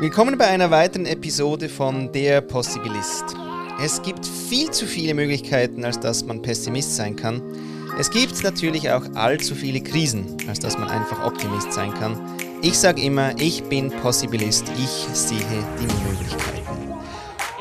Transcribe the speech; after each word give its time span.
Willkommen 0.00 0.38
bei 0.38 0.46
einer 0.46 0.70
weiteren 0.70 1.06
Episode 1.06 1.68
von 1.68 2.12
Der 2.12 2.40
Possibilist. 2.40 3.24
Es 3.82 4.00
gibt 4.00 4.24
viel 4.24 4.70
zu 4.70 4.86
viele 4.86 5.12
Möglichkeiten, 5.12 5.84
als 5.84 5.98
dass 5.98 6.24
man 6.24 6.40
Pessimist 6.40 6.94
sein 6.94 7.16
kann. 7.16 7.42
Es 7.98 8.08
gibt 8.08 8.44
natürlich 8.44 8.92
auch 8.92 9.02
allzu 9.14 9.56
viele 9.56 9.80
Krisen, 9.80 10.36
als 10.46 10.60
dass 10.60 10.78
man 10.78 10.88
einfach 10.88 11.26
Optimist 11.26 11.72
sein 11.72 11.92
kann. 11.94 12.16
Ich 12.62 12.78
sage 12.78 13.02
immer, 13.02 13.36
ich 13.40 13.64
bin 13.64 13.90
Possibilist, 13.90 14.68
ich 14.78 15.16
sehe 15.16 15.40
die 15.80 16.08
Möglichkeiten. 16.08 16.94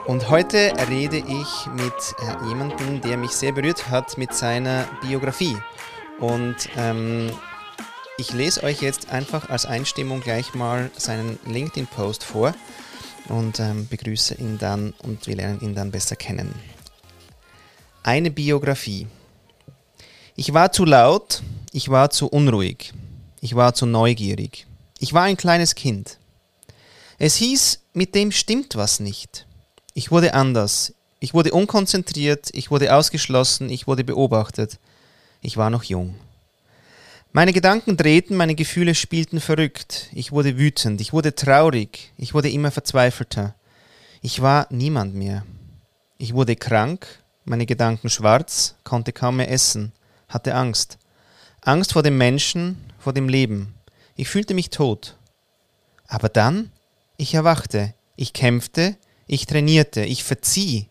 Und 0.06 0.30
heute 0.30 0.74
rede 0.92 1.18
ich 1.18 1.68
mit 1.74 1.92
äh, 2.22 2.48
jemandem, 2.50 3.02
der 3.02 3.18
mich 3.18 3.32
sehr 3.32 3.52
berührt 3.52 3.90
hat 3.90 4.16
mit 4.20 4.36
seiner 4.36 4.88
Biografie. 5.02 5.58
Und 6.20 6.56
ähm, 6.78 7.32
ich 8.18 8.34
lese 8.34 8.63
euch 8.63 8.81
jetzt 8.81 9.09
einfach 9.09 9.49
als 9.49 9.65
Einstimmung 9.65 10.21
gleich 10.21 10.55
mal 10.55 10.89
seinen 10.97 11.38
LinkedIn-Post 11.45 12.23
vor 12.23 12.55
und 13.29 13.59
ähm, 13.59 13.88
begrüße 13.88 14.35
ihn 14.35 14.58
dann 14.58 14.94
und 15.03 15.27
wir 15.27 15.35
lernen 15.35 15.62
ihn 15.62 15.75
dann 15.75 15.91
besser 15.91 16.16
kennen. 16.16 16.53
Eine 18.02 18.31
Biografie. 18.31 19.05
Ich 20.35 20.53
war 20.53 20.72
zu 20.72 20.85
laut, 20.85 21.44
ich 21.72 21.89
war 21.89 22.09
zu 22.09 22.27
unruhig, 22.27 22.94
ich 23.41 23.55
war 23.55 23.75
zu 23.75 23.85
neugierig, 23.85 24.66
ich 24.99 25.13
war 25.13 25.23
ein 25.23 25.38
kleines 25.38 25.75
Kind. 25.75 26.17
Es 27.20 27.36
hieß, 27.36 27.81
mit 27.94 28.16
dem 28.16 28.31
stimmt 28.31 28.75
was 28.75 28.99
nicht. 28.99 29.45
Ich 29.94 30.11
wurde 30.11 30.34
anders, 30.34 30.94
ich 31.20 31.34
wurde 31.34 31.52
unkonzentriert, 31.52 32.49
ich 32.53 32.72
wurde 32.72 32.95
ausgeschlossen, 32.95 33.70
ich 33.70 33.88
wurde 33.88 34.03
beobachtet. 34.03 34.80
Ich 35.41 35.58
war 35.58 35.70
noch 35.70 35.84
jung. 35.84 36.16
Meine 37.34 37.54
Gedanken 37.54 37.98
drehten, 37.98 38.36
meine 38.36 38.55
Gefühle 38.55 38.95
spielten 38.95 39.40
verrückt. 39.40 40.09
Ich 40.13 40.31
wurde 40.31 40.58
wütend, 40.58 41.02
ich 41.02 41.13
wurde 41.13 41.36
traurig, 41.36 42.12
ich 42.17 42.34
wurde 42.34 42.50
immer 42.50 42.72
verzweifelter. 42.72 43.55
Ich 44.22 44.41
war 44.41 44.67
niemand 44.72 45.13
mehr. 45.13 45.45
Ich 46.17 46.33
wurde 46.33 46.55
krank, 46.55 47.05
meine 47.45 47.66
Gedanken 47.66 48.09
schwarz, 48.09 48.75
konnte 48.83 49.14
kaum 49.14 49.38
mehr 49.38 49.52
essen, 49.52 49.92
hatte 50.28 50.55
Angst. 50.55 50.98
Angst 51.61 51.94
vor 51.94 52.02
dem 52.02 52.17
Menschen, 52.17 52.78
vor 52.98 53.14
dem 53.14 53.30
Leben. 53.30 53.75
Ich 54.16 54.30
fühlte 54.30 54.53
mich 54.53 54.70
tot. 54.70 55.17
Aber 56.08 56.30
dann, 56.30 56.72
ich 57.17 57.33
erwachte, 57.33 57.94
ich 58.16 58.33
kämpfte, 58.33 58.95
ich 59.28 59.45
trainierte, 59.45 60.03
ich 60.03 60.23
verzieh. 60.23 60.88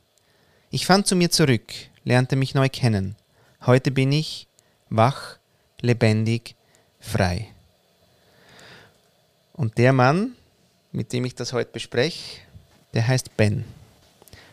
Ich 0.70 0.86
fand 0.86 1.06
zu 1.06 1.16
mir 1.16 1.30
zurück, 1.30 1.72
lernte 2.04 2.36
mich 2.36 2.54
neu 2.54 2.68
kennen. 2.68 3.16
Heute 3.64 3.90
bin 3.90 4.12
ich 4.12 4.46
wach, 4.90 5.38
lebendig, 5.86 6.54
frei. 7.00 7.48
Und 9.52 9.78
der 9.78 9.92
Mann, 9.92 10.32
mit 10.92 11.12
dem 11.12 11.24
ich 11.24 11.34
das 11.34 11.52
heute 11.52 11.70
bespreche, 11.72 12.40
der 12.92 13.06
heißt 13.06 13.36
Ben. 13.36 13.64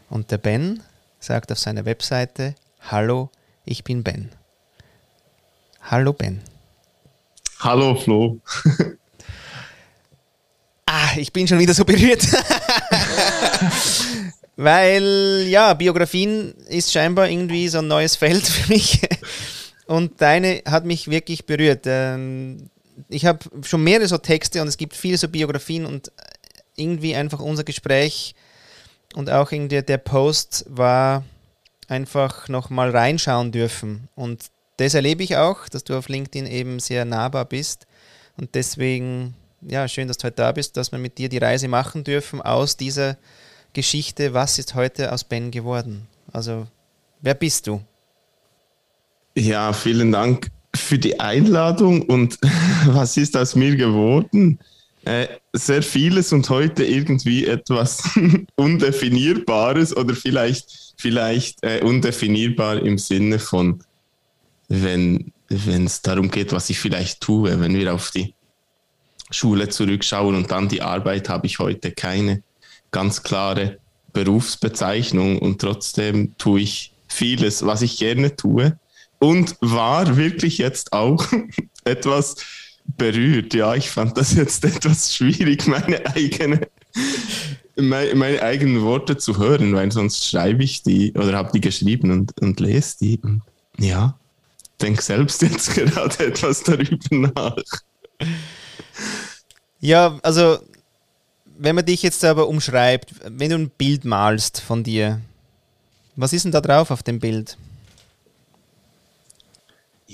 Und 0.09 0.31
der 0.31 0.37
Ben 0.37 0.81
sagt 1.19 1.51
auf 1.51 1.59
seiner 1.59 1.85
Webseite, 1.85 2.55
Hallo, 2.89 3.29
ich 3.65 3.83
bin 3.83 4.03
Ben. 4.03 4.29
Hallo 5.81 6.13
Ben. 6.13 6.41
Hallo 7.59 7.95
Flo. 7.95 8.39
ah, 10.85 11.09
ich 11.17 11.31
bin 11.33 11.47
schon 11.47 11.59
wieder 11.59 11.73
so 11.73 11.83
berührt. 11.85 12.23
Weil, 14.55 15.45
ja, 15.47 15.73
Biografien 15.73 16.53
ist 16.67 16.91
scheinbar 16.91 17.27
irgendwie 17.27 17.67
so 17.67 17.79
ein 17.79 17.87
neues 17.87 18.15
Feld 18.15 18.45
für 18.45 18.71
mich. 18.71 19.01
Und 19.93 20.21
deine 20.21 20.63
hat 20.65 20.85
mich 20.85 21.11
wirklich 21.11 21.45
berührt. 21.45 21.83
Ähm, 21.85 22.71
ich 23.09 23.27
habe 23.27 23.37
schon 23.61 23.83
mehrere 23.83 24.07
so 24.07 24.17
Texte 24.17 24.59
und 24.59 24.67
es 24.67 24.77
gibt 24.77 24.95
viele 24.95 25.19
so 25.19 25.27
Biografien 25.27 25.85
und 25.85 26.11
irgendwie 26.75 27.13
einfach 27.13 27.39
unser 27.39 27.63
Gespräch 27.63 28.33
und 29.13 29.29
auch 29.29 29.51
irgendwie 29.51 29.83
der 29.83 29.99
Post 29.99 30.65
war 30.67 31.23
einfach 31.89 32.47
nochmal 32.49 32.89
reinschauen 32.89 33.51
dürfen. 33.51 34.09
Und 34.15 34.45
das 34.77 34.95
erlebe 34.95 35.21
ich 35.21 35.37
auch, 35.37 35.69
dass 35.69 35.83
du 35.83 35.95
auf 35.95 36.09
LinkedIn 36.09 36.47
eben 36.47 36.79
sehr 36.79 37.05
nahbar 37.05 37.45
bist. 37.45 37.85
Und 38.35 38.55
deswegen, 38.55 39.35
ja, 39.61 39.87
schön, 39.87 40.07
dass 40.07 40.17
du 40.17 40.25
heute 40.25 40.37
da 40.37 40.51
bist, 40.53 40.75
dass 40.75 40.91
wir 40.91 40.97
mit 40.97 41.19
dir 41.19 41.29
die 41.29 41.37
Reise 41.37 41.67
machen 41.67 42.03
dürfen 42.03 42.41
aus 42.41 42.77
dieser 42.77 43.15
Geschichte. 43.73 44.33
Was 44.33 44.57
ist 44.57 44.73
heute 44.73 45.11
aus 45.11 45.23
Ben 45.23 45.51
geworden? 45.51 46.07
Also, 46.31 46.65
wer 47.21 47.35
bist 47.35 47.67
du? 47.67 47.79
Ja, 49.35 49.73
vielen 49.73 50.11
Dank 50.11 50.51
für 50.75 50.99
die 50.99 51.19
Einladung 51.19 52.03
und 52.03 52.37
was 52.85 53.17
ist 53.17 53.35
aus 53.35 53.55
mir 53.55 53.75
geworden? 53.75 54.59
Äh, 55.05 55.27
sehr 55.53 55.81
vieles 55.81 56.31
und 56.31 56.49
heute 56.49 56.85
irgendwie 56.85 57.45
etwas 57.45 58.03
Undefinierbares 58.55 59.95
oder 59.97 60.13
vielleicht, 60.13 60.93
vielleicht 60.97 61.63
äh, 61.63 61.81
undefinierbar 61.81 62.81
im 62.83 62.97
Sinne 62.97 63.39
von, 63.39 63.83
wenn 64.69 65.33
es 65.49 66.01
darum 66.01 66.29
geht, 66.29 66.53
was 66.53 66.69
ich 66.69 66.79
vielleicht 66.79 67.21
tue, 67.21 67.59
wenn 67.59 67.75
wir 67.75 67.93
auf 67.93 68.11
die 68.11 68.33
Schule 69.31 69.67
zurückschauen 69.67 70.35
und 70.35 70.51
dann 70.51 70.69
die 70.69 70.81
Arbeit, 70.81 71.27
habe 71.27 71.47
ich 71.47 71.59
heute 71.59 71.91
keine 71.91 72.43
ganz 72.91 73.23
klare 73.23 73.79
Berufsbezeichnung 74.13 75.39
und 75.39 75.59
trotzdem 75.59 76.37
tue 76.37 76.61
ich 76.61 76.93
vieles, 77.07 77.65
was 77.65 77.81
ich 77.81 77.97
gerne 77.97 78.35
tue 78.35 78.77
und 79.23 79.55
war 79.61 80.17
wirklich 80.17 80.57
jetzt 80.57 80.91
auch 80.91 81.25
etwas 81.85 82.35
berührt. 82.83 83.53
Ja, 83.53 83.73
ich 83.73 83.89
fand 83.89 84.17
das 84.17 84.33
jetzt 84.33 84.65
etwas 84.65 85.15
schwierig, 85.15 85.65
meine 85.67 86.05
eigene 86.05 86.67
meine, 87.75 88.13
meine, 88.15 88.41
eigenen 88.41 88.81
Worte 88.81 89.17
zu 89.17 89.37
hören, 89.37 89.73
weil 89.73 89.91
sonst 89.91 90.27
schreibe 90.27 90.63
ich 90.63 90.83
die 90.83 91.13
oder 91.13 91.37
habe 91.37 91.51
die 91.53 91.61
geschrieben 91.61 92.11
und, 92.11 92.39
und 92.41 92.59
lese 92.59 92.97
die. 92.99 93.19
Ja, 93.79 94.19
denke 94.81 95.01
selbst 95.01 95.41
jetzt 95.41 95.73
gerade 95.73 96.27
etwas 96.27 96.61
darüber 96.63 96.97
nach. 97.09 97.55
Ja, 99.79 100.19
also 100.21 100.59
wenn 101.57 101.75
man 101.75 101.85
dich 101.85 102.03
jetzt 102.03 102.23
aber 102.25 102.49
umschreibt, 102.49 103.13
wenn 103.25 103.49
du 103.49 103.55
ein 103.55 103.69
Bild 103.69 104.03
malst 104.03 104.59
von 104.59 104.83
dir, 104.83 105.21
was 106.17 106.33
ist 106.33 106.43
denn 106.43 106.51
da 106.51 106.61
drauf 106.61 106.91
auf 106.91 107.01
dem 107.01 107.19
Bild? 107.19 107.57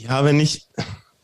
Ja, 0.02 0.24
wenn 0.24 0.40
ich 0.40 0.68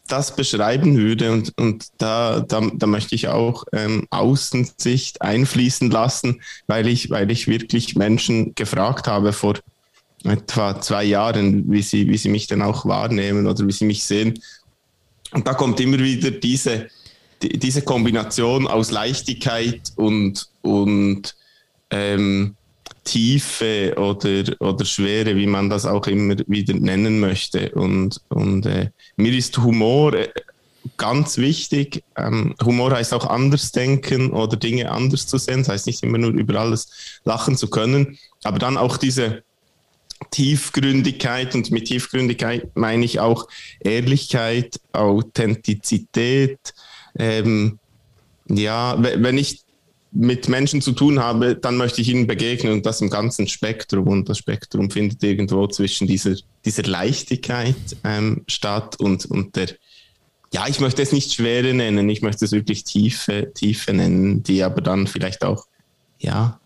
das 0.08 0.36
beschreiben 0.36 0.98
würde 0.98 1.32
und, 1.32 1.58
und 1.58 1.88
da, 1.98 2.42
da, 2.42 2.70
da 2.74 2.88
möchte 2.88 3.16
ich 3.16 3.28
auch 3.28 3.64
ähm, 3.72 4.06
Außensicht 4.12 5.22
einfließen 5.22 5.90
lassen, 5.90 6.42
weil 6.68 6.88
ich, 6.88 7.10
weil 7.10 7.32
ich 7.32 7.48
wirklich 7.48 7.96
Menschen 7.96 8.54
gefragt 8.54 9.08
habe 9.08 9.34
vor 9.34 9.56
etwa 10.24 10.80
zwei 10.82 11.06
Jahren, 11.06 11.72
wie 11.72 11.82
sie, 11.82 12.08
wie 12.10 12.18
sie 12.18 12.30
mich 12.30 12.48
denn 12.48 12.62
auch 12.62 12.86
wahrnehmen 12.86 13.48
oder 13.48 13.66
wie 13.66 13.72
sie 13.72 13.86
mich 13.86 14.04
sehen. 14.04 14.40
Und 15.32 15.48
da 15.48 15.54
kommt 15.54 15.80
immer 15.80 16.00
wieder 16.00 16.32
diese, 16.32 16.88
die, 17.42 17.58
diese 17.58 17.82
Kombination 17.82 18.68
aus 18.68 18.92
Leichtigkeit 18.92 19.82
und, 19.96 20.48
und 20.62 21.36
ähm, 21.90 22.56
Tiefe 23.06 23.94
oder, 23.98 24.44
oder 24.60 24.84
Schwere, 24.84 25.36
wie 25.36 25.48
man 25.48 25.70
das 25.70 25.86
auch 25.86 26.08
immer 26.08 26.36
wieder 26.48 26.74
nennen 26.74 27.20
möchte. 27.20 27.72
Und, 27.72 28.20
und 28.30 28.66
äh, 28.66 28.90
mir 29.16 29.32
ist 29.32 29.58
Humor 29.60 30.14
äh, 30.16 30.28
ganz 30.98 31.38
wichtig. 31.38 32.04
Ähm, 32.18 32.56
Humor 32.64 32.92
heißt 32.92 33.14
auch 33.14 33.28
anders 33.28 33.72
denken 33.72 34.32
oder 34.32 34.58
Dinge 34.58 34.92
anders 34.92 35.28
zu 35.28 35.38
sehen. 35.38 35.60
Das 35.60 35.70
heißt 35.70 35.88
nicht 35.88 36.04
immer 36.04 36.18
nur 36.18 36.32
über 36.32 36.60
alles 36.60 37.22
lachen 37.24 37.56
zu 37.56 37.70
können, 37.70 38.18
aber 38.44 38.60
dann 38.60 38.76
auch 38.76 38.98
diese 38.98 39.44
Tiefgründigkeit 40.32 41.54
und 41.56 41.72
mit 41.72 41.86
Tiefgründigkeit 41.86 42.76
meine 42.76 43.06
ich 43.06 43.20
auch 43.20 43.48
Ehrlichkeit, 43.80 44.80
Authentizität. 44.94 46.74
Ähm, 47.18 47.80
ja, 48.48 48.96
wenn 49.00 49.38
ich 49.38 49.65
mit 50.16 50.48
Menschen 50.48 50.82
zu 50.82 50.94
tun 50.94 51.20
habe, 51.20 51.56
dann 51.56 51.76
möchte 51.76 52.00
ich 52.00 52.08
ihnen 52.08 52.26
begegnen 52.26 52.72
und 52.72 52.86
das 52.86 53.02
im 53.02 53.10
ganzen 53.10 53.48
Spektrum. 53.50 54.08
Und 54.08 54.30
das 54.30 54.38
Spektrum 54.38 54.90
findet 54.90 55.22
irgendwo 55.22 55.68
zwischen 55.68 56.08
dieser, 56.08 56.36
dieser 56.64 56.84
Leichtigkeit 56.84 57.76
ähm, 58.06 58.44
statt 58.48 58.96
und, 58.98 59.26
und 59.26 59.58
der, 59.58 59.68
ja, 60.54 60.68
ich 60.70 60.80
möchte 60.80 61.02
es 61.02 61.12
nicht 61.12 61.34
Schwere 61.34 61.74
nennen, 61.74 62.08
ich 62.08 62.22
möchte 62.22 62.46
es 62.46 62.54
wirklich 62.54 62.86
Tiefe, 62.86 63.52
Tiefe 63.54 63.92
nennen, 63.92 64.42
die 64.42 64.64
aber 64.64 64.80
dann 64.80 65.06
vielleicht 65.06 65.44
auch, 65.44 65.66
ja, 66.18 66.62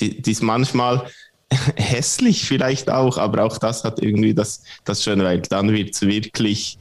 die, 0.00 0.22
die 0.22 0.32
ist 0.32 0.42
manchmal 0.42 1.06
hässlich 1.76 2.46
vielleicht 2.46 2.88
auch, 2.88 3.18
aber 3.18 3.44
auch 3.44 3.58
das 3.58 3.84
hat 3.84 4.00
irgendwie 4.00 4.32
das, 4.32 4.62
das 4.84 5.04
Schöne, 5.04 5.24
weil 5.24 5.42
dann 5.42 5.72
wird 5.72 5.94
es 5.94 6.00
wirklich, 6.02 6.78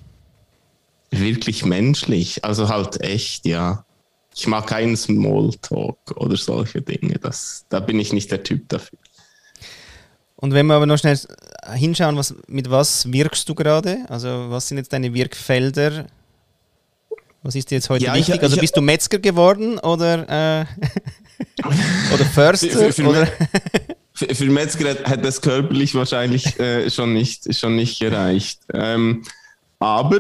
wirklich 1.12 1.66
menschlich, 1.66 2.46
also 2.46 2.70
halt 2.70 3.02
echt, 3.02 3.46
ja 3.46 3.85
ich 4.36 4.48
mag 4.48 4.68
keinen 4.68 4.98
Smalltalk 4.98 5.98
oder 6.16 6.36
solche 6.36 6.82
Dinge. 6.82 7.18
Das, 7.20 7.66
da 7.70 7.80
bin 7.80 8.00
ich 8.00 8.12
nicht 8.12 8.32
der 8.32 8.44
Typ 8.44 8.68
dafür. 8.68 9.00
Und 10.36 10.54
wenn 10.54 10.68
wir 10.68 10.76
aber 10.76 10.86
noch 10.86 10.98
schnell 10.98 11.18
hinschauen, 11.74 12.18
was, 12.18 12.36
mit 12.48 12.70
was 12.70 13.12
wirkst 13.12 13.48
du 13.48 13.56
gerade? 13.56 14.00
Also 14.10 14.50
was 14.50 14.68
sind 14.68 14.78
jetzt 14.78 14.92
deine 14.92 15.14
Wirkfelder? 15.14 16.08
Was 17.42 17.56
ist 17.56 17.72
dir 17.72 17.76
jetzt 17.76 17.90
heute 17.90 18.06
ja, 18.06 18.14
wichtig? 18.14 18.36
Ich, 18.36 18.42
also 18.44 18.58
bist 18.58 18.76
du 18.76 18.82
Metzger 18.82 19.20
geworden 19.20 19.80
oder, 19.80 20.28
äh, 20.60 20.66
oder 22.14 22.26
Förster? 22.26 23.08
Oder? 23.08 23.28
Für, 24.14 24.46
Metzger 24.46 24.90
hätte 24.90 25.18
das 25.18 25.42
körperlich 25.42 25.96
wahrscheinlich 25.96 26.60
äh, 26.60 26.90
schon, 26.90 27.14
nicht, 27.14 27.54
schon 27.56 27.76
nicht 27.76 28.00
gereicht. 28.00 28.62
Ähm, 28.74 29.24
aber 29.80 30.20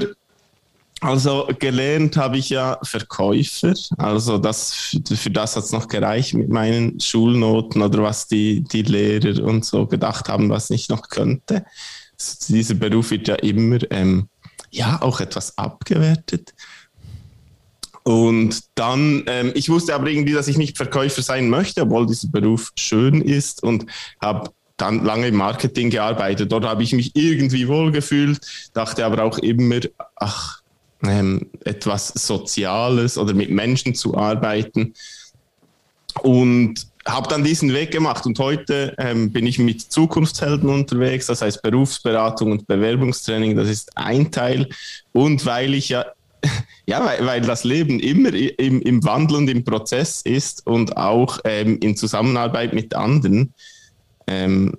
also 1.01 1.47
gelernt 1.59 2.17
habe 2.17 2.37
ich 2.37 2.49
ja 2.49 2.79
Verkäufer. 2.83 3.73
Also 3.97 4.37
das, 4.37 4.97
für 5.03 5.29
das 5.29 5.55
hat 5.55 5.65
es 5.65 5.71
noch 5.71 5.87
gereicht 5.87 6.33
mit 6.33 6.49
meinen 6.49 6.99
Schulnoten 6.99 7.81
oder 7.81 8.01
was 8.01 8.27
die, 8.27 8.61
die 8.61 8.83
Lehrer 8.83 9.43
und 9.43 9.65
so 9.65 9.85
gedacht 9.85 10.29
haben, 10.29 10.49
was 10.49 10.69
ich 10.69 10.89
noch 10.89 11.09
könnte. 11.09 11.65
Dieser 12.47 12.75
Beruf 12.75 13.11
wird 13.11 13.27
ja 13.27 13.35
immer 13.35 13.79
ähm, 13.91 14.29
ja 14.71 15.01
auch 15.01 15.19
etwas 15.19 15.57
abgewertet. 15.57 16.53
Und 18.03 18.61
dann, 18.75 19.23
ähm, 19.25 19.51
ich 19.55 19.67
wusste 19.69 19.95
aber 19.95 20.07
irgendwie, 20.07 20.33
dass 20.33 20.47
ich 20.47 20.57
nicht 20.57 20.77
Verkäufer 20.77 21.23
sein 21.23 21.49
möchte, 21.49 21.81
obwohl 21.81 22.05
dieser 22.05 22.27
Beruf 22.27 22.71
schön 22.77 23.21
ist 23.21 23.63
und 23.63 23.87
habe 24.21 24.51
dann 24.77 25.03
lange 25.03 25.27
im 25.27 25.35
Marketing 25.35 25.89
gearbeitet. 25.89 26.51
Dort 26.51 26.65
habe 26.65 26.83
ich 26.83 26.93
mich 26.93 27.15
irgendwie 27.15 27.67
wohlgefühlt, 27.67 28.39
dachte 28.73 29.05
aber 29.05 29.23
auch 29.23 29.39
immer, 29.39 29.79
ach, 30.17 30.61
ähm, 31.09 31.47
etwas 31.63 32.09
Soziales 32.09 33.17
oder 33.17 33.33
mit 33.33 33.49
Menschen 33.49 33.95
zu 33.95 34.15
arbeiten. 34.17 34.93
Und 36.21 36.87
habe 37.07 37.27
dann 37.27 37.43
diesen 37.43 37.73
Weg 37.73 37.91
gemacht 37.91 38.25
und 38.25 38.39
heute 38.39 38.95
ähm, 38.97 39.31
bin 39.31 39.45
ich 39.45 39.59
mit 39.59 39.81
Zukunftshelden 39.81 40.69
unterwegs, 40.69 41.27
das 41.27 41.41
heißt 41.41 41.61
Berufsberatung 41.61 42.51
und 42.51 42.67
Bewerbungstraining, 42.67 43.55
das 43.55 43.69
ist 43.69 43.95
ein 43.95 44.31
Teil. 44.31 44.69
Und 45.11 45.45
weil 45.45 45.75
ich 45.75 45.89
ja 45.89 46.05
ja, 46.85 47.03
weil, 47.05 47.25
weil 47.25 47.41
das 47.41 47.63
Leben 47.63 47.99
immer 47.99 48.33
im, 48.33 48.81
im 48.81 49.03
Wandel 49.03 49.37
und 49.37 49.49
im 49.49 49.63
Prozess 49.63 50.21
ist 50.21 50.65
und 50.65 50.97
auch 50.97 51.39
ähm, 51.43 51.79
in 51.81 51.95
Zusammenarbeit 51.95 52.73
mit 52.73 52.95
anderen, 52.95 53.53
ähm, 54.27 54.73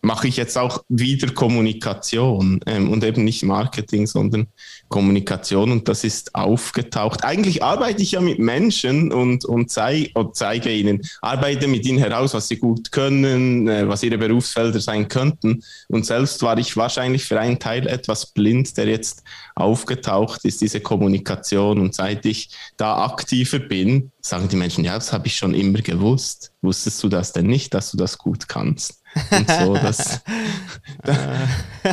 mache 0.00 0.28
ich 0.28 0.36
jetzt 0.36 0.56
auch 0.56 0.84
wieder 0.88 1.32
Kommunikation 1.32 2.60
ähm, 2.66 2.90
und 2.90 3.02
eben 3.04 3.24
nicht 3.24 3.42
Marketing, 3.42 4.06
sondern 4.06 4.46
Kommunikation 4.88 5.72
und 5.72 5.88
das 5.88 6.04
ist 6.04 6.34
aufgetaucht. 6.34 7.24
Eigentlich 7.24 7.62
arbeite 7.62 8.02
ich 8.02 8.12
ja 8.12 8.20
mit 8.20 8.38
Menschen 8.38 9.12
und, 9.12 9.44
und, 9.44 9.70
zeig, 9.70 10.12
und 10.14 10.36
zeige 10.36 10.72
ihnen, 10.72 11.02
arbeite 11.20 11.66
mit 11.66 11.84
ihnen 11.84 11.98
heraus, 11.98 12.32
was 12.34 12.48
sie 12.48 12.58
gut 12.58 12.92
können, 12.92 13.68
äh, 13.68 13.88
was 13.88 14.02
ihre 14.02 14.18
Berufsfelder 14.18 14.80
sein 14.80 15.08
könnten. 15.08 15.62
Und 15.88 16.06
selbst 16.06 16.42
war 16.42 16.58
ich 16.58 16.76
wahrscheinlich 16.76 17.24
für 17.24 17.40
einen 17.40 17.58
Teil 17.58 17.86
etwas 17.86 18.26
blind, 18.26 18.76
der 18.76 18.86
jetzt 18.86 19.24
aufgetaucht 19.60 20.44
ist, 20.44 20.60
diese 20.60 20.80
Kommunikation. 20.80 21.80
Und 21.80 21.94
seit 21.94 22.24
ich 22.26 22.50
da 22.76 23.04
aktiver 23.04 23.58
bin, 23.58 24.12
sagen 24.20 24.48
die 24.48 24.56
Menschen, 24.56 24.84
ja, 24.84 24.94
das 24.94 25.12
habe 25.12 25.26
ich 25.26 25.36
schon 25.36 25.54
immer 25.54 25.80
gewusst. 25.80 26.52
Wusstest 26.62 27.02
du 27.02 27.08
das 27.08 27.32
denn 27.32 27.46
nicht, 27.46 27.74
dass 27.74 27.90
du 27.90 27.96
das 27.96 28.18
gut 28.18 28.48
kannst? 28.48 29.02
Und 29.30 29.50
so, 29.50 29.74
das, 29.82 30.20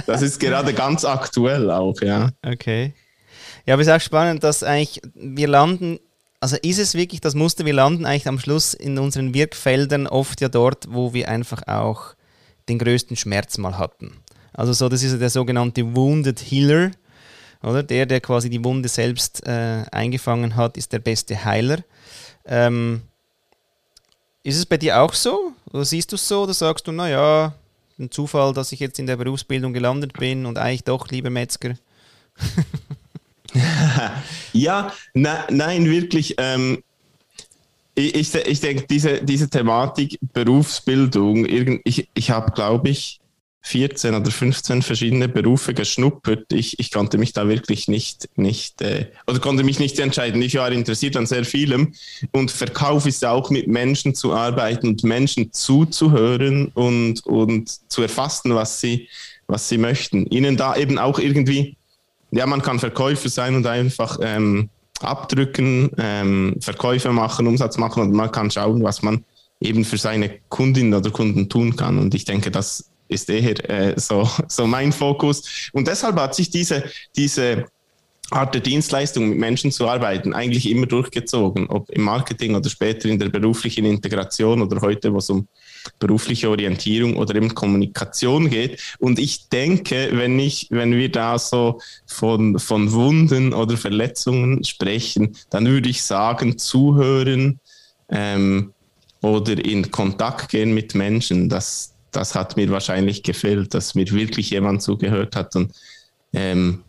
das 0.05 0.21
ist 0.21 0.39
gerade 0.39 0.73
ganz 0.73 1.05
aktuell 1.05 1.71
auch, 1.71 1.99
ja. 2.01 2.29
Okay. 2.45 2.93
Ja, 3.65 3.73
aber 3.73 3.81
es 3.81 3.87
ist 3.87 3.93
auch 3.93 4.01
spannend, 4.01 4.43
dass 4.43 4.63
eigentlich 4.63 5.01
wir 5.15 5.47
landen, 5.47 5.99
also 6.39 6.57
ist 6.61 6.79
es 6.79 6.93
wirklich 6.93 7.21
das 7.21 7.33
Muster, 7.33 7.65
wir 7.65 7.73
landen 7.73 8.05
eigentlich 8.05 8.27
am 8.27 8.39
Schluss 8.39 8.73
in 8.73 8.99
unseren 8.99 9.33
Wirkfeldern 9.33 10.07
oft 10.07 10.41
ja 10.41 10.49
dort, 10.49 10.87
wo 10.89 11.13
wir 11.13 11.29
einfach 11.29 11.67
auch 11.67 12.15
den 12.69 12.79
größten 12.79 13.17
Schmerz 13.17 13.57
mal 13.57 13.77
hatten. 13.77 14.13
Also 14.53 14.73
so, 14.73 14.87
das 14.87 15.03
ist 15.03 15.19
der 15.19 15.29
sogenannte 15.29 15.95
Wounded 15.95 16.39
Healer, 16.39 16.91
oder? 17.61 17.83
Der, 17.83 18.05
der 18.05 18.21
quasi 18.21 18.49
die 18.49 18.63
Wunde 18.63 18.89
selbst 18.89 19.45
äh, 19.45 19.83
eingefangen 19.91 20.55
hat, 20.55 20.77
ist 20.77 20.93
der 20.93 20.99
beste 20.99 21.45
Heiler. 21.45 21.79
Ähm, 22.45 23.01
ist 24.43 24.57
es 24.57 24.65
bei 24.65 24.77
dir 24.77 25.01
auch 25.01 25.13
so? 25.13 25.53
Oder 25.71 25.85
siehst 25.85 26.11
du 26.11 26.15
es 26.15 26.27
so? 26.27 26.43
Oder 26.43 26.53
sagst 26.53 26.87
du, 26.87 26.91
naja, 26.91 27.55
ein 27.97 28.11
Zufall, 28.11 28.53
dass 28.53 28.71
ich 28.71 28.79
jetzt 28.79 28.99
in 28.99 29.07
der 29.07 29.15
Berufsbildung 29.15 29.73
gelandet 29.73 30.13
bin 30.13 30.45
und 30.45 30.57
eigentlich 30.57 30.83
doch 30.83 31.07
lieber 31.09 31.29
Metzger? 31.29 31.75
ja, 34.53 34.93
na, 35.13 35.47
nein, 35.49 35.85
wirklich. 35.85 36.35
Ähm, 36.37 36.83
ich, 37.95 38.13
ich, 38.13 38.35
ich 38.35 38.59
denke, 38.59 38.85
diese, 38.87 39.23
diese 39.23 39.49
Thematik 39.49 40.19
Berufsbildung, 40.33 41.45
ich, 41.83 42.09
ich 42.13 42.29
habe, 42.29 42.51
glaube 42.51 42.89
ich, 42.89 43.19
14 43.65 44.13
oder 44.13 44.29
15 44.29 44.83
verschiedene 44.83 45.27
Berufe 45.27 45.73
geschnuppert. 45.73 46.53
Ich, 46.53 46.77
ich 46.77 46.91
konnte 46.91 47.17
mich 47.17 47.33
da 47.33 47.47
wirklich 47.47 47.87
nicht, 47.87 48.29
nicht 48.35 48.79
äh, 48.83 49.07
oder 49.25 49.39
konnte 49.39 49.63
mich 49.63 49.79
nicht 49.79 49.97
entscheiden. 49.99 50.39
Ich 50.43 50.53
war 50.55 50.71
interessiert 50.71 51.17
an 51.17 51.25
sehr 51.25 51.45
vielem 51.45 51.95
und 52.31 52.51
Verkauf 52.51 53.07
ist 53.07 53.25
auch 53.25 53.49
mit 53.49 53.67
Menschen 53.67 54.13
zu 54.13 54.33
arbeiten 54.33 54.89
und 54.89 55.03
Menschen 55.03 55.51
zuzuhören 55.51 56.67
und, 56.75 57.25
und 57.25 57.91
zu 57.91 58.03
erfassen, 58.03 58.53
was 58.53 58.79
sie, 58.79 59.07
was 59.47 59.67
sie 59.67 59.79
möchten. 59.79 60.27
Ihnen 60.27 60.57
da 60.57 60.75
eben 60.75 60.99
auch 60.99 61.17
irgendwie, 61.17 61.75
ja, 62.29 62.45
man 62.45 62.61
kann 62.61 62.77
Verkäufer 62.77 63.29
sein 63.29 63.55
und 63.55 63.65
einfach 63.65 64.19
ähm, 64.21 64.69
abdrücken, 64.99 65.89
ähm, 65.97 66.55
Verkäufe 66.61 67.11
machen, 67.11 67.47
Umsatz 67.47 67.79
machen 67.79 68.03
und 68.03 68.13
man 68.13 68.31
kann 68.31 68.51
schauen, 68.51 68.83
was 68.83 69.01
man 69.01 69.25
eben 69.59 69.85
für 69.85 69.97
seine 69.97 70.29
Kundin 70.49 70.93
oder 70.93 71.09
Kunden 71.09 71.49
tun 71.49 71.75
kann. 71.75 71.97
Und 71.97 72.13
ich 72.13 72.25
denke, 72.25 72.51
das 72.51 72.91
ist 73.07 73.29
eher 73.29 73.69
äh, 73.69 73.99
so, 73.99 74.29
so 74.47 74.67
mein 74.67 74.91
Fokus. 74.91 75.69
Und 75.73 75.87
deshalb 75.87 76.15
hat 76.17 76.35
sich 76.35 76.49
diese, 76.49 76.83
diese 77.15 77.65
Art 78.31 78.55
der 78.55 78.61
Dienstleistung, 78.61 79.29
mit 79.29 79.37
Menschen 79.37 79.71
zu 79.71 79.87
arbeiten, 79.87 80.33
eigentlich 80.33 80.67
immer 80.69 80.87
durchgezogen, 80.87 81.67
ob 81.67 81.89
im 81.91 82.01
Marketing 82.01 82.55
oder 82.55 82.69
später 82.69 83.07
in 83.07 83.19
der 83.19 83.29
beruflichen 83.29 83.85
Integration 83.85 84.63
oder 84.63 84.81
heute, 84.81 85.13
wo 85.13 85.17
es 85.19 85.29
um 85.29 85.47
berufliche 85.99 86.49
Orientierung 86.49 87.17
oder 87.17 87.35
eben 87.35 87.53
Kommunikation 87.53 88.49
geht. 88.49 88.81
Und 88.97 89.19
ich 89.19 89.49
denke, 89.49 90.09
wenn 90.13 90.39
ich, 90.39 90.67
wenn 90.71 90.93
wir 90.93 91.11
da 91.11 91.37
so 91.37 91.79
von, 92.07 92.57
von 92.57 92.91
Wunden 92.91 93.53
oder 93.53 93.77
Verletzungen 93.77 94.63
sprechen, 94.63 95.35
dann 95.51 95.67
würde 95.67 95.89
ich 95.89 96.01
sagen, 96.01 96.57
zuhören 96.57 97.59
ähm, 98.09 98.73
oder 99.21 99.63
in 99.63 99.91
Kontakt 99.91 100.49
gehen 100.49 100.73
mit 100.73 100.95
Menschen, 100.95 101.47
das, 101.47 101.94
das 102.15 102.35
hat 102.35 102.55
mir 102.55 102.69
wahrscheinlich 102.69 103.23
gefehlt, 103.23 103.73
dass 103.73 103.95
mir 103.95 104.09
wirklich 104.11 104.49
jemand 104.49 104.81
zugehört 104.81 105.35
hat 105.35 105.55
und 105.55 105.73
ähm, 106.33 106.83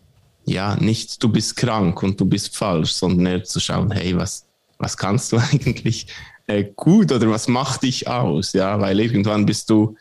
ja, 0.44 0.76
nicht 0.76 1.22
du 1.22 1.28
bist 1.28 1.56
krank 1.56 2.02
und 2.02 2.20
du 2.20 2.24
bist 2.24 2.56
falsch, 2.56 2.92
sondern 2.92 3.26
eher 3.26 3.44
zu 3.44 3.58
schauen, 3.58 3.90
hey, 3.90 4.16
was, 4.16 4.46
was 4.78 4.96
kannst 4.96 5.32
du 5.32 5.38
eigentlich 5.52 6.06
äh, 6.46 6.64
gut 6.76 7.10
oder 7.12 7.28
was 7.28 7.48
macht 7.48 7.82
dich 7.82 8.08
aus? 8.08 8.52
Ja, 8.52 8.80
weil 8.80 9.00
irgendwann 9.00 9.46
bist 9.46 9.70
du 9.70 9.96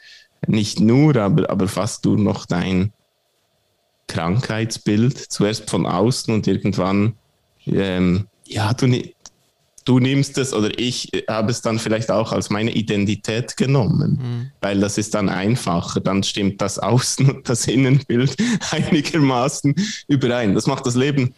nicht 0.47 0.79
nur, 0.79 1.15
aber, 1.15 1.49
aber 1.49 1.67
fast 1.67 2.05
nur 2.05 2.17
noch 2.17 2.45
dein 2.45 2.93
Krankheitsbild, 4.07 5.17
zuerst 5.17 5.69
von 5.69 5.87
außen 5.87 6.33
und 6.33 6.45
irgendwann, 6.45 7.17
ähm, 7.65 8.27
ja, 8.45 8.73
du, 8.73 8.87
du 9.85 9.99
nimmst 9.99 10.37
es 10.37 10.53
oder 10.53 10.77
ich 10.77 11.11
habe 11.29 11.51
es 11.51 11.61
dann 11.61 11.79
vielleicht 11.79 12.11
auch 12.11 12.31
als 12.31 12.49
meine 12.49 12.71
Identität 12.71 13.55
genommen, 13.55 14.19
mhm. 14.21 14.51
weil 14.61 14.79
das 14.79 14.97
ist 14.97 15.13
dann 15.13 15.29
einfacher. 15.29 16.01
Dann 16.01 16.23
stimmt 16.23 16.61
das 16.61 16.81
Außen- 16.81 17.29
und 17.35 17.47
das 17.47 17.67
Innenbild 17.67 18.35
einigermaßen 18.71 19.75
überein. 20.07 20.55
Das 20.55 20.67
macht 20.67 20.85
das 20.85 20.95
Leben 20.95 21.33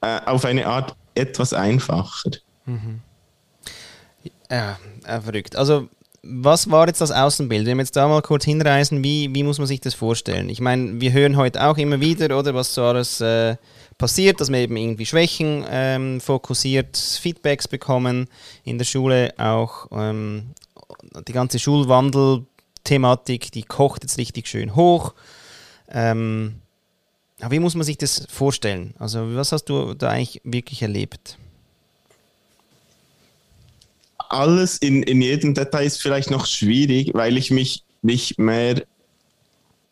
äh, 0.00 0.20
auf 0.26 0.44
eine 0.44 0.66
Art 0.66 0.94
etwas 1.14 1.52
einfacher. 1.52 2.30
Mhm. 2.66 3.00
Ja, 4.50 4.78
äh, 5.04 5.20
verrückt. 5.20 5.56
Also 5.56 5.88
was 6.26 6.70
war 6.70 6.86
jetzt 6.86 7.00
das 7.00 7.10
Außenbild? 7.10 7.66
Wenn 7.66 7.76
wir 7.76 7.82
jetzt 7.82 7.96
da 7.96 8.08
mal 8.08 8.22
kurz 8.22 8.44
hinreisen, 8.44 9.04
wie, 9.04 9.34
wie 9.34 9.42
muss 9.42 9.58
man 9.58 9.66
sich 9.66 9.80
das 9.80 9.94
vorstellen? 9.94 10.48
Ich 10.48 10.60
meine, 10.60 11.00
wir 11.00 11.12
hören 11.12 11.36
heute 11.36 11.64
auch 11.64 11.76
immer 11.76 12.00
wieder, 12.00 12.38
oder 12.38 12.54
was 12.54 12.74
so 12.74 12.82
alles 12.82 13.20
äh, 13.20 13.56
passiert, 13.98 14.40
dass 14.40 14.50
wir 14.50 14.58
eben 14.58 14.76
irgendwie 14.76 15.06
Schwächen 15.06 15.64
ähm, 15.68 16.20
fokussiert, 16.20 16.96
Feedbacks 16.96 17.68
bekommen 17.68 18.28
in 18.64 18.78
der 18.78 18.84
Schule, 18.84 19.34
auch 19.36 19.88
ähm, 19.92 20.54
die 21.28 21.32
ganze 21.32 21.58
Schulwandel-Thematik, 21.58 23.52
die 23.52 23.62
kocht 23.62 24.02
jetzt 24.02 24.18
richtig 24.18 24.48
schön 24.48 24.74
hoch. 24.74 25.14
Ähm, 25.88 26.60
wie 27.48 27.58
muss 27.58 27.74
man 27.74 27.84
sich 27.84 27.98
das 27.98 28.26
vorstellen? 28.30 28.94
Also 28.98 29.34
was 29.34 29.52
hast 29.52 29.64
du 29.66 29.94
da 29.94 30.08
eigentlich 30.08 30.40
wirklich 30.44 30.80
erlebt? 30.80 31.36
Alles 34.28 34.78
in, 34.78 35.02
in 35.02 35.20
jedem 35.22 35.54
Detail 35.54 35.84
ist 35.86 36.00
vielleicht 36.00 36.30
noch 36.30 36.46
schwierig, 36.46 37.10
weil 37.14 37.36
ich 37.36 37.50
mich 37.50 37.84
nicht 38.02 38.38
mehr 38.38 38.82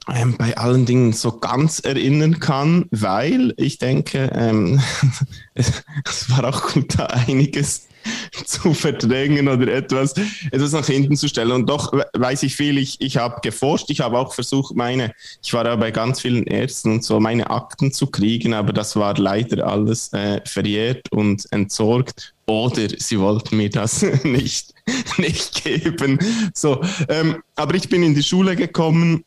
ähm, 0.08 0.36
bei 0.36 0.56
allen 0.56 0.84
Dingen 0.84 1.12
so 1.12 1.38
ganz 1.38 1.80
erinnern 1.80 2.40
kann, 2.40 2.86
weil 2.90 3.54
ich 3.56 3.78
denke, 3.78 4.30
ähm, 4.34 4.80
es, 5.54 5.84
war 6.28 6.44
auch 6.44 6.72
gut, 6.72 6.98
da 6.98 7.06
einiges 7.06 7.86
zu 8.44 8.74
verdrängen 8.74 9.48
oder 9.48 9.68
etwas, 9.68 10.14
etwas 10.50 10.72
nach 10.72 10.86
hinten 10.86 11.16
zu 11.16 11.28
stellen. 11.28 11.52
Und 11.52 11.68
doch 11.68 11.92
weiß 12.14 12.42
ich 12.44 12.56
viel, 12.56 12.78
ich, 12.78 13.00
ich 13.00 13.16
habe 13.16 13.40
geforscht, 13.42 13.90
ich 13.90 14.00
habe 14.00 14.18
auch 14.18 14.34
versucht, 14.34 14.74
meine, 14.74 15.12
ich 15.42 15.52
war 15.52 15.64
ja 15.64 15.76
bei 15.76 15.90
ganz 15.90 16.20
vielen 16.20 16.46
Ärzten 16.46 16.92
und 16.92 17.04
so, 17.04 17.20
meine 17.20 17.50
Akten 17.50 17.92
zu 17.92 18.06
kriegen, 18.06 18.54
aber 18.54 18.72
das 18.72 18.96
war 18.96 19.16
leider 19.16 19.66
alles 19.66 20.12
äh, 20.12 20.40
verjährt 20.44 21.10
und 21.12 21.46
entsorgt. 21.50 22.34
Oder 22.46 22.88
sie 22.98 23.20
wollten 23.20 23.56
mir 23.56 23.70
das 23.70 24.02
nicht, 24.24 24.74
nicht 25.16 25.64
geben. 25.64 26.18
So, 26.54 26.82
ähm, 27.08 27.42
aber 27.54 27.74
ich 27.74 27.88
bin 27.88 28.02
in 28.02 28.14
die 28.14 28.22
Schule 28.22 28.56
gekommen 28.56 29.24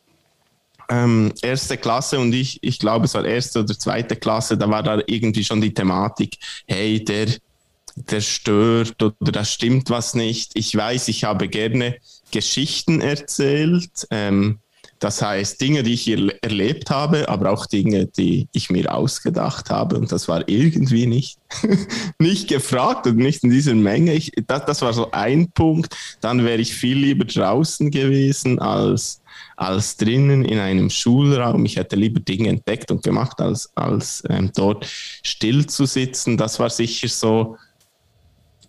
ähm, 0.88 1.32
erste 1.42 1.76
Klasse 1.76 2.18
und 2.18 2.32
ich, 2.32 2.58
ich 2.62 2.78
glaube, 2.78 3.06
es 3.06 3.14
war 3.14 3.24
erste 3.24 3.60
oder 3.60 3.78
zweite 3.78 4.16
Klasse, 4.16 4.56
da 4.56 4.68
war 4.70 4.82
da 4.82 5.00
irgendwie 5.06 5.44
schon 5.44 5.60
die 5.60 5.74
Thematik, 5.74 6.36
hey, 6.66 7.02
der, 7.02 7.26
der 7.96 8.20
stört 8.20 9.02
oder 9.02 9.32
da 9.32 9.44
stimmt 9.44 9.90
was 9.90 10.14
nicht. 10.14 10.52
Ich 10.54 10.74
weiß, 10.76 11.08
ich 11.08 11.24
habe 11.24 11.48
gerne 11.48 11.96
Geschichten 12.30 13.00
erzählt. 13.00 14.06
Ähm, 14.10 14.60
das 14.98 15.20
heißt, 15.20 15.60
Dinge, 15.60 15.82
die 15.82 15.92
ich 15.92 16.08
erlebt 16.42 16.90
habe, 16.90 17.28
aber 17.28 17.50
auch 17.50 17.66
Dinge, 17.66 18.06
die 18.06 18.48
ich 18.52 18.70
mir 18.70 18.94
ausgedacht 18.94 19.68
habe. 19.68 19.96
Und 19.96 20.10
das 20.10 20.26
war 20.26 20.48
irgendwie 20.48 21.06
nicht, 21.06 21.38
nicht 22.18 22.48
gefragt 22.48 23.06
und 23.06 23.16
nicht 23.16 23.44
in 23.44 23.50
dieser 23.50 23.74
Menge. 23.74 24.14
Ich, 24.14 24.32
das, 24.46 24.64
das 24.64 24.80
war 24.82 24.94
so 24.94 25.10
ein 25.10 25.50
Punkt. 25.52 25.94
Dann 26.20 26.44
wäre 26.44 26.60
ich 26.60 26.74
viel 26.74 26.96
lieber 26.96 27.26
draußen 27.26 27.90
gewesen 27.90 28.58
als, 28.58 29.20
als 29.56 29.98
drinnen 29.98 30.46
in 30.46 30.58
einem 30.58 30.88
Schulraum. 30.88 31.66
Ich 31.66 31.76
hätte 31.76 31.96
lieber 31.96 32.20
Dinge 32.20 32.48
entdeckt 32.48 32.90
und 32.90 33.02
gemacht, 33.02 33.38
als, 33.40 33.70
als 33.74 34.22
ähm, 34.30 34.50
dort 34.54 34.86
still 35.22 35.66
zu 35.66 35.84
sitzen. 35.84 36.38
Das 36.38 36.58
war 36.58 36.70
sicher 36.70 37.08
so, 37.08 37.58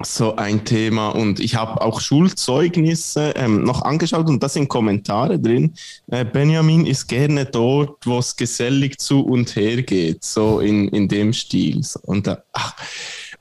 so 0.03 0.35
ein 0.35 0.63
Thema. 0.65 1.09
Und 1.09 1.39
ich 1.39 1.55
habe 1.55 1.81
auch 1.81 2.01
Schulzeugnisse 2.01 3.33
ähm, 3.35 3.63
noch 3.63 3.81
angeschaut 3.81 4.27
und 4.27 4.41
da 4.41 4.49
sind 4.49 4.67
Kommentare 4.67 5.39
drin. 5.39 5.73
Äh, 6.07 6.25
Benjamin 6.25 6.85
ist 6.85 7.07
gerne 7.07 7.45
dort, 7.45 8.05
wo 8.05 8.19
es 8.19 8.35
gesellig 8.35 8.99
zu 8.99 9.25
und 9.25 9.55
her 9.55 9.81
geht, 9.81 10.23
so 10.23 10.59
in, 10.59 10.87
in 10.89 11.07
dem 11.07 11.33
Stil. 11.33 11.81
Und, 12.03 12.27
äh, 12.27 12.37
ach, 12.53 12.75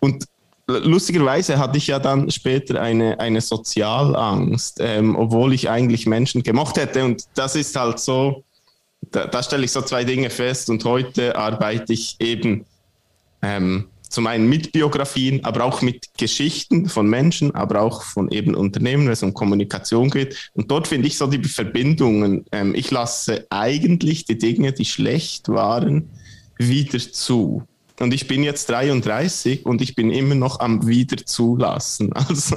und 0.01 0.25
lustigerweise 0.67 1.59
hatte 1.59 1.79
ich 1.79 1.89
ja 1.89 1.99
dann 1.99 2.31
später 2.31 2.81
eine, 2.81 3.21
eine 3.21 3.41
Sozialangst, 3.41 4.79
ähm, 4.81 5.17
obwohl 5.17 5.53
ich 5.53 5.69
eigentlich 5.71 6.07
Menschen 6.07 6.43
gemocht 6.43 6.77
hätte. 6.77 7.05
Und 7.05 7.25
das 7.35 7.55
ist 7.55 7.77
halt 7.77 8.01
so, 8.01 8.45
da, 9.11 9.27
da 9.27 9.43
stelle 9.43 9.65
ich 9.65 9.73
so 9.73 9.83
zwei 9.83 10.05
Dinge 10.05 10.31
fest. 10.31 10.71
Und 10.71 10.85
heute 10.85 11.37
arbeite 11.37 11.93
ich 11.93 12.17
eben 12.19 12.65
ähm, 13.43 13.89
zum 14.09 14.27
einen 14.27 14.49
mit 14.49 14.73
Biografien, 14.73 15.45
aber 15.45 15.65
auch 15.65 15.83
mit 15.83 16.07
Geschichten 16.17 16.89
von 16.89 17.09
Menschen, 17.09 17.55
aber 17.55 17.83
auch 17.83 18.03
von 18.03 18.31
eben 18.31 18.55
Unternehmen, 18.55 19.07
wenn 19.07 19.13
es 19.13 19.23
um 19.23 19.35
Kommunikation 19.35 20.11
geht. 20.11 20.51
Und 20.55 20.71
dort 20.71 20.89
finde 20.89 21.09
ich 21.09 21.17
so 21.17 21.27
die 21.27 21.43
Verbindungen. 21.43 22.45
Ähm, 22.53 22.75
ich 22.75 22.91
lasse 22.91 23.47
eigentlich 23.51 24.25
die 24.25 24.39
Dinge, 24.39 24.73
die 24.73 24.85
schlecht 24.85 25.49
waren, 25.49 26.11
wieder 26.59 26.99
zu. 26.99 27.63
Und 27.99 28.13
ich 28.13 28.27
bin 28.27 28.43
jetzt 28.43 28.69
33 28.69 29.65
und 29.65 29.81
ich 29.81 29.95
bin 29.95 30.11
immer 30.11 30.35
noch 30.35 30.61
am 30.61 30.87
Wiederzulassen. 30.87 32.13
Also 32.27 32.57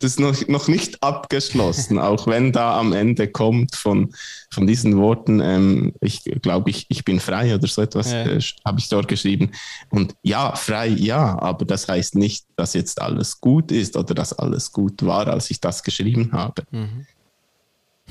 das 0.00 0.12
ist 0.12 0.20
noch, 0.20 0.48
noch 0.48 0.66
nicht 0.66 1.02
abgeschlossen, 1.02 1.98
auch 1.98 2.26
wenn 2.26 2.52
da 2.52 2.78
am 2.78 2.92
Ende 2.92 3.28
kommt 3.28 3.76
von, 3.76 4.12
von 4.50 4.66
diesen 4.66 4.96
Worten, 4.96 5.40
ähm, 5.40 5.94
ich 6.00 6.24
glaube, 6.42 6.70
ich, 6.70 6.86
ich 6.88 7.04
bin 7.04 7.20
frei 7.20 7.54
oder 7.54 7.68
so 7.68 7.82
etwas, 7.82 8.10
ja. 8.10 8.26
äh, 8.26 8.40
habe 8.64 8.80
ich 8.80 8.88
dort 8.88 9.06
geschrieben. 9.08 9.52
Und 9.90 10.16
ja, 10.22 10.56
frei, 10.56 10.88
ja, 10.88 11.38
aber 11.38 11.64
das 11.64 11.86
heißt 11.86 12.16
nicht, 12.16 12.44
dass 12.56 12.74
jetzt 12.74 13.00
alles 13.00 13.40
gut 13.40 13.70
ist 13.70 13.96
oder 13.96 14.14
dass 14.14 14.32
alles 14.32 14.72
gut 14.72 15.04
war, 15.04 15.28
als 15.28 15.50
ich 15.50 15.60
das 15.60 15.82
geschrieben 15.82 16.32
habe. 16.32 16.64
Mhm. 16.70 17.06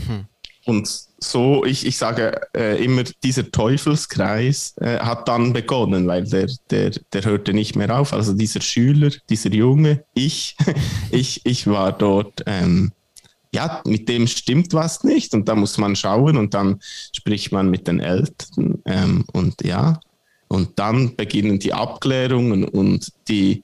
Hm. 0.08 0.26
Und 0.66 0.90
so, 1.24 1.66
ich, 1.66 1.86
ich 1.86 1.98
sage 1.98 2.42
äh, 2.56 2.84
immer, 2.84 3.04
dieser 3.24 3.50
Teufelskreis 3.50 4.76
äh, 4.78 5.00
hat 5.00 5.28
dann 5.28 5.54
begonnen, 5.54 6.08
weil 6.08 6.24
der, 6.26 6.50
der, 6.70 6.92
der 7.14 7.26
hörte 7.26 7.54
nicht 7.54 7.76
mehr 7.76 7.98
auf. 7.98 8.14
Also 8.14 8.34
dieser 8.34 8.62
Schüler, 8.62 9.12
dieser 9.30 9.52
Junge, 9.52 10.04
ich, 10.14 10.56
ich, 11.12 11.42
ich 11.46 11.68
war 11.68 11.92
dort, 11.94 12.44
ähm, 12.46 12.92
ja, 13.54 13.82
mit 13.86 14.10
dem 14.10 14.28
stimmt 14.28 14.74
was 14.74 15.04
nicht 15.04 15.34
und 15.34 15.48
da 15.48 15.56
muss 15.56 15.78
man 15.78 15.96
schauen 15.96 16.38
und 16.38 16.54
dann 16.54 16.80
spricht 17.16 17.52
man 17.52 17.70
mit 17.70 17.88
den 17.88 18.00
Eltern 18.00 18.82
ähm, 18.86 19.26
und 19.32 19.64
ja, 19.64 20.00
und 20.48 20.78
dann 20.78 21.16
beginnen 21.16 21.60
die 21.60 21.74
Abklärungen 21.74 22.64
und 22.64 23.12
die, 23.28 23.64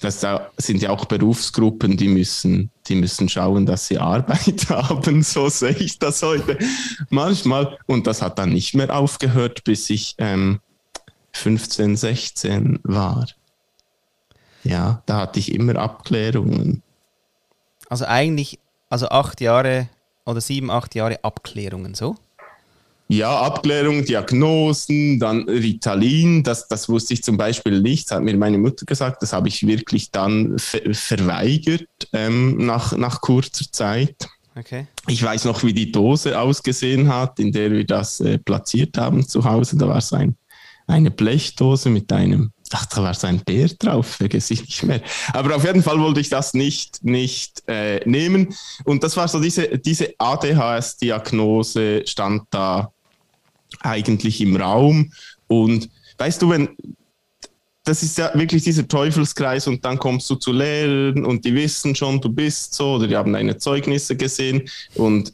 das 0.00 0.26
sind 0.56 0.82
ja 0.82 0.90
auch 0.90 1.04
Berufsgruppen, 1.04 1.96
die 1.96 2.08
müssen, 2.08 2.70
die 2.88 2.94
müssen 2.94 3.28
schauen, 3.28 3.66
dass 3.66 3.86
sie 3.86 3.98
Arbeit 3.98 4.66
haben. 4.70 5.22
So 5.22 5.48
sehe 5.48 5.76
ich 5.76 5.98
das 5.98 6.22
heute 6.22 6.58
manchmal. 7.10 7.78
Und 7.86 8.06
das 8.06 8.22
hat 8.22 8.38
dann 8.38 8.50
nicht 8.50 8.74
mehr 8.74 8.94
aufgehört, 8.94 9.62
bis 9.64 9.90
ich 9.90 10.14
ähm, 10.18 10.60
15, 11.32 11.96
16 11.96 12.80
war. 12.82 13.26
Ja, 14.64 15.02
da 15.06 15.18
hatte 15.18 15.38
ich 15.38 15.52
immer 15.52 15.76
Abklärungen. 15.76 16.82
Also 17.88 18.06
eigentlich, 18.06 18.58
also 18.88 19.08
acht 19.08 19.40
Jahre 19.40 19.88
oder 20.24 20.40
sieben, 20.40 20.70
acht 20.70 20.94
Jahre 20.94 21.22
Abklärungen, 21.24 21.94
so? 21.94 22.16
Ja, 23.12 23.40
Abklärung, 23.40 24.04
Diagnosen, 24.04 25.18
dann 25.18 25.48
Ritalin, 25.48 26.44
das, 26.44 26.68
das 26.68 26.88
wusste 26.88 27.14
ich 27.14 27.24
zum 27.24 27.36
Beispiel 27.36 27.80
nicht, 27.80 28.08
das 28.08 28.18
hat 28.18 28.22
mir 28.22 28.36
meine 28.36 28.56
Mutter 28.56 28.86
gesagt, 28.86 29.20
das 29.20 29.32
habe 29.32 29.48
ich 29.48 29.66
wirklich 29.66 30.12
dann 30.12 30.56
ver 30.60 30.82
verweigert 30.92 31.88
ähm, 32.12 32.64
nach, 32.64 32.96
nach 32.96 33.20
kurzer 33.20 33.64
Zeit. 33.72 34.28
Okay. 34.56 34.86
Ich 35.08 35.20
weiß 35.20 35.46
noch, 35.46 35.64
wie 35.64 35.72
die 35.72 35.90
Dose 35.90 36.38
ausgesehen 36.38 37.12
hat, 37.12 37.40
in 37.40 37.50
der 37.50 37.72
wir 37.72 37.84
das 37.84 38.20
äh, 38.20 38.38
platziert 38.38 38.96
haben 38.96 39.26
zu 39.26 39.42
Hause. 39.42 39.76
Da 39.76 39.88
war 39.88 39.98
es 39.98 40.12
ein, 40.12 40.36
eine 40.86 41.10
Blechdose 41.10 41.90
mit 41.90 42.12
einem, 42.12 42.52
ach, 42.70 42.86
da 42.86 43.02
war 43.02 43.14
so 43.14 43.26
ein 43.26 43.40
Bär 43.40 43.66
drauf, 43.76 44.06
vergesse 44.06 44.54
ich 44.54 44.60
nicht 44.60 44.84
mehr. 44.84 45.00
Aber 45.32 45.56
auf 45.56 45.64
jeden 45.64 45.82
Fall 45.82 45.98
wollte 45.98 46.20
ich 46.20 46.28
das 46.28 46.54
nicht, 46.54 47.02
nicht 47.02 47.64
äh, 47.66 48.08
nehmen. 48.08 48.54
Und 48.84 49.02
das 49.02 49.16
war 49.16 49.26
so 49.26 49.40
diese, 49.40 49.80
diese 49.80 50.14
ADHS-Diagnose 50.16 52.04
stand 52.06 52.44
da 52.50 52.92
eigentlich 53.80 54.40
im 54.40 54.56
Raum. 54.56 55.12
Und 55.46 55.88
weißt 56.18 56.42
du, 56.42 56.50
wenn 56.50 56.76
das 57.84 58.02
ist 58.02 58.18
ja 58.18 58.30
wirklich 58.34 58.62
dieser 58.62 58.86
Teufelskreis 58.86 59.66
und 59.66 59.84
dann 59.84 59.98
kommst 59.98 60.28
du 60.30 60.34
zu 60.34 60.52
Lehrern 60.52 61.24
und 61.24 61.44
die 61.44 61.54
wissen 61.54 61.94
schon, 61.94 62.20
du 62.20 62.28
bist 62.28 62.74
so 62.74 62.94
oder 62.94 63.06
die 63.06 63.16
haben 63.16 63.32
deine 63.32 63.56
Zeugnisse 63.56 64.16
gesehen. 64.16 64.68
Und 64.94 65.32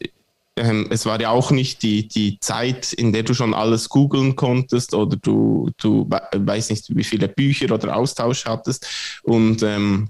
ähm, 0.56 0.86
es 0.90 1.04
war 1.04 1.20
ja 1.20 1.30
auch 1.30 1.50
nicht 1.50 1.82
die, 1.82 2.08
die 2.08 2.38
Zeit, 2.40 2.92
in 2.92 3.12
der 3.12 3.24
du 3.24 3.34
schon 3.34 3.52
alles 3.52 3.88
googeln 3.88 4.36
konntest 4.36 4.94
oder 4.94 5.16
du, 5.16 5.70
du 5.76 6.08
weißt 6.08 6.70
nicht, 6.70 6.96
wie 6.96 7.04
viele 7.04 7.28
Bücher 7.28 7.74
oder 7.74 7.96
Austausch 7.96 8.46
hattest. 8.46 8.86
Und 9.24 9.62
ähm, 9.62 10.08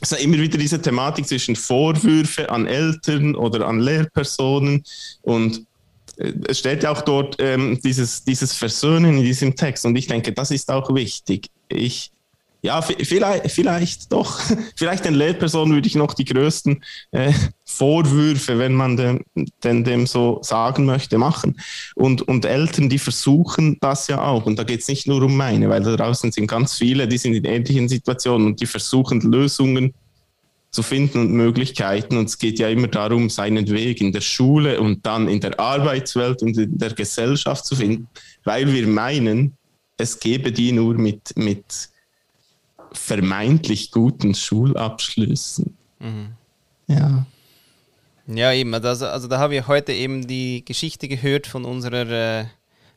es 0.00 0.12
ist 0.12 0.22
immer 0.22 0.38
wieder 0.38 0.58
diese 0.58 0.82
Thematik 0.82 1.26
zwischen 1.26 1.56
Vorwürfe 1.56 2.50
an 2.50 2.66
Eltern 2.66 3.34
oder 3.34 3.66
an 3.66 3.80
Lehrpersonen. 3.80 4.84
Und 5.22 5.64
es 6.18 6.58
steht 6.58 6.82
ja 6.82 6.90
auch 6.90 7.02
dort 7.02 7.36
ähm, 7.38 7.78
dieses, 7.82 8.24
dieses 8.24 8.52
Versöhnen 8.52 9.18
in 9.18 9.24
diesem 9.24 9.54
Text 9.54 9.84
und 9.86 9.96
ich 9.96 10.06
denke, 10.06 10.32
das 10.32 10.50
ist 10.50 10.70
auch 10.70 10.92
wichtig. 10.94 11.48
Ich, 11.68 12.10
ja, 12.60 12.82
vielleicht, 12.82 13.50
vielleicht 13.52 14.12
doch, 14.12 14.40
vielleicht 14.76 15.04
den 15.04 15.14
Lehrpersonen 15.14 15.74
würde 15.74 15.86
ich 15.86 15.94
noch 15.94 16.14
die 16.14 16.24
größten 16.24 16.82
äh, 17.12 17.32
Vorwürfe, 17.64 18.58
wenn 18.58 18.74
man 18.74 18.96
dem, 18.96 19.24
denn 19.62 19.84
dem 19.84 20.06
so 20.08 20.40
sagen 20.42 20.84
möchte, 20.84 21.18
machen. 21.18 21.60
Und, 21.94 22.22
und 22.22 22.44
Eltern, 22.44 22.88
die 22.88 22.98
versuchen 22.98 23.78
das 23.80 24.08
ja 24.08 24.20
auch. 24.24 24.44
Und 24.46 24.58
da 24.58 24.64
geht 24.64 24.80
es 24.80 24.88
nicht 24.88 25.06
nur 25.06 25.22
um 25.22 25.36
meine, 25.36 25.68
weil 25.68 25.82
da 25.84 25.96
draußen 25.96 26.32
sind 26.32 26.48
ganz 26.48 26.74
viele, 26.74 27.06
die 27.06 27.18
sind 27.18 27.34
in 27.34 27.44
ähnlichen 27.44 27.88
Situationen 27.88 28.48
und 28.48 28.60
die 28.60 28.66
versuchen 28.66 29.20
Lösungen 29.20 29.92
zu 29.92 30.07
finden 30.82 31.18
und 31.18 31.32
Möglichkeiten. 31.32 32.16
Und 32.16 32.26
es 32.26 32.38
geht 32.38 32.58
ja 32.58 32.68
immer 32.68 32.88
darum, 32.88 33.30
seinen 33.30 33.68
Weg 33.68 34.00
in 34.00 34.12
der 34.12 34.20
Schule 34.20 34.80
und 34.80 35.04
dann 35.06 35.28
in 35.28 35.40
der 35.40 35.58
Arbeitswelt 35.58 36.42
und 36.42 36.56
in 36.56 36.78
der 36.78 36.92
Gesellschaft 36.92 37.64
zu 37.64 37.76
finden, 37.76 38.08
weil 38.44 38.72
wir 38.72 38.86
meinen, 38.86 39.56
es 39.96 40.20
gebe 40.20 40.52
die 40.52 40.72
nur 40.72 40.94
mit, 40.94 41.36
mit 41.36 41.88
vermeintlich 42.92 43.90
guten 43.90 44.34
Schulabschlüssen. 44.34 45.76
Mhm. 45.98 46.28
Ja. 46.86 47.26
Ja, 48.26 48.52
eben. 48.52 48.74
Also, 48.74 49.06
also 49.06 49.26
da 49.26 49.38
haben 49.38 49.52
wir 49.52 49.66
heute 49.68 49.92
eben 49.92 50.26
die 50.26 50.64
Geschichte 50.64 51.08
gehört 51.08 51.46
von 51.46 51.64
unserer 51.64 52.40
äh, 52.40 52.44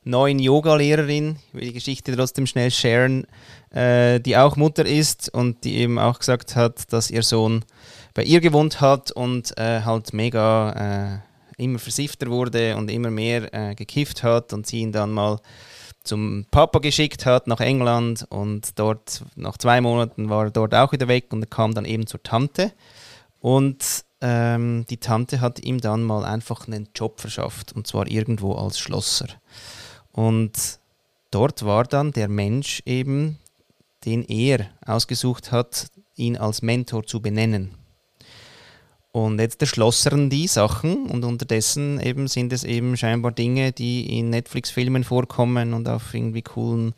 neuen 0.03 0.39
Yoga-Lehrerin. 0.39 1.38
Ich 1.48 1.53
will 1.53 1.67
die 1.67 1.74
Geschichte 1.74 2.15
trotzdem 2.15 2.48
schnell 2.48 2.72
sharen 2.72 3.25
äh, 3.72 4.20
die 4.20 4.38
auch 4.38 4.55
Mutter 4.55 4.86
ist 4.86 5.34
und 5.34 5.63
die 5.63 5.77
eben 5.77 5.98
auch 5.98 6.20
gesagt 6.20 6.55
hat, 6.55 6.91
dass 6.91 7.10
ihr 7.10 7.24
Sohn 7.24 7.63
bei 8.13 8.24
ihr 8.24 8.41
gewohnt 8.41 8.81
hat 8.81 9.12
und 9.12 9.58
äh, 9.58 9.81
halt 9.81 10.13
mega 10.13 11.22
äh, 11.58 11.63
immer 11.63 11.79
versiffter 11.79 12.27
wurde 12.27 12.75
und 12.75 12.91
immer 12.91 13.10
mehr 13.10 13.53
äh, 13.53 13.75
gekifft 13.75 14.24
hat 14.24 14.53
und 14.53 14.67
sie 14.67 14.79
ihn 14.79 14.91
dann 14.91 15.12
mal 15.12 15.39
zum 16.03 16.46
Papa 16.50 16.79
geschickt 16.79 17.25
hat 17.25 17.48
nach 17.48 17.60
England 17.60 18.25
und 18.29 18.77
dort 18.79 19.24
nach 19.36 19.58
zwei 19.58 19.81
Monaten 19.81 20.29
war 20.29 20.46
er 20.46 20.51
dort 20.51 20.74
auch 20.74 20.91
wieder 20.91 21.08
weg 21.08 21.31
und 21.31 21.43
er 21.43 21.48
kam 21.48 21.74
dann 21.74 21.86
eben 21.86 22.08
zur 22.08 22.24
Tante 22.24 22.74
und 23.39 24.03
ähm, 24.20 24.86
die 24.89 24.98
Tante 24.98 25.41
hat 25.41 25.63
ihm 25.63 25.79
dann 25.79 26.03
mal 26.03 26.25
einfach 26.25 26.67
einen 26.67 26.89
Job 26.96 27.22
verschafft 27.22 27.72
und 27.74 27.88
zwar 27.88 28.08
irgendwo 28.08 28.53
als 28.55 28.79
Schlosser 28.79 29.27
und 30.12 30.80
dort 31.32 31.65
war 31.65 31.84
dann 31.84 32.12
der 32.12 32.27
Mensch 32.27 32.82
eben, 32.86 33.38
den 34.06 34.24
er 34.24 34.68
ausgesucht 34.86 35.51
hat, 35.51 35.88
ihn 36.15 36.38
als 36.38 36.62
Mentor 36.62 37.06
zu 37.06 37.22
benennen. 37.22 37.72
Und 39.13 39.41
jetzt 39.41 39.60
erschlossern 39.60 40.30
die 40.30 40.48
Sachen 40.48 41.08
und 41.08 41.25
unterdessen 41.25 42.00
eben 42.00 42.30
sind 42.30 42.53
es 42.53 42.63
eben 42.63 42.96
scheinbar 42.96 43.34
Dinge, 43.34 43.74
die 43.74 44.18
in 44.18 44.30
Netflix-Filmen 44.30 45.03
vorkommen 45.03 45.74
und 45.74 45.89
auf 45.89 46.13
irgendwie 46.13 46.44
coolen 46.44 46.94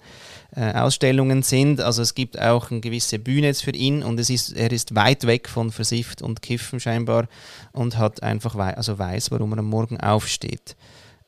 äh, 0.55 0.73
Ausstellungen 0.73 1.41
sind. 1.41 1.81
Also 1.81 2.03
es 2.03 2.13
gibt 2.13 2.39
auch 2.39 2.69
eine 2.69 2.81
gewisse 2.81 3.17
Bühne 3.17 3.47
jetzt 3.47 3.63
für 3.63 3.71
ihn 3.71 4.03
und 4.03 4.19
es 4.19 4.29
ist, 4.29 4.55
er 4.55 4.71
ist 4.71 4.93
weit 4.93 5.25
weg 5.25 5.49
von 5.49 5.71
Versifft 5.71 6.21
und 6.21 6.43
Kiffen 6.43 6.79
scheinbar 6.79 7.27
und 7.71 7.97
hat 7.97 8.21
einfach 8.21 8.55
wei 8.55 8.77
also 8.77 8.99
weiß, 8.99 9.31
warum 9.31 9.53
er 9.53 9.59
am 9.59 9.69
Morgen 9.69 9.99
aufsteht. 9.99 10.75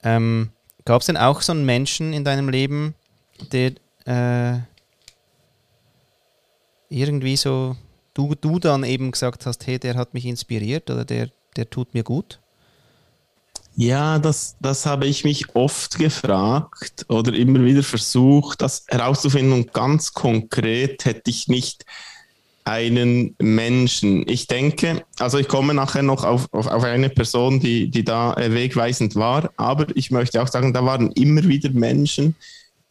Ähm, 0.03 0.51
Gab 0.85 1.01
es 1.01 1.07
denn 1.07 1.17
auch 1.17 1.41
so 1.41 1.51
einen 1.51 1.65
Menschen 1.65 2.13
in 2.13 2.23
deinem 2.23 2.47
Leben, 2.47 2.93
der 3.51 3.73
äh, 4.05 4.59
irgendwie 6.89 7.35
so 7.35 7.75
du, 8.13 8.35
du 8.35 8.59
dann 8.59 8.83
eben 8.83 9.11
gesagt 9.11 9.45
hast, 9.45 9.65
hey, 9.67 9.79
der 9.79 9.95
hat 9.95 10.13
mich 10.13 10.25
inspiriert 10.25 10.89
oder 10.89 11.05
der, 11.05 11.29
der 11.55 11.69
tut 11.69 11.93
mir 11.93 12.03
gut? 12.03 12.39
Ja, 13.77 14.19
das, 14.19 14.55
das 14.61 14.85
habe 14.85 15.05
ich 15.05 15.25
mich 15.25 15.53
oft 15.53 15.97
gefragt 15.97 17.05
oder 17.09 17.33
immer 17.33 17.63
wieder 17.65 17.83
versucht, 17.83 18.61
das 18.61 18.85
herauszufinden. 18.87 19.53
Und 19.53 19.73
ganz 19.73 20.13
konkret 20.13 21.03
hätte 21.03 21.29
ich 21.29 21.49
nicht 21.49 21.85
einen 22.65 23.35
Menschen. 23.39 24.27
Ich 24.27 24.47
denke, 24.47 25.05
also 25.19 25.37
ich 25.37 25.47
komme 25.47 25.73
nachher 25.73 26.01
noch 26.01 26.23
auf, 26.23 26.51
auf, 26.51 26.67
auf 26.67 26.83
eine 26.83 27.09
Person, 27.09 27.59
die, 27.59 27.89
die 27.89 28.03
da 28.03 28.35
wegweisend 28.37 29.15
war, 29.15 29.51
aber 29.55 29.85
ich 29.95 30.11
möchte 30.11 30.41
auch 30.41 30.47
sagen, 30.47 30.73
da 30.73 30.83
waren 30.83 31.11
immer 31.11 31.43
wieder 31.43 31.69
Menschen, 31.69 32.35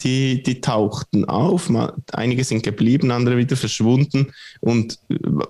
die, 0.03 0.43
die 0.43 0.61
tauchten 0.61 1.25
auf, 1.25 1.71
einige 2.13 2.45
sind 2.45 2.63
geblieben, 2.63 3.11
andere 3.11 3.37
wieder 3.37 3.57
verschwunden. 3.57 4.33
Und 4.61 4.99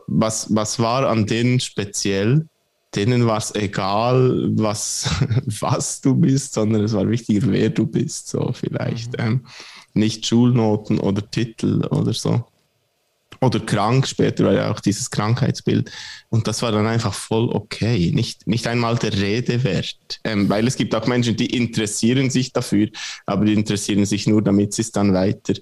was, 0.07 0.55
was 0.55 0.79
war 0.79 1.09
an 1.09 1.27
denen 1.27 1.61
speziell? 1.61 2.47
Denen 2.95 3.27
war 3.27 3.39
es 3.39 3.55
egal, 3.55 4.51
was, 4.55 5.11
was 5.61 6.01
du 6.01 6.15
bist, 6.15 6.55
sondern 6.55 6.85
es 6.85 6.95
war 6.95 7.09
wichtiger, 7.09 7.49
wer 7.51 7.69
du 7.69 7.87
bist, 7.87 8.29
so 8.29 8.53
vielleicht. 8.53 9.19
Mhm. 9.19 9.25
Ähm, 9.25 9.47
nicht 9.93 10.27
Schulnoten 10.27 10.99
oder 10.99 11.29
Titel 11.31 11.85
oder 11.91 12.13
so 12.13 12.45
oder 13.45 13.61
krank, 13.61 14.07
später 14.07 14.45
war 14.45 14.53
ja 14.53 14.71
auch 14.71 14.81
dieses 14.81 15.11
Krankheitsbild. 15.11 15.91
Und 16.29 16.49
das 16.49 16.63
war 16.63 16.73
dann 16.73 16.87
einfach 16.87 17.15
voll 17.15 17.49
okay. 17.51 18.11
Nicht, 18.13 18.47
nicht 18.47 18.67
einmal 18.67 18.97
der 18.97 19.13
Rede 19.13 19.63
wert. 19.65 20.21
Ähm, 20.25 20.49
weil 20.49 20.67
es 20.67 20.77
gibt 20.77 20.95
auch 20.95 21.07
Menschen, 21.07 21.37
die 21.37 21.55
interessieren 21.55 22.31
sich 22.31 22.53
dafür, 22.53 22.89
aber 23.27 23.45
die 23.45 23.55
interessieren 23.55 24.05
sich 24.07 24.27
nur, 24.27 24.43
damit 24.43 24.73
sie 24.73 24.83
es 24.83 24.93
dann 24.93 25.15
weiter 25.15 25.55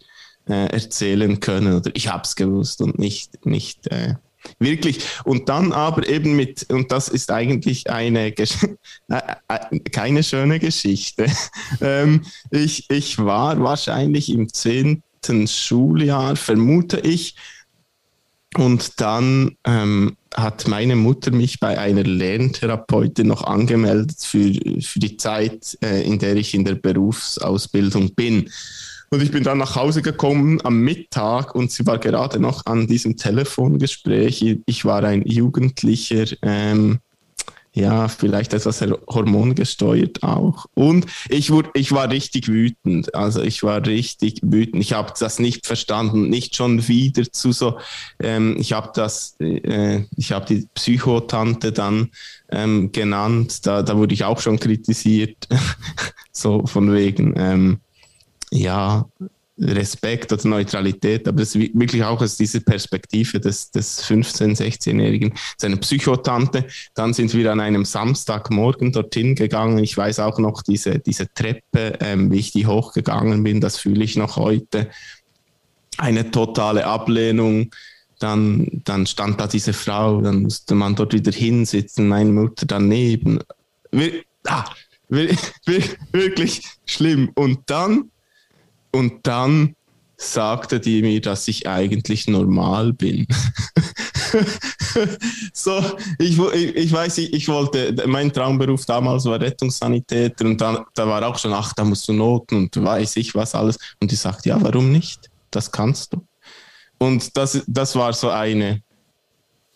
äh, 0.49 0.67
erzählen 0.73 1.41
können. 1.41 1.75
Oder 1.75 1.91
ich 1.95 2.09
habe 2.09 2.23
es 2.25 2.37
gewusst 2.37 2.81
und 2.81 2.99
nicht, 2.99 3.47
nicht 3.47 3.87
äh, 3.89 4.15
wirklich. 4.59 5.05
Und 5.25 5.49
dann 5.49 5.73
aber 5.73 6.09
eben 6.09 6.37
mit, 6.37 6.71
und 6.71 6.93
das 6.93 7.09
ist 7.09 7.31
eigentlich 7.31 7.91
eine 7.91 8.33
Gesch 8.33 8.57
äh, 9.09 9.21
äh, 9.49 9.79
keine 9.91 10.23
schöne 10.23 10.59
Geschichte. 10.59 11.27
ähm, 11.81 12.23
ich, 12.51 12.91
ich 12.91 13.19
war 13.19 13.61
wahrscheinlich 13.61 14.31
im 14.31 14.53
zehnten 14.53 15.47
Schuljahr, 15.47 16.37
vermute 16.37 17.01
ich, 17.01 17.37
und 18.57 19.01
dann 19.01 19.57
ähm, 19.65 20.17
hat 20.35 20.69
meine 20.69 20.97
Mutter 20.97 21.31
mich 21.31 21.61
bei 21.61 21.79
einer 21.79 22.05
Lerntherapeutin 22.05 23.29
noch 23.29 23.45
angemeldet 23.45 24.19
für, 24.21 24.53
für 24.81 24.99
die 24.99 25.17
Zeit, 25.17 25.79
äh, 25.83 26.03
in 26.03 26.19
der 26.19 26.37
ich 26.37 26.55
in 26.55 26.65
der 26.65 26.75
Berufsausbildung 26.75 28.15
bin. 28.15 28.51
Und 29.11 29.23
ich 29.23 29.31
bin 29.31 29.45
dann 29.45 29.59
nach 29.59 29.77
Hause 29.77 30.01
gekommen 30.01 30.61
am 30.65 30.81
Mittag 30.81 31.55
und 31.55 31.71
sie 31.71 31.87
war 31.87 31.99
gerade 31.99 32.41
noch 32.41 32.65
an 32.65 32.87
diesem 32.87 33.17
Telefongespräch. 33.17 34.61
Ich 34.65 34.85
war 34.87 35.05
ein 35.05 35.23
Jugendlicher, 35.27 36.25
ähm, 36.41 36.99
ja, 37.75 38.09
vielleicht 38.09 38.53
etwas 38.53 38.83
hormongesteuert 38.83 40.23
auch. 40.23 40.67
Und 40.75 41.07
ich, 41.31 41.51
wurde, 41.51 41.71
ich 41.73 41.93
war 41.93 42.11
richtig 42.11 42.49
wütend. 42.49 43.15
Also 43.15 43.43
ich 43.43 43.63
war 43.63 43.85
richtig 43.87 44.41
wütend. 44.43 44.83
Ich 44.83 44.93
habe 44.93 45.15
das 45.19 45.39
nicht 45.39 45.67
verstanden. 45.67 46.29
Nicht 46.29 46.55
schon 46.55 46.87
wieder 46.87 47.31
zu 47.33 47.53
so. 47.53 47.79
Ähm, 48.21 48.57
ich 48.59 48.75
habe 48.75 48.91
das, 48.95 49.37
äh, 49.41 50.03
ich 50.17 50.33
habe 50.33 50.45
die 50.45 50.69
Psychotante 50.75 51.73
dann 51.73 52.11
ähm, 52.51 52.93
genannt. 52.93 53.67
Da, 53.67 53.83
da 53.83 53.97
wurde 53.97 54.13
ich 54.13 54.25
auch 54.25 54.41
schon 54.41 54.61
kritisiert. 54.61 55.49
so 56.33 56.67
von 56.67 56.93
wegen. 56.93 57.33
Ähm, 57.39 57.81
ja, 58.51 59.07
Respekt 59.63 60.33
oder 60.33 60.49
Neutralität, 60.49 61.27
aber 61.29 61.43
es 61.43 61.55
ist 61.55 61.75
wirklich 61.75 62.03
auch 62.03 62.21
aus 62.21 62.37
dieser 62.37 62.61
Perspektive 62.61 63.41
des, 63.41 63.71
des 63.71 64.05
15-, 64.05 64.57
16-Jährigen, 64.57 65.35
seine 65.57 65.77
Psychotante. 65.77 66.67
Dann 66.95 67.13
sind 67.15 67.33
wir 67.35 67.53
an 67.53 67.61
einem 67.61 67.85
Samstagmorgen 67.85 68.93
dorthin 68.93 69.35
gegangen. 69.35 69.79
Ich 69.79 69.97
weiß 69.97 70.21
auch 70.21 70.39
noch 70.39 70.63
diese, 70.63 70.99
diese 70.99 71.33
Treppe, 71.33 71.99
ähm, 72.01 72.31
wie 72.31 72.39
ich 72.39 72.53
die 72.53 72.67
hochgegangen 72.67 73.43
bin, 73.43 73.61
das 73.61 73.79
fühle 73.79 74.05
ich 74.05 74.17
noch 74.17 74.37
heute. 74.37 74.91
Eine 75.99 76.31
totale 76.31 76.87
Ablehnung. 76.87 77.71
Dann, 78.19 78.83
dann 78.85 79.07
stand 79.07 79.41
da 79.41 79.49
diese 79.49 79.73
Frau, 79.73 80.21
dann 80.21 80.43
musste 80.43 80.77
man 80.77 80.95
dort 80.95 81.13
wieder 81.13 81.33
hinsitzen, 81.33 82.07
meine 82.07 82.31
Mutter 82.31 82.67
daneben. 82.67 83.41
Wir, 83.91 84.23
ah, 84.47 84.65
wir, 85.09 85.37
wirklich 86.13 86.63
schlimm. 86.87 87.31
Und 87.35 87.59
dann 87.67 88.12
und 88.93 89.27
dann 89.27 89.75
sagte 90.17 90.81
die 90.81 91.03
mir, 91.03 91.21
dass 91.21 91.49
ich 91.49 91.67
eigentlich 91.67 92.29
normal 92.29 92.93
bin. 92.93 93.27
so, 95.53 95.83
ich, 96.19 96.39
ich 96.39 96.93
weiß, 96.93 97.19
ich, 97.19 97.33
ich 97.33 97.49
wollte, 97.49 97.95
mein 98.07 98.33
Traumberuf 98.33 98.85
damals 98.87 99.25
war 99.25 99.41
Rettungssanitäter 99.41 100.45
und 100.45 100.61
dann, 100.61 100.85
da 100.95 101.07
war 101.07 101.27
auch 101.27 101.39
schon, 101.39 101.53
ach, 101.53 101.73
da 101.75 101.85
musst 101.85 102.07
du 102.09 102.13
Noten 102.13 102.57
und 102.57 102.83
weiß 102.83 103.17
ich 103.17 103.35
was 103.35 103.55
alles. 103.55 103.79
Und 104.01 104.11
die 104.11 104.17
sagt, 104.17 104.47
ja, 104.47 104.63
warum 104.63 104.93
nicht? 104.93 105.31
Das 105.51 105.71
kannst 105.71 106.13
du. 106.13 106.25
Und 106.99 107.37
das, 107.37 107.63
das 107.67 107.97
war 107.97 108.13
so 108.13 108.31
eine 108.31 108.83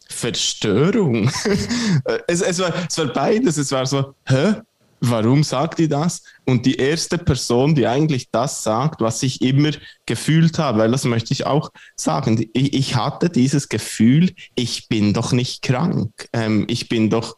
Verstörung. 0.08 1.28
es, 2.28 2.40
es, 2.40 2.58
war, 2.60 2.72
es 2.88 2.96
war 2.98 3.06
beides. 3.06 3.56
Es 3.56 3.72
war 3.72 3.84
so, 3.84 4.14
hä? 4.26 4.54
Warum 5.00 5.42
sagt 5.42 5.78
die 5.78 5.88
das? 5.88 6.22
Und 6.44 6.66
die 6.66 6.76
erste 6.76 7.18
Person, 7.18 7.74
die 7.74 7.86
eigentlich 7.86 8.30
das 8.30 8.62
sagt, 8.62 9.00
was 9.00 9.22
ich 9.22 9.42
immer 9.42 9.70
gefühlt 10.06 10.58
habe, 10.58 10.78
weil 10.78 10.90
das 10.90 11.04
möchte 11.04 11.32
ich 11.32 11.46
auch 11.46 11.70
sagen, 11.96 12.48
ich, 12.52 12.74
ich 12.74 12.96
hatte 12.96 13.30
dieses 13.30 13.68
Gefühl, 13.68 14.32
ich 14.54 14.88
bin 14.88 15.12
doch 15.12 15.32
nicht 15.32 15.62
krank, 15.62 16.28
ähm, 16.32 16.64
ich 16.68 16.88
bin 16.88 17.10
doch 17.10 17.36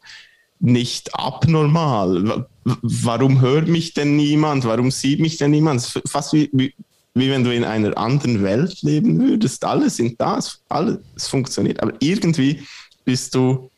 nicht 0.61 1.15
abnormal. 1.15 2.47
Warum 2.65 3.41
hört 3.41 3.69
mich 3.69 3.95
denn 3.95 4.17
niemand? 4.17 4.65
Warum 4.65 4.91
sieht 4.91 5.21
mich 5.21 5.37
denn 5.37 5.53
niemand? 5.53 5.83
Fast 6.07 6.33
wie, 6.33 6.51
wie, 6.53 6.75
wie 7.15 7.31
wenn 7.31 7.45
du 7.45 7.55
in 7.55 7.65
einer 7.65 7.97
anderen 7.97 8.43
Welt 8.43 8.83
leben 8.83 9.19
würdest. 9.19 9.65
Alle 9.65 9.91
sind 9.91 10.21
da, 10.21 10.41
alles 10.69 10.99
funktioniert, 11.17 11.83
aber 11.83 11.93
irgendwie 12.01 12.63
bist 13.05 13.35
du 13.35 13.71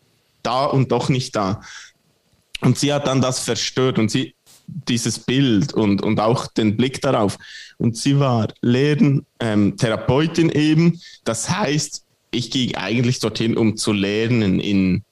da 0.43 0.64
und 0.64 0.90
doch 0.90 1.09
nicht 1.09 1.37
da. 1.37 1.61
Und 2.61 2.79
sie 2.79 2.92
hat 2.92 3.07
dann 3.07 3.20
das 3.20 3.40
verstört 3.40 3.99
und 3.99 4.11
sie, 4.11 4.35
dieses 4.66 5.18
Bild 5.18 5.73
und, 5.73 6.03
und 6.03 6.20
auch 6.20 6.46
den 6.46 6.77
Blick 6.77 7.01
darauf. 7.01 7.38
Und 7.79 7.96
sie 7.96 8.18
war 8.18 8.49
Lehren, 8.61 9.27
ähm, 9.40 9.75
eben. 10.53 11.01
Das 11.25 11.51
heißt, 11.51 12.05
ich 12.31 12.51
ging 12.51 12.75
eigentlich 12.77 13.18
dorthin, 13.18 13.57
um 13.57 13.77
zu 13.77 13.92
lernen 13.92 14.61
in, 14.61 15.03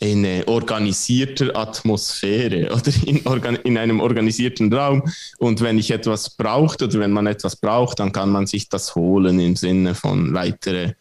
in 0.00 0.44
organisierter 0.46 1.56
Atmosphäre 1.56 2.72
oder 2.74 2.92
in, 3.06 3.26
organ 3.26 3.56
in 3.56 3.78
einem 3.78 4.00
organisierten 4.00 4.72
Raum. 4.72 5.02
Und 5.38 5.60
wenn 5.60 5.78
ich 5.78 5.90
etwas 5.90 6.30
brauchte 6.36 6.84
oder 6.84 7.00
wenn 7.00 7.12
man 7.12 7.26
etwas 7.26 7.56
braucht, 7.56 7.98
dann 8.00 8.12
kann 8.12 8.30
man 8.30 8.46
sich 8.46 8.68
das 8.68 8.94
holen 8.94 9.40
im 9.40 9.56
Sinne 9.56 9.94
von 9.94 10.34
weitere 10.34 10.94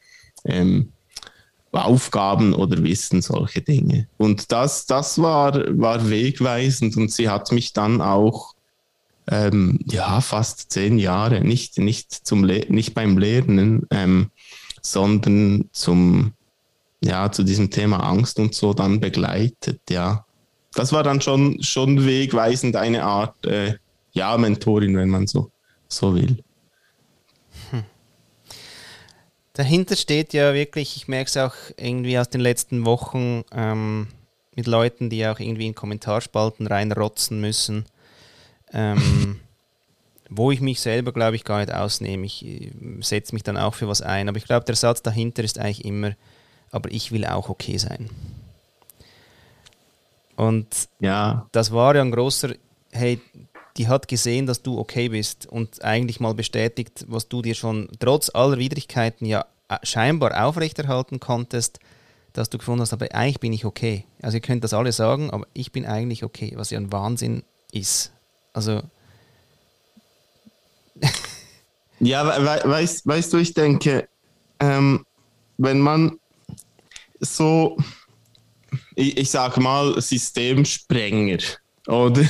ähm, 0.45 0.93
Aufgaben 1.71 2.53
oder 2.53 2.83
Wissen, 2.83 3.21
solche 3.21 3.61
Dinge. 3.61 4.07
Und 4.17 4.51
das, 4.51 4.85
das 4.85 5.21
war, 5.21 5.53
war 5.79 6.09
wegweisend 6.09 6.97
und 6.97 7.11
sie 7.11 7.29
hat 7.29 7.51
mich 7.51 7.73
dann 7.73 8.01
auch 8.01 8.55
ähm, 9.29 9.79
ja, 9.85 10.21
fast 10.21 10.71
zehn 10.71 10.97
Jahre, 10.97 11.41
nicht, 11.41 11.77
nicht, 11.77 12.11
zum 12.11 12.43
Le 12.43 12.65
nicht 12.69 12.95
beim 12.95 13.17
Lernen, 13.17 13.85
ähm, 13.91 14.31
sondern 14.81 15.69
zum, 15.71 16.33
ja, 17.03 17.31
zu 17.31 17.43
diesem 17.43 17.69
Thema 17.69 17.97
Angst 17.97 18.39
und 18.39 18.55
so 18.55 18.73
dann 18.73 18.99
begleitet, 18.99 19.81
ja. 19.89 20.25
Das 20.73 20.91
war 20.91 21.03
dann 21.03 21.21
schon, 21.21 21.61
schon 21.61 22.05
wegweisend, 22.05 22.75
eine 22.75 23.03
Art, 23.03 23.45
äh, 23.45 23.75
ja, 24.11 24.37
Mentorin, 24.37 24.97
wenn 24.97 25.09
man 25.09 25.27
so 25.27 25.51
so 25.89 26.15
will. 26.15 26.43
Hm. 27.71 27.83
Dahinter 29.59 29.97
steht 29.97 30.31
ja 30.31 30.53
wirklich, 30.53 30.95
ich 30.95 31.09
merke 31.09 31.27
es 31.27 31.35
auch 31.35 31.53
irgendwie 31.75 32.17
aus 32.17 32.29
den 32.29 32.39
letzten 32.39 32.85
Wochen 32.85 33.43
ähm, 33.51 34.07
mit 34.55 34.67
Leuten, 34.67 35.09
die 35.09 35.27
auch 35.27 35.37
irgendwie 35.37 35.67
in 35.67 35.75
Kommentarspalten 35.75 36.65
reinrotzen 36.65 37.41
müssen, 37.41 37.83
ähm, 38.71 39.41
wo 40.29 40.51
ich 40.51 40.61
mich 40.61 40.79
selber, 40.79 41.11
glaube 41.11 41.35
ich, 41.35 41.43
gar 41.43 41.59
nicht 41.59 41.73
ausnehme. 41.73 42.25
Ich 42.25 42.45
äh, 42.45 42.71
setze 43.01 43.35
mich 43.35 43.43
dann 43.43 43.57
auch 43.57 43.73
für 43.73 43.89
was 43.89 44.01
ein. 44.01 44.29
Aber 44.29 44.37
ich 44.37 44.45
glaube, 44.45 44.63
der 44.63 44.77
Satz 44.77 45.01
dahinter 45.01 45.43
ist 45.43 45.59
eigentlich 45.59 45.83
immer, 45.83 46.13
aber 46.71 46.89
ich 46.89 47.11
will 47.11 47.25
auch 47.25 47.49
okay 47.49 47.77
sein. 47.77 48.09
Und 50.37 50.87
ja. 51.01 51.49
das 51.51 51.73
war 51.73 51.97
ja 51.97 52.01
ein 52.01 52.11
großer, 52.11 52.53
hey, 52.93 53.19
die 53.79 53.87
hat 53.87 54.09
gesehen, 54.09 54.45
dass 54.45 54.61
du 54.61 54.77
okay 54.77 55.07
bist 55.07 55.45
und 55.45 55.81
eigentlich 55.85 56.19
mal 56.19 56.33
bestätigt, 56.33 57.05
was 57.07 57.29
du 57.29 57.41
dir 57.41 57.55
schon 57.55 57.87
trotz 57.99 58.29
aller 58.29 58.57
Widrigkeiten 58.57 59.25
ja 59.25 59.45
äh, 59.69 59.77
scheinbar 59.83 60.45
aufrechterhalten 60.45 61.21
konntest, 61.21 61.79
dass 62.33 62.49
du 62.49 62.57
gefunden 62.57 62.81
hast, 62.81 62.91
aber 62.91 63.07
eigentlich 63.15 63.39
bin 63.39 63.53
ich 63.53 63.63
okay. 63.63 64.03
Also 64.21 64.35
ihr 64.35 64.41
könnt 64.41 64.65
das 64.65 64.73
alle 64.73 64.91
sagen, 64.91 65.31
aber 65.31 65.47
ich 65.53 65.71
bin 65.71 65.85
eigentlich 65.85 66.25
okay, 66.25 66.51
was 66.55 66.71
ja 66.71 66.77
ein 66.77 66.91
Wahnsinn 66.91 67.43
ist. 67.71 68.11
Also 68.51 68.81
ja, 72.01 72.25
we 72.25 72.69
weißt, 72.69 73.07
weißt 73.07 73.31
du, 73.31 73.37
ich 73.37 73.53
denke, 73.53 74.09
ähm, 74.59 75.05
wenn 75.57 75.79
man 75.79 76.19
so, 77.21 77.77
ich, 78.95 79.15
ich 79.15 79.29
sage 79.29 79.61
mal, 79.61 80.01
Systemsprenger 80.01 81.37
oder, 81.89 82.25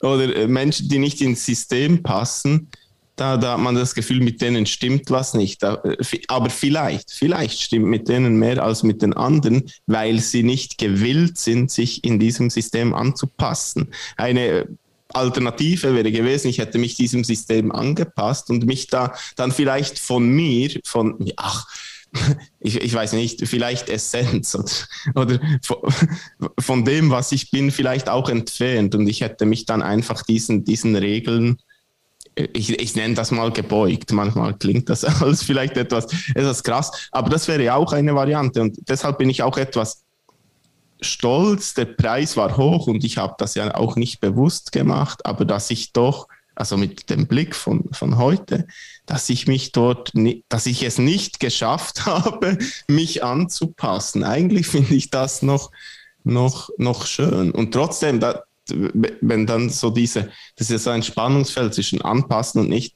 oder 0.00 0.48
Menschen, 0.48 0.88
die 0.88 0.98
nicht 0.98 1.20
ins 1.20 1.44
System 1.44 2.02
passen, 2.02 2.68
da, 3.16 3.36
da 3.36 3.52
hat 3.52 3.60
man 3.60 3.74
das 3.74 3.94
Gefühl, 3.94 4.20
mit 4.20 4.40
denen 4.40 4.66
stimmt 4.66 5.10
was 5.10 5.34
nicht. 5.34 5.62
Aber 5.64 6.50
vielleicht, 6.50 7.10
vielleicht 7.10 7.60
stimmt 7.60 7.86
mit 7.86 8.08
denen 8.08 8.36
mehr 8.36 8.62
als 8.62 8.82
mit 8.82 9.02
den 9.02 9.12
anderen, 9.12 9.70
weil 9.86 10.18
sie 10.18 10.42
nicht 10.42 10.78
gewillt 10.78 11.38
sind, 11.38 11.70
sich 11.70 12.04
in 12.04 12.18
diesem 12.18 12.48
System 12.48 12.94
anzupassen. 12.94 13.92
Eine 14.16 14.66
Alternative 15.14 15.94
wäre 15.94 16.10
gewesen, 16.10 16.48
ich 16.48 16.58
hätte 16.58 16.78
mich 16.78 16.94
diesem 16.94 17.22
System 17.22 17.70
angepasst 17.70 18.48
und 18.48 18.64
mich 18.64 18.86
da 18.86 19.14
dann 19.36 19.52
vielleicht 19.52 19.98
von 19.98 20.26
mir, 20.28 20.80
von, 20.84 21.18
ach, 21.36 21.66
ich, 22.60 22.80
ich 22.80 22.92
weiß 22.92 23.14
nicht, 23.14 23.46
vielleicht 23.46 23.88
Essenz 23.88 24.54
oder, 25.14 25.40
von, 25.62 25.78
von, 26.58 26.84
dem, 26.84 27.10
was 27.10 27.32
ich 27.32 27.50
bin, 27.50 27.70
vielleicht 27.70 28.08
auch 28.08 28.28
entfernt. 28.28 28.94
Und 28.94 29.06
ich 29.06 29.22
hätte 29.22 29.46
mich 29.46 29.64
dann 29.66 29.82
einfach 29.82 30.22
diesen, 30.22 30.64
diesen 30.64 30.94
Regeln, 30.94 31.58
ich, 32.34 32.80
ich 32.80 32.96
nenne 32.96 33.14
das 33.14 33.30
mal 33.30 33.50
gebeugt. 33.50 34.12
Manchmal 34.12 34.54
klingt 34.54 34.88
das 34.88 35.04
alles 35.22 35.42
vielleicht 35.42 35.76
etwas, 35.76 36.06
etwas 36.34 36.62
krass, 36.62 37.08
aber 37.12 37.30
das 37.30 37.48
wäre 37.48 37.62
ja 37.62 37.76
auch 37.76 37.92
eine 37.92 38.14
Variante. 38.14 38.60
Und 38.60 38.76
deshalb 38.88 39.18
bin 39.18 39.30
ich 39.30 39.42
auch 39.42 39.56
etwas 39.56 40.04
stolz. 41.00 41.74
Der 41.74 41.86
Preis 41.86 42.36
war 42.36 42.56
hoch 42.56 42.86
und 42.86 43.04
ich 43.04 43.18
habe 43.18 43.34
das 43.38 43.54
ja 43.54 43.74
auch 43.74 43.96
nicht 43.96 44.20
bewusst 44.20 44.72
gemacht, 44.72 45.24
aber 45.26 45.44
dass 45.44 45.70
ich 45.70 45.92
doch 45.92 46.28
also 46.54 46.76
mit 46.76 47.10
dem 47.10 47.26
Blick 47.26 47.54
von, 47.54 47.84
von 47.92 48.18
heute, 48.18 48.66
dass 49.06 49.28
ich 49.30 49.46
mich 49.46 49.72
dort, 49.72 50.12
dass 50.48 50.66
ich 50.66 50.82
es 50.82 50.98
nicht 50.98 51.40
geschafft 51.40 52.06
habe, 52.06 52.58
mich 52.88 53.24
anzupassen. 53.24 54.24
Eigentlich 54.24 54.66
finde 54.66 54.94
ich 54.94 55.10
das 55.10 55.42
noch, 55.42 55.70
noch, 56.24 56.70
noch 56.78 57.06
schön. 57.06 57.50
Und 57.50 57.72
trotzdem, 57.72 58.20
da, 58.20 58.42
wenn 58.68 59.46
dann 59.46 59.70
so 59.70 59.90
diese, 59.90 60.30
das 60.56 60.70
ist 60.70 60.86
ein 60.86 61.02
Spannungsfeld 61.02 61.74
zwischen 61.74 62.02
anpassen 62.02 62.60
und 62.60 62.68
nicht, 62.68 62.94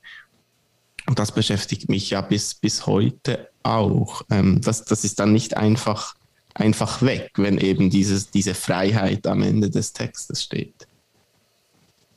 und 1.07 1.19
das 1.19 1.33
beschäftigt 1.33 1.89
mich 1.89 2.11
ja 2.11 2.21
bis, 2.21 2.55
bis 2.55 2.87
heute 2.87 3.49
auch. 3.63 4.23
Ähm, 4.31 4.61
das, 4.61 4.85
das 4.85 5.05
ist 5.05 5.21
dann 5.21 5.33
nicht 5.33 5.57
einfach, 5.57 6.17
einfach 6.55 7.01
weg, 7.03 7.31
wenn 7.37 7.59
eben 7.59 7.91
dieses, 7.91 8.31
diese 8.31 8.55
Freiheit 8.55 9.27
am 9.27 9.43
Ende 9.43 9.71
des 9.71 9.93
Textes 9.93 10.43
steht. 10.43 10.89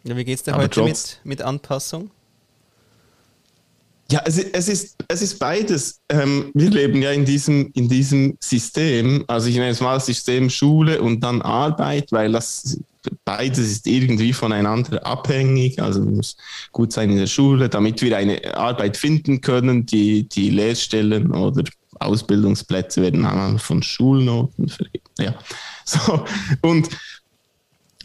Ja, 0.09 0.17
wie 0.17 0.23
geht 0.23 0.37
es 0.37 0.43
dir 0.43 0.53
Aber 0.55 0.63
heute 0.63 0.83
mit, 0.83 1.19
mit 1.23 1.41
Anpassung? 1.43 2.09
Ja, 4.11 4.23
es, 4.25 4.39
es, 4.39 4.67
ist, 4.67 4.95
es 5.07 5.21
ist 5.21 5.37
beides. 5.37 6.01
Ähm, 6.09 6.49
wir 6.55 6.71
leben 6.71 6.99
ja 6.99 7.11
in 7.11 7.25
diesem, 7.25 7.69
in 7.75 7.87
diesem 7.87 8.35
System, 8.39 9.23
also 9.27 9.49
ich 9.49 9.55
nenne 9.55 9.69
es 9.69 9.81
mal 9.81 9.99
System 9.99 10.49
Schule 10.49 10.99
und 10.99 11.19
dann 11.19 11.43
Arbeit, 11.43 12.11
weil 12.11 12.31
das 12.31 12.79
beides 13.23 13.59
ist 13.59 13.85
irgendwie 13.85 14.33
voneinander 14.33 15.05
abhängig. 15.05 15.79
Also 15.79 16.01
muss 16.01 16.37
gut 16.71 16.91
sein 16.91 17.11
in 17.11 17.17
der 17.17 17.27
Schule, 17.27 17.69
damit 17.69 18.01
wir 18.01 18.17
eine 18.17 18.57
Arbeit 18.57 18.97
finden 18.97 19.41
können. 19.41 19.85
Die, 19.85 20.27
die 20.27 20.49
Lehrstellen 20.49 21.31
oder 21.31 21.63
Ausbildungsplätze 21.99 23.03
werden 23.03 23.59
von 23.59 23.83
Schulnoten 23.83 24.69
vergeben. 24.69 25.05
Ja, 25.19 25.35
so 25.85 26.25
und 26.61 26.89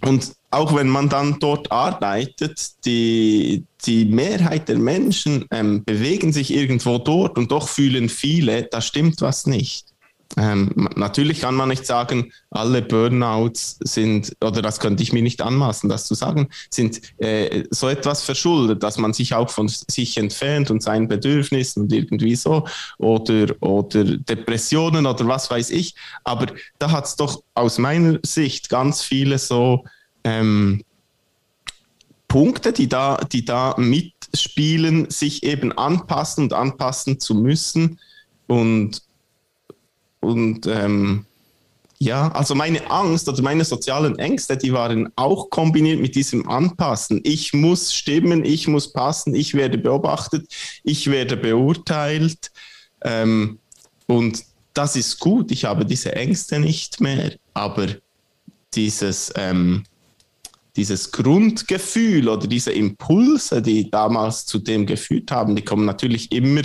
und 0.05 0.33
auch 0.55 0.75
wenn 0.75 0.89
man 0.89 1.09
dann 1.09 1.39
dort 1.41 1.73
arbeitet, 1.73 2.85
die, 2.85 3.65
die 3.85 4.05
Mehrheit 4.05 4.69
der 4.69 4.79
Menschen 4.79 5.47
ähm, 5.51 5.85
bewegen 5.85 6.33
sich 6.33 6.55
irgendwo 6.55 6.99
dort 6.99 7.37
und 7.37 7.51
doch 7.51 7.69
fühlen 7.69 8.09
viele, 8.09 8.63
da 8.65 8.81
stimmt 8.81 9.21
was 9.21 9.47
nicht. 9.47 9.89
Ähm, 10.37 10.89
natürlich 10.97 11.41
kann 11.41 11.55
man 11.55 11.69
nicht 11.69 11.87
sagen, 11.87 12.33
alle 12.51 12.83
Burnouts 12.83 13.79
sind, 13.81 14.35
oder 14.43 14.63
das 14.63 14.81
könnte 14.81 15.03
ich 15.03 15.13
mir 15.13 15.23
nicht 15.23 15.43
anmaßen, 15.43 15.89
das 15.89 16.07
zu 16.07 16.15
sagen, 16.15 16.49
sind 16.71 17.01
äh, 17.19 17.65
so 17.71 17.89
etwas 17.89 18.23
verschuldet, 18.23 18.83
dass 18.83 18.97
man 18.97 19.13
sich 19.13 19.35
auch 19.35 19.51
von 19.51 19.69
sich 19.69 20.17
entfernt 20.17 20.71
und 20.71 20.83
seinen 20.83 21.09
Bedürfnissen 21.09 21.85
und 21.85 21.93
irgendwie 21.93 22.37
so, 22.37 22.67
oder, 22.99 23.55
oder 23.61 24.05
Depressionen 24.05 25.07
oder 25.07 25.27
was 25.27 25.51
weiß 25.51 25.71
ich. 25.71 25.95
Aber 26.25 26.47
da 26.79 26.91
hat 26.91 27.05
es 27.07 27.17
doch 27.17 27.43
aus 27.55 27.79
meiner 27.79 28.19
Sicht 28.25 28.69
ganz 28.71 29.03
viele 29.03 29.39
so 29.39 29.85
ähm, 30.25 30.83
Punkte, 32.29 32.73
die 32.73 32.89
da, 32.89 33.19
die 33.33 33.45
da 33.45 33.77
mitspielen, 33.79 35.09
sich 35.11 35.45
eben 35.45 35.71
anpassen 35.73 36.45
und 36.45 36.53
anpassen 36.53 37.21
zu 37.21 37.35
müssen. 37.35 38.01
Und, 38.49 39.03
und 40.21 40.67
ähm, 40.67 41.27
ja, 41.99 42.31
also 42.33 42.55
meine 42.55 42.91
Angst 42.91 43.29
oder 43.29 43.41
meine 43.43 43.65
sozialen 43.65 44.19
Ängste, 44.19 44.57
die 44.57 44.73
waren 44.73 45.11
auch 45.17 45.49
kombiniert 45.49 46.01
mit 46.01 46.15
diesem 46.17 46.49
Anpassen. 46.49 47.21
Ich 47.25 47.53
muss 47.53 47.95
stimmen, 47.95 48.45
ich 48.45 48.67
muss 48.67 48.93
passen, 48.93 49.35
ich 49.35 49.55
werde 49.55 49.79
beobachtet, 49.79 50.47
ich 50.83 51.11
werde 51.11 51.37
beurteilt. 51.37 52.51
Ähm, 53.03 53.59
und 54.07 54.45
das 54.75 54.97
ist 54.97 55.21
gut, 55.21 55.53
ich 55.53 55.65
habe 55.65 55.87
diese 55.87 56.15
Ängste 56.17 56.59
nicht 56.59 57.01
mehr, 57.01 57.37
aber 57.55 57.87
dieses, 58.75 59.33
ähm, 59.37 59.85
dieses 60.77 61.13
Grundgefühl 61.13 62.29
oder 62.29 62.47
diese 62.47 62.73
Impulse, 62.73 63.63
die 63.63 63.91
damals 63.91 64.47
zu 64.47 64.59
dem 64.59 64.87
geführt 64.87 65.31
haben, 65.31 65.55
die 65.55 65.63
kommen 65.63 65.85
natürlich 65.85 66.33
immer, 66.33 66.63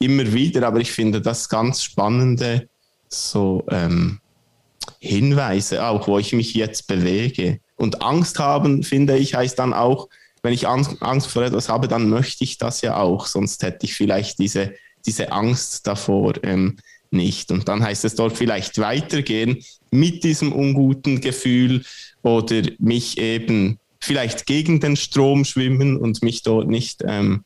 immer 0.00 0.32
wieder, 0.32 0.66
aber 0.66 0.80
ich 0.80 0.92
finde 0.92 1.20
das 1.20 1.48
ganz 1.48 1.82
spannende 1.82 2.68
so 3.08 3.64
ähm, 3.70 4.18
Hinweise 4.98 5.84
auch, 5.84 6.08
wo 6.08 6.18
ich 6.18 6.32
mich 6.32 6.54
jetzt 6.54 6.86
bewege. 6.86 7.60
Und 7.76 8.02
Angst 8.02 8.38
haben, 8.38 8.82
finde 8.82 9.16
ich, 9.16 9.34
heißt 9.34 9.58
dann 9.58 9.72
auch, 9.72 10.08
wenn 10.42 10.52
ich 10.52 10.68
Angst 10.68 11.28
vor 11.28 11.42
etwas 11.42 11.68
habe, 11.68 11.88
dann 11.88 12.10
möchte 12.10 12.44
ich 12.44 12.58
das 12.58 12.82
ja 12.82 12.96
auch, 12.96 13.26
sonst 13.26 13.62
hätte 13.62 13.86
ich 13.86 13.94
vielleicht 13.94 14.38
diese, 14.38 14.74
diese 15.06 15.32
Angst 15.32 15.86
davor 15.86 16.34
ähm, 16.42 16.76
nicht. 17.14 17.50
Und 17.50 17.68
dann 17.68 17.82
heißt 17.82 18.04
es 18.04 18.14
dort 18.14 18.36
vielleicht 18.36 18.78
weitergehen 18.78 19.64
mit 19.90 20.24
diesem 20.24 20.52
unguten 20.52 21.20
Gefühl 21.20 21.84
oder 22.22 22.62
mich 22.78 23.18
eben 23.18 23.78
vielleicht 24.00 24.46
gegen 24.46 24.80
den 24.80 24.96
Strom 24.96 25.44
schwimmen 25.44 25.96
und 25.96 26.22
mich 26.22 26.42
dort 26.42 26.68
nicht 26.68 27.02
ähm, 27.06 27.44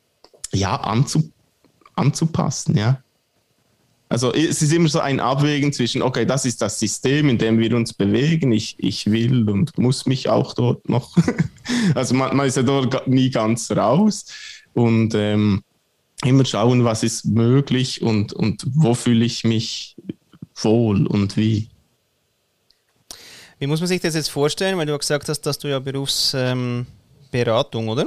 ja, 0.51 0.75
anzu, 0.75 1.31
anzupassen. 1.95 2.77
Ja. 2.77 3.01
Also 4.09 4.33
es 4.33 4.63
ist 4.63 4.73
immer 4.73 4.89
so 4.89 4.99
ein 4.99 5.19
Abwägen 5.19 5.71
zwischen, 5.71 6.01
okay, 6.01 6.25
das 6.25 6.43
ist 6.45 6.61
das 6.63 6.79
System, 6.79 7.29
in 7.29 7.37
dem 7.37 7.59
wir 7.59 7.75
uns 7.75 7.93
bewegen, 7.93 8.51
ich, 8.51 8.75
ich 8.79 9.11
will 9.11 9.47
und 9.47 9.77
muss 9.77 10.07
mich 10.07 10.29
auch 10.29 10.55
dort 10.55 10.89
noch, 10.89 11.15
also 11.95 12.15
man, 12.15 12.35
man, 12.35 12.47
ist 12.47 12.57
ja 12.57 12.63
dort 12.63 13.07
nie 13.07 13.29
ganz 13.29 13.69
raus 13.69 14.25
und 14.73 15.13
ähm, 15.13 15.61
immer 16.23 16.45
schauen, 16.45 16.83
was 16.83 17.03
ist 17.03 17.25
möglich 17.25 18.01
und, 18.01 18.33
und 18.33 18.65
wo 18.73 18.93
fühle 18.93 19.25
ich 19.25 19.43
mich 19.43 19.95
wohl 20.55 21.07
und 21.07 21.37
wie. 21.37 21.69
Wie 23.59 23.67
muss 23.67 23.79
man 23.79 23.87
sich 23.87 24.01
das 24.01 24.15
jetzt 24.15 24.29
vorstellen? 24.29 24.77
Weil 24.77 24.85
du 24.85 24.97
gesagt 24.97 25.29
hast, 25.29 25.41
dass 25.41 25.59
du 25.59 25.67
ja 25.67 25.79
Berufsberatung, 25.79 26.85
ähm, 27.83 27.89
oder? 27.89 28.05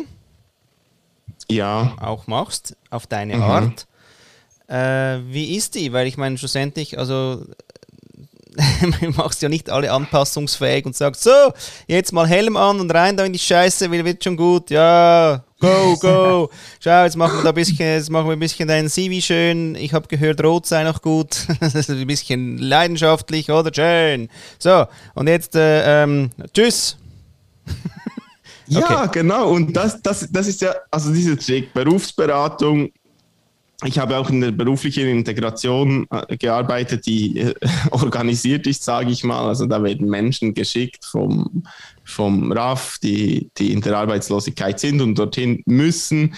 Ja. 1.51 1.95
Auch 2.01 2.27
machst, 2.27 2.77
auf 2.91 3.07
deine 3.07 3.37
mhm. 3.37 3.43
Art. 3.43 3.87
Äh, 4.69 5.21
wie 5.33 5.55
ist 5.57 5.75
die? 5.75 5.93
Weil 5.93 6.07
ich 6.07 6.17
meine, 6.17 6.39
schlussendlich, 6.39 6.99
also 6.99 7.45
machst 9.17 9.43
ja 9.43 9.49
nicht 9.49 9.71
alle 9.71 9.93
anpassungsfähig 9.93 10.87
und 10.87 10.97
sagst, 10.97 11.23
so, 11.23 11.31
jetzt 11.87 12.13
mal 12.13 12.27
Helm 12.27 12.57
an 12.57 12.81
und 12.81 12.93
rein 12.93 13.17
da 13.17 13.25
in 13.25 13.33
die 13.33 13.39
Scheiße, 13.39 13.91
wird 13.91 14.25
schon 14.25 14.37
gut, 14.37 14.71
ja, 14.71 15.45
Go, 15.63 15.97
go. 16.01 16.51
Schau, 16.81 17.05
jetzt 17.05 17.17
machen 17.17 17.39
wir 17.39 17.43
da 17.45 17.51
ein 17.51 17.55
bisschen, 17.55 17.79
jetzt 17.79 18.11
machen 18.11 18.27
wir 18.27 18.33
ein 18.33 18.41
bisschen 18.41 18.67
dein 18.67 18.89
CV 18.89 19.25
schön. 19.25 19.77
Ich 19.77 19.95
habe 19.95 20.09
gehört, 20.09 20.43
Rot 20.43 20.67
sei 20.67 20.83
noch 20.83 21.01
gut. 21.01 21.47
Das 21.61 21.77
ist 21.77 21.89
ein 21.89 22.05
bisschen 22.05 22.59
leidenschaftlich, 22.59 23.49
oder? 23.49 23.73
Schön. 23.73 24.29
So, 24.59 24.87
und 25.15 25.29
jetzt, 25.29 25.55
äh, 25.55 26.03
ähm, 26.03 26.31
tschüss. 26.53 26.97
Ja, 28.67 29.07
genau. 29.07 29.51
Und 29.51 29.77
das, 29.77 30.03
das, 30.03 30.27
das 30.31 30.49
ist 30.49 30.63
ja, 30.63 30.75
also 30.91 31.13
dieser 31.13 31.39
Trick, 31.39 31.73
Berufsberatung. 31.73 32.91
Ich 33.85 33.99
habe 33.99 34.17
auch 34.17 34.31
in 34.31 34.41
der 34.41 34.53
beruflichen 34.53 35.09
Integration 35.09 36.07
äh, 36.11 36.37
gearbeitet, 36.37 37.07
die 37.07 37.39
äh, 37.39 37.55
organisiert 37.91 38.67
ist, 38.67 38.85
sage 38.85 39.11
ich 39.11 39.25
mal. 39.25 39.49
Also 39.49 39.67
da 39.67 39.83
werden 39.83 40.09
Menschen 40.09 40.55
geschickt 40.55 41.05
vom, 41.05 41.65
vom 42.05 42.53
RAF, 42.53 42.99
die, 43.03 43.51
die 43.59 43.73
in 43.73 43.81
der 43.81 43.99
Arbeitslosigkeit 43.99 44.79
sind 44.79 45.01
und 45.01 45.19
dorthin 45.19 45.63
müssen, 45.67 46.35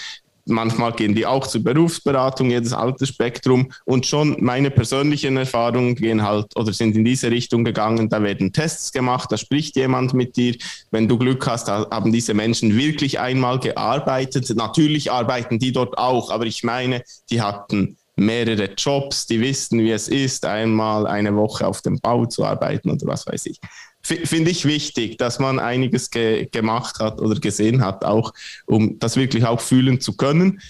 manchmal 0.46 0.92
gehen 0.92 1.14
die 1.14 1.26
auch 1.26 1.46
zur 1.46 1.62
Berufsberatung, 1.62 2.50
jedes 2.50 2.72
Altersspektrum. 2.72 3.72
Und 3.84 4.06
schon 4.06 4.36
meine 4.40 4.70
persönlichen 4.70 5.36
Erfahrungen 5.36 5.94
gehen 5.94 6.22
halt 6.22 6.56
oder 6.56 6.72
sind 6.72 6.96
in 6.96 7.04
diese 7.04 7.30
Richtung 7.30 7.64
gegangen. 7.64 8.08
Da 8.08 8.22
werden 8.22 8.52
Tests 8.52 8.92
gemacht, 8.92 9.30
da 9.32 9.36
spricht 9.36 9.76
jemand 9.76 10.14
mit 10.14 10.36
dir. 10.36 10.56
Wenn 10.90 11.08
du 11.08 11.18
Glück 11.18 11.46
hast, 11.46 11.68
haben 11.68 12.12
diese 12.12 12.34
Menschen 12.34 12.76
wirklich 12.76 13.18
einmal 13.18 13.58
gearbeitet. 13.58 14.50
Natürlich 14.54 15.10
arbeiten 15.10 15.58
die 15.58 15.72
dort 15.72 15.96
auch, 15.98 16.30
aber 16.30 16.46
ich 16.46 16.62
meine, 16.62 17.02
die 17.30 17.40
hatten 17.40 17.96
mehrere 18.16 18.70
Jobs, 18.76 19.26
die 19.26 19.40
wissen, 19.40 19.80
wie 19.80 19.90
es 19.90 20.08
ist, 20.08 20.44
einmal 20.44 21.06
eine 21.06 21.34
Woche 21.34 21.66
auf 21.66 21.82
dem 21.82 21.98
Bau 21.98 22.26
zu 22.26 22.44
arbeiten 22.44 22.90
oder 22.90 23.06
was 23.06 23.26
weiß 23.26 23.46
ich 23.46 23.58
finde 24.04 24.50
ich 24.50 24.66
wichtig, 24.66 25.18
dass 25.18 25.38
man 25.38 25.58
einiges 25.58 26.10
ge 26.10 26.46
gemacht 26.50 26.98
hat 27.00 27.20
oder 27.20 27.40
gesehen 27.40 27.82
hat, 27.84 28.04
auch 28.04 28.34
um 28.66 28.98
das 28.98 29.16
wirklich 29.16 29.46
auch 29.46 29.60
fühlen 29.60 30.00
zu 30.00 30.16
können. 30.16 30.60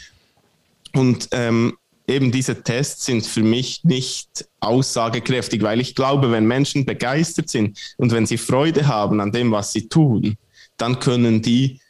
Und 0.94 1.28
ähm, 1.32 1.76
eben 2.06 2.30
diese 2.30 2.62
Tests 2.62 3.06
sind 3.06 3.26
für 3.26 3.42
mich 3.42 3.82
nicht 3.82 4.48
aussagekräftig, 4.60 5.62
weil 5.62 5.80
ich 5.80 5.94
glaube, 5.94 6.30
wenn 6.30 6.46
Menschen 6.46 6.84
begeistert 6.84 7.48
sind 7.48 7.78
und 7.96 8.12
wenn 8.12 8.26
sie 8.26 8.38
Freude 8.38 8.86
haben 8.86 9.20
an 9.20 9.32
dem, 9.32 9.50
was 9.50 9.72
sie 9.72 9.88
tun, 9.88 10.36
dann 10.76 11.00
können 11.00 11.42
die 11.42 11.80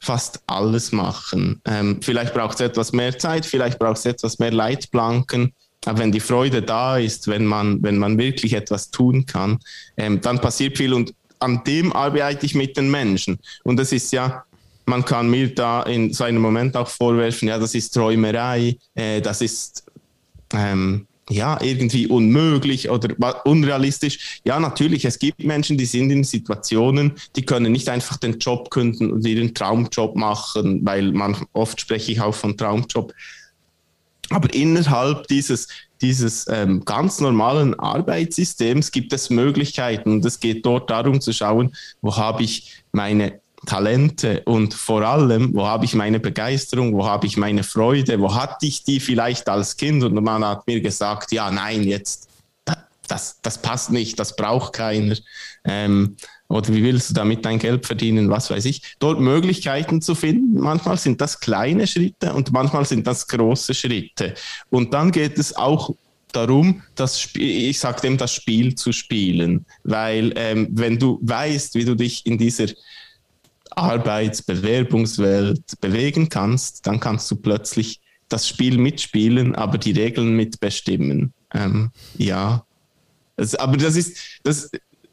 fast 0.00 0.42
alles 0.46 0.92
machen. 0.92 1.60
Ähm, 1.66 2.00
vielleicht 2.02 2.34
braucht 2.34 2.54
es 2.54 2.60
etwas 2.60 2.92
mehr 2.92 3.18
Zeit, 3.18 3.44
vielleicht 3.46 3.78
braucht 3.78 3.98
es 3.98 4.06
etwas 4.06 4.38
mehr 4.38 4.52
Leitplanken, 4.52 5.54
aber 5.86 5.98
wenn 6.00 6.12
die 6.12 6.20
Freude 6.20 6.62
da 6.62 6.98
ist, 6.98 7.26
wenn 7.28 7.46
man, 7.46 7.82
wenn 7.82 7.98
man 7.98 8.18
wirklich 8.18 8.52
etwas 8.52 8.90
tun 8.90 9.24
kann, 9.26 9.58
ähm, 9.96 10.20
dann 10.20 10.40
passiert 10.40 10.76
viel 10.76 10.92
und 10.92 11.14
an 11.38 11.64
dem 11.64 11.92
arbeite 11.92 12.44
ich 12.44 12.54
mit 12.54 12.76
den 12.76 12.90
Menschen. 12.90 13.38
Und 13.64 13.78
das 13.78 13.92
ist 13.92 14.12
ja, 14.12 14.44
man 14.84 15.04
kann 15.04 15.30
mir 15.30 15.54
da 15.54 15.82
in 15.84 16.12
so 16.12 16.24
einem 16.24 16.42
Moment 16.42 16.76
auch 16.76 16.88
vorwerfen, 16.88 17.48
ja, 17.48 17.58
das 17.58 17.74
ist 17.74 17.94
Träumerei, 17.94 18.76
äh, 18.94 19.22
das 19.22 19.40
ist 19.40 19.84
ähm, 20.52 21.06
ja 21.30 21.58
irgendwie 21.62 22.06
unmöglich 22.08 22.90
oder 22.90 23.46
unrealistisch. 23.46 24.40
Ja, 24.44 24.60
natürlich, 24.60 25.04
es 25.04 25.18
gibt 25.18 25.42
Menschen, 25.42 25.78
die 25.78 25.86
sind 25.86 26.10
in 26.10 26.24
Situationen, 26.24 27.12
die 27.36 27.42
können 27.42 27.72
nicht 27.72 27.88
einfach 27.88 28.18
den 28.18 28.38
Job 28.38 28.70
künden 28.70 29.12
und 29.12 29.26
ihren 29.26 29.54
Traumjob 29.54 30.16
machen, 30.16 30.84
weil 30.84 31.12
man 31.12 31.36
oft 31.52 31.80
spreche 31.80 32.12
ich 32.12 32.20
auch 32.20 32.34
von 32.34 32.56
Traumjob 32.56 33.14
aber 34.30 34.52
innerhalb 34.54 35.26
dieses, 35.26 35.68
dieses 36.00 36.46
ähm, 36.48 36.84
ganz 36.84 37.20
normalen 37.20 37.78
Arbeitssystems 37.78 38.90
gibt 38.92 39.12
es 39.12 39.28
Möglichkeiten 39.28 40.12
und 40.12 40.24
es 40.24 40.40
geht 40.40 40.64
dort 40.64 40.88
darum 40.88 41.20
zu 41.20 41.32
schauen, 41.32 41.74
wo 42.00 42.16
habe 42.16 42.42
ich 42.42 42.82
meine 42.92 43.40
Talente 43.66 44.42
und 44.46 44.72
vor 44.72 45.02
allem, 45.02 45.54
wo 45.54 45.66
habe 45.66 45.84
ich 45.84 45.94
meine 45.94 46.18
Begeisterung, 46.18 46.94
wo 46.94 47.06
habe 47.06 47.26
ich 47.26 47.36
meine 47.36 47.62
Freude, 47.62 48.18
wo 48.20 48.34
hatte 48.34 48.66
ich 48.66 48.84
die 48.84 49.00
vielleicht 49.00 49.48
als 49.48 49.76
Kind 49.76 50.02
und 50.02 50.14
man 50.14 50.44
hat 50.44 50.66
mir 50.66 50.80
gesagt, 50.80 51.32
ja, 51.32 51.50
nein, 51.50 51.82
jetzt, 51.82 52.28
das, 53.06 53.38
das 53.42 53.60
passt 53.60 53.90
nicht, 53.90 54.18
das 54.18 54.36
braucht 54.36 54.72
keiner. 54.72 55.16
Ähm, 55.64 56.16
oder 56.50 56.74
wie 56.74 56.82
willst 56.82 57.10
du 57.10 57.14
damit 57.14 57.44
dein 57.44 57.60
Geld 57.60 57.86
verdienen, 57.86 58.28
was 58.28 58.50
weiß 58.50 58.64
ich, 58.64 58.82
dort 58.98 59.20
Möglichkeiten 59.20 60.02
zu 60.02 60.16
finden. 60.16 60.60
Manchmal 60.60 60.98
sind 60.98 61.20
das 61.20 61.38
kleine 61.38 61.86
Schritte 61.86 62.34
und 62.34 62.52
manchmal 62.52 62.84
sind 62.84 63.06
das 63.06 63.28
große 63.28 63.72
Schritte. 63.72 64.34
Und 64.68 64.92
dann 64.92 65.12
geht 65.12 65.38
es 65.38 65.56
auch 65.56 65.94
darum, 66.32 66.82
das 66.96 67.20
Spiel, 67.20 67.70
ich 67.70 67.78
sage 67.78 68.00
dem, 68.00 68.18
das 68.18 68.34
Spiel 68.34 68.74
zu 68.74 68.90
spielen, 68.90 69.64
weil 69.84 70.32
ähm, 70.34 70.66
wenn 70.72 70.98
du 70.98 71.20
weißt, 71.22 71.76
wie 71.76 71.84
du 71.84 71.94
dich 71.94 72.26
in 72.26 72.36
dieser 72.36 72.66
Arbeitsbewerbungswelt 73.70 75.80
bewegen 75.80 76.28
kannst, 76.28 76.84
dann 76.84 76.98
kannst 76.98 77.30
du 77.30 77.36
plötzlich 77.36 78.00
das 78.28 78.48
Spiel 78.48 78.76
mitspielen, 78.76 79.54
aber 79.54 79.78
die 79.78 79.92
Regeln 79.92 80.34
mitbestimmen. 80.34 81.32
Ähm, 81.54 81.92
ja, 82.16 82.64
aber 83.58 83.76
das 83.76 83.94
ist, 83.94 84.40
das, 84.42 84.68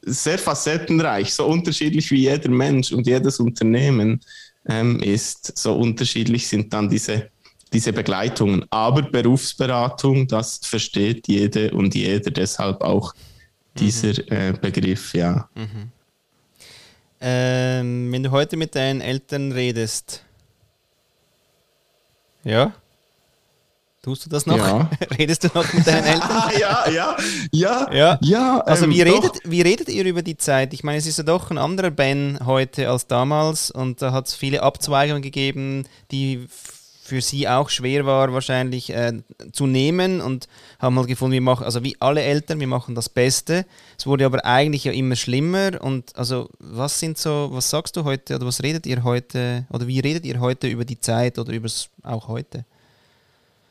sehr 0.08 0.40
facettenreich, 0.40 1.34
so 1.34 1.46
unterschiedlich 1.46 2.10
wie 2.12 2.22
jeder 2.22 2.50
Mensch 2.50 2.92
und 2.92 3.06
jedes 3.06 3.40
Unternehmen 3.40 4.22
ähm, 4.68 5.00
ist, 5.02 5.58
so 5.58 5.76
unterschiedlich 5.76 6.48
sind 6.48 6.74
dann 6.74 6.90
diese, 6.90 7.30
diese 7.74 7.94
Begleitungen. 7.94 8.66
Aber 8.70 9.04
Berufsberatung, 9.04 10.28
das 10.28 10.60
versteht 10.64 11.28
jede 11.28 11.72
und 11.72 11.94
jeder, 11.96 12.32
deshalb 12.32 12.82
auch 12.82 13.14
dieser 13.78 14.22
mhm. 14.24 14.28
äh, 14.30 14.54
Begriff, 14.60 15.14
ja. 15.14 15.50
Mhm. 15.56 15.92
Ähm, 17.20 18.12
wenn 18.12 18.24
du 18.24 18.32
heute 18.32 18.58
mit 18.58 18.76
deinen 18.76 19.02
Eltern 19.02 19.52
redest, 19.52 20.24
ja? 22.44 22.74
Tust 24.08 24.26
du 24.26 24.30
das 24.30 24.46
noch? 24.46 24.56
Ja. 24.56 24.90
Redest 25.20 25.44
du 25.44 25.50
noch 25.54 25.74
mit 25.74 25.86
deinen 25.86 26.06
Eltern? 26.06 26.52
ja, 26.58 26.90
ja, 26.90 27.18
ja, 27.52 27.94
ja. 27.94 28.20
ja 28.22 28.60
also 28.62 28.86
ähm, 28.86 28.92
wie, 28.92 29.02
redet, 29.02 29.34
wie 29.44 29.62
redet 29.62 29.90
ihr 29.90 30.06
über 30.06 30.22
die 30.22 30.38
Zeit? 30.38 30.74
Ich 30.74 30.82
meine, 30.86 30.98
es 30.98 31.06
ist 31.06 31.18
ja 31.18 31.26
doch 31.26 31.52
ein 31.52 31.58
anderer 31.58 31.92
Ben 31.92 32.40
heute 32.46 32.90
als 32.90 33.08
damals 33.08 33.70
und 33.70 34.02
da 34.02 34.14
hat 34.14 34.28
es 34.28 34.34
viele 34.34 34.64
Abzweigungen 34.64 35.22
gegeben, 35.22 35.84
die 36.12 36.48
für 37.04 37.20
sie 37.20 37.50
auch 37.50 37.68
schwer 37.68 38.06
war 38.06 38.32
wahrscheinlich 38.32 38.92
äh, 38.92 39.12
zu 39.52 39.68
nehmen 39.68 40.22
und 40.22 40.48
haben 40.80 40.96
mal 40.96 41.06
gefunden, 41.06 41.34
wir 41.34 41.42
machen, 41.42 41.66
also 41.66 41.84
wie 41.84 41.98
alle 42.00 42.22
Eltern, 42.22 42.62
wir 42.62 42.68
machen 42.68 42.96
das 42.96 43.10
Beste. 43.10 43.66
Es 43.98 44.08
wurde 44.08 44.26
aber 44.26 44.46
eigentlich 44.46 44.86
ja 44.86 44.94
immer 44.94 45.18
schlimmer 45.18 45.82
und 45.82 46.16
also 46.16 46.50
was 46.60 46.98
sind 46.98 47.18
so, 47.18 47.50
was 47.52 47.70
sagst 47.70 47.98
du 47.98 48.06
heute 48.06 48.38
oder 48.38 48.46
was 48.46 48.64
redet 48.64 48.86
ihr 48.86 49.04
heute 49.04 49.66
oder 49.70 49.86
wie 49.86 50.00
redet 50.00 50.24
ihr 50.24 50.40
heute 50.40 50.68
über 50.68 50.86
die 50.86 51.02
Zeit 51.02 51.38
oder 51.40 51.52
über 51.52 51.68
auch 52.04 52.30
heute? 52.30 52.64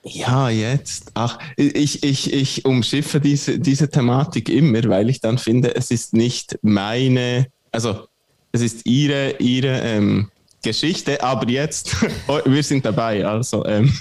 Ja, 0.08 0.48
jetzt. 0.50 1.10
Ach, 1.14 1.38
ich, 1.56 2.04
ich, 2.04 2.32
ich 2.32 2.64
umschiffe 2.64 3.20
diese, 3.20 3.58
diese 3.58 3.90
Thematik 3.90 4.48
immer, 4.48 4.84
weil 4.84 5.10
ich 5.10 5.20
dann 5.20 5.36
finde, 5.36 5.74
es 5.74 5.90
ist 5.90 6.14
nicht 6.14 6.58
meine, 6.62 7.48
also 7.72 8.06
es 8.52 8.62
ist 8.62 8.86
ihre, 8.86 9.36
ihre 9.38 9.80
ähm, 9.80 10.30
Geschichte, 10.62 11.22
aber 11.24 11.48
jetzt, 11.48 11.96
oh, 12.28 12.38
wir 12.44 12.62
sind 12.62 12.84
dabei, 12.84 13.26
also 13.26 13.66
ähm, 13.66 13.92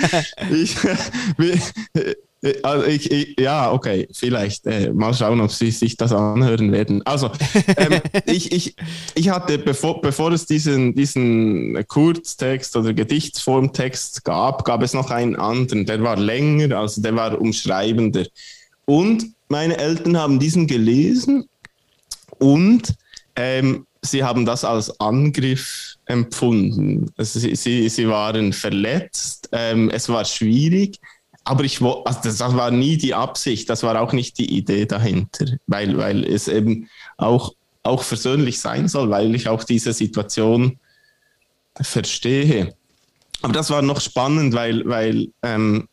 ich, 0.52 0.76
also 2.62 2.86
ich, 2.86 3.10
ich, 3.10 3.40
ja, 3.40 3.72
okay, 3.72 4.08
vielleicht. 4.12 4.66
Äh, 4.66 4.92
mal 4.92 5.12
schauen, 5.12 5.40
ob 5.40 5.50
Sie 5.50 5.70
sich 5.70 5.96
das 5.96 6.12
anhören 6.12 6.70
werden. 6.70 7.04
Also, 7.04 7.30
ähm, 7.76 8.00
ich, 8.26 8.52
ich, 8.52 8.76
ich 9.14 9.28
hatte, 9.28 9.58
bevor, 9.58 10.00
bevor 10.00 10.30
es 10.32 10.46
diesen, 10.46 10.94
diesen 10.94 11.84
Kurztext 11.88 12.76
oder 12.76 12.94
Gedichtsformtext 12.94 14.24
gab, 14.24 14.64
gab 14.64 14.82
es 14.82 14.94
noch 14.94 15.10
einen 15.10 15.36
anderen, 15.36 15.84
der 15.84 16.02
war 16.02 16.16
länger, 16.16 16.78
also 16.78 17.02
der 17.02 17.16
war 17.16 17.40
umschreibender. 17.40 18.26
Und 18.84 19.26
meine 19.48 19.76
Eltern 19.76 20.16
haben 20.16 20.38
diesen 20.38 20.66
gelesen 20.66 21.48
und 22.38 22.94
ähm, 23.34 23.86
sie 24.02 24.22
haben 24.22 24.46
das 24.46 24.64
als 24.64 25.00
Angriff 25.00 25.96
empfunden. 26.06 27.10
Also 27.16 27.40
sie, 27.40 27.56
sie, 27.56 27.88
sie 27.88 28.08
waren 28.08 28.52
verletzt, 28.52 29.48
ähm, 29.52 29.90
es 29.90 30.08
war 30.08 30.24
schwierig 30.24 31.00
aber 31.44 31.64
ich 31.64 31.80
also 31.80 32.20
das 32.22 32.40
war 32.40 32.70
nie 32.70 32.96
die 32.96 33.14
Absicht, 33.14 33.70
das 33.70 33.82
war 33.82 34.00
auch 34.00 34.12
nicht 34.12 34.38
die 34.38 34.56
Idee 34.56 34.86
dahinter, 34.86 35.46
weil, 35.66 35.96
weil 35.96 36.24
es 36.24 36.48
eben 36.48 36.88
auch, 37.16 37.54
auch 37.82 38.02
versöhnlich 38.02 38.60
sein 38.60 38.88
soll, 38.88 39.10
weil 39.10 39.34
ich 39.34 39.48
auch 39.48 39.64
diese 39.64 39.92
Situation 39.92 40.78
verstehe. 41.80 42.74
Aber 43.40 43.52
das 43.52 43.70
war 43.70 43.82
noch 43.82 44.00
spannend, 44.00 44.52
weil, 44.52 44.86
weil 44.86 45.28
ähm, 45.42 45.88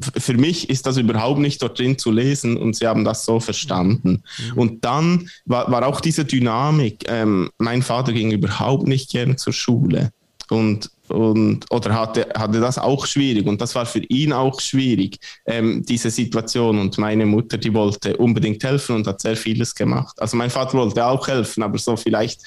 für 0.00 0.34
mich 0.34 0.70
ist 0.70 0.86
das 0.86 0.96
überhaupt 0.96 1.40
nicht 1.40 1.62
dort 1.62 1.78
drin 1.78 1.98
zu 1.98 2.10
lesen 2.10 2.56
und 2.56 2.76
sie 2.76 2.86
haben 2.86 3.04
das 3.04 3.24
so 3.24 3.40
verstanden. 3.40 4.22
Mhm. 4.38 4.58
Und 4.58 4.84
dann 4.84 5.30
war, 5.46 5.70
war 5.70 5.86
auch 5.86 6.00
diese 6.00 6.24
Dynamik. 6.24 7.04
Ähm, 7.08 7.50
mein 7.58 7.82
Vater 7.82 8.12
ging 8.12 8.32
überhaupt 8.32 8.86
nicht 8.86 9.10
gern 9.10 9.38
zur 9.38 9.52
Schule. 9.52 10.10
Und 10.50 10.90
und 11.08 11.66
oder 11.70 11.94
hatte, 11.94 12.28
hatte 12.34 12.60
das 12.60 12.78
auch 12.78 13.06
schwierig 13.06 13.46
und 13.46 13.60
das 13.60 13.74
war 13.74 13.86
für 13.86 14.00
ihn 14.00 14.32
auch 14.32 14.60
schwierig, 14.60 15.18
ähm, 15.46 15.84
diese 15.86 16.10
Situation. 16.10 16.78
Und 16.78 16.98
meine 16.98 17.26
Mutter, 17.26 17.58
die 17.58 17.74
wollte 17.74 18.16
unbedingt 18.16 18.64
helfen 18.64 18.96
und 18.96 19.06
hat 19.06 19.20
sehr 19.20 19.36
vieles 19.36 19.74
gemacht. 19.74 20.20
Also 20.20 20.36
mein 20.36 20.50
Vater 20.50 20.78
wollte 20.78 21.04
auch 21.04 21.28
helfen, 21.28 21.62
aber 21.62 21.78
so 21.78 21.96
vielleicht 21.96 22.40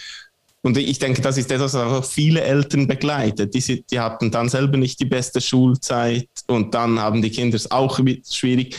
und 0.64 0.78
ich 0.78 1.00
denke, 1.00 1.22
das 1.22 1.38
ist 1.38 1.50
etwas, 1.52 1.76
was 1.76 1.82
auch 1.82 2.04
viele 2.04 2.42
Eltern 2.42 2.88
begleitet. 2.88 3.54
Die, 3.54 3.86
die 3.90 4.00
hatten 4.00 4.32
dann 4.32 4.50
selber 4.50 4.76
nicht 4.76 5.00
die 5.00 5.06
beste 5.06 5.40
Schulzeit 5.40 6.28
und 6.48 6.74
dann 6.74 7.00
haben 7.00 7.22
die 7.22 7.30
Kinder 7.30 7.56
es 7.56 7.72
auch 7.72 8.00
schwierig. 8.30 8.76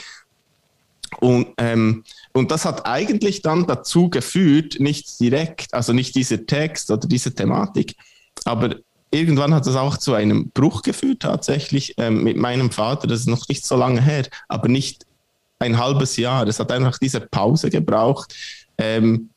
Und, 1.20 1.48
ähm, 1.56 2.04
und 2.34 2.50
das 2.50 2.64
hat 2.64 2.84
eigentlich 2.84 3.40
dann 3.40 3.66
dazu 3.66 4.10
geführt, 4.10 4.78
nicht 4.80 5.18
direkt, 5.18 5.72
also 5.72 5.92
nicht 5.92 6.14
dieser 6.14 6.44
Text 6.44 6.90
oder 6.90 7.08
diese 7.08 7.34
Thematik, 7.34 7.94
aber 8.44 8.76
irgendwann 9.11 9.55
hat 9.55 9.66
das 9.66 9.77
auch 9.77 9.97
zu 9.97 10.14
einem 10.14 10.51
Bruch 10.51 10.83
geführt, 10.83 11.21
tatsächlich 11.21 11.94
ähm, 11.99 12.23
mit 12.25 12.37
meinem 12.37 12.71
Vater. 12.71 13.07
Das 13.07 13.21
ist 13.21 13.29
noch 13.29 13.49
nicht 13.49 13.64
so 13.64 13.77
lange 13.77 14.03
her, 14.03 14.27
aber 14.49 14.68
nicht 14.68 15.07
ein 15.59 15.79
halbes 15.79 16.16
Jahr. 16.16 16.47
Es 16.47 16.61
hat 16.61 16.73
einfach 16.73 16.99
diese 16.99 17.21
Pause 17.21 17.71
gebraucht, 17.71 18.35
ähm, 18.77 19.31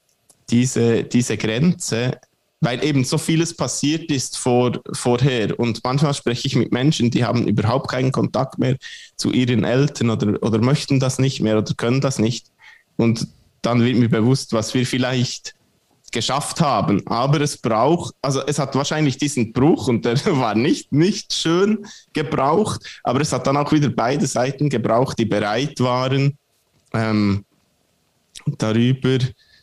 diese, 0.50 1.04
diese 1.04 1.38
Grenze, 1.38 2.20
weil 2.60 2.84
eben 2.84 3.04
so 3.04 3.18
vieles 3.18 3.56
passiert 3.56 4.12
ist 4.12 4.38
vor, 4.38 4.80
vorher. 4.94 5.60
Und 5.60 5.84
manchmal 5.84 6.14
spreche 6.14 6.48
ich 6.48 6.56
mit 6.56 6.72
Menschen, 6.72 7.10
die 7.10 7.26
haben 7.26 7.48
überhaupt 7.48 7.90
keinen 7.90 8.12
Kontakt 8.12 8.60
mehr 8.60 8.78
zu 9.16 9.32
ihren 9.32 9.64
Eltern 9.64 10.12
oder, 10.12 10.42
oder 10.44 10.60
möchten 10.60 11.00
das 11.00 11.18
nicht 11.18 11.42
mehr 11.42 11.58
oder 11.58 11.74
können 11.74 12.02
das 12.02 12.20
nicht. 12.20 12.48
Und 12.98 13.28
dann 13.64 13.84
wird 13.84 13.98
mir 13.98 14.10
bewusst, 14.10 14.54
was 14.54 14.74
wir 14.74 14.86
vielleicht 14.86 15.56
geschafft 16.12 16.62
haben. 16.62 17.06
Aber 17.08 17.42
es 17.42 17.58
braucht, 17.58 18.14
also 18.22 18.42
es 18.46 18.60
hat 18.60 18.76
wahrscheinlich 18.76 19.18
diesen 19.18 19.54
Bruch 19.54 19.88
und 19.88 20.06
der 20.06 20.24
war 20.38 20.56
nicht, 20.56 20.92
nicht 20.92 21.34
schön 21.34 21.86
gebraucht, 22.14 22.82
aber 23.04 23.22
es 23.22 23.32
hat 23.32 23.48
dann 23.48 23.58
auch 23.58 23.72
wieder 23.72 23.90
beide 23.90 24.28
Seiten 24.28 24.70
gebraucht, 24.70 25.18
die 25.20 25.26
bereit 25.26 25.80
waren, 25.80 26.38
ähm, 26.94 27.46
darüber, 28.58 29.18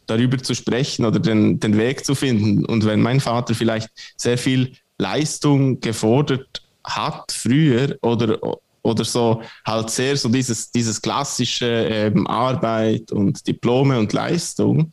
darüber 0.07 0.39
zu 0.39 0.55
sprechen 0.55 1.05
oder 1.05 1.19
den, 1.19 1.61
den 1.61 1.77
Weg 1.77 2.05
zu 2.05 2.15
finden. 2.15 2.65
Und 2.65 2.85
wenn 2.85 3.01
mein 3.01 3.21
Vater 3.21 3.55
vielleicht 3.55 3.91
sehr 4.17 4.39
viel 4.39 4.73
Leistung 4.99 5.81
gefordert 5.81 6.63
hat 6.85 7.31
früher 7.31 7.97
oder, 8.03 8.39
oder 8.83 9.05
so 9.05 9.43
halt 9.67 9.91
sehr 9.91 10.17
so 10.17 10.29
dieses, 10.29 10.71
dieses 10.71 11.01
klassische 11.01 11.67
ähm, 11.67 12.27
Arbeit 12.27 13.13
und 13.13 13.47
Diplome 13.47 13.99
und 13.99 14.13
Leistung, 14.13 14.91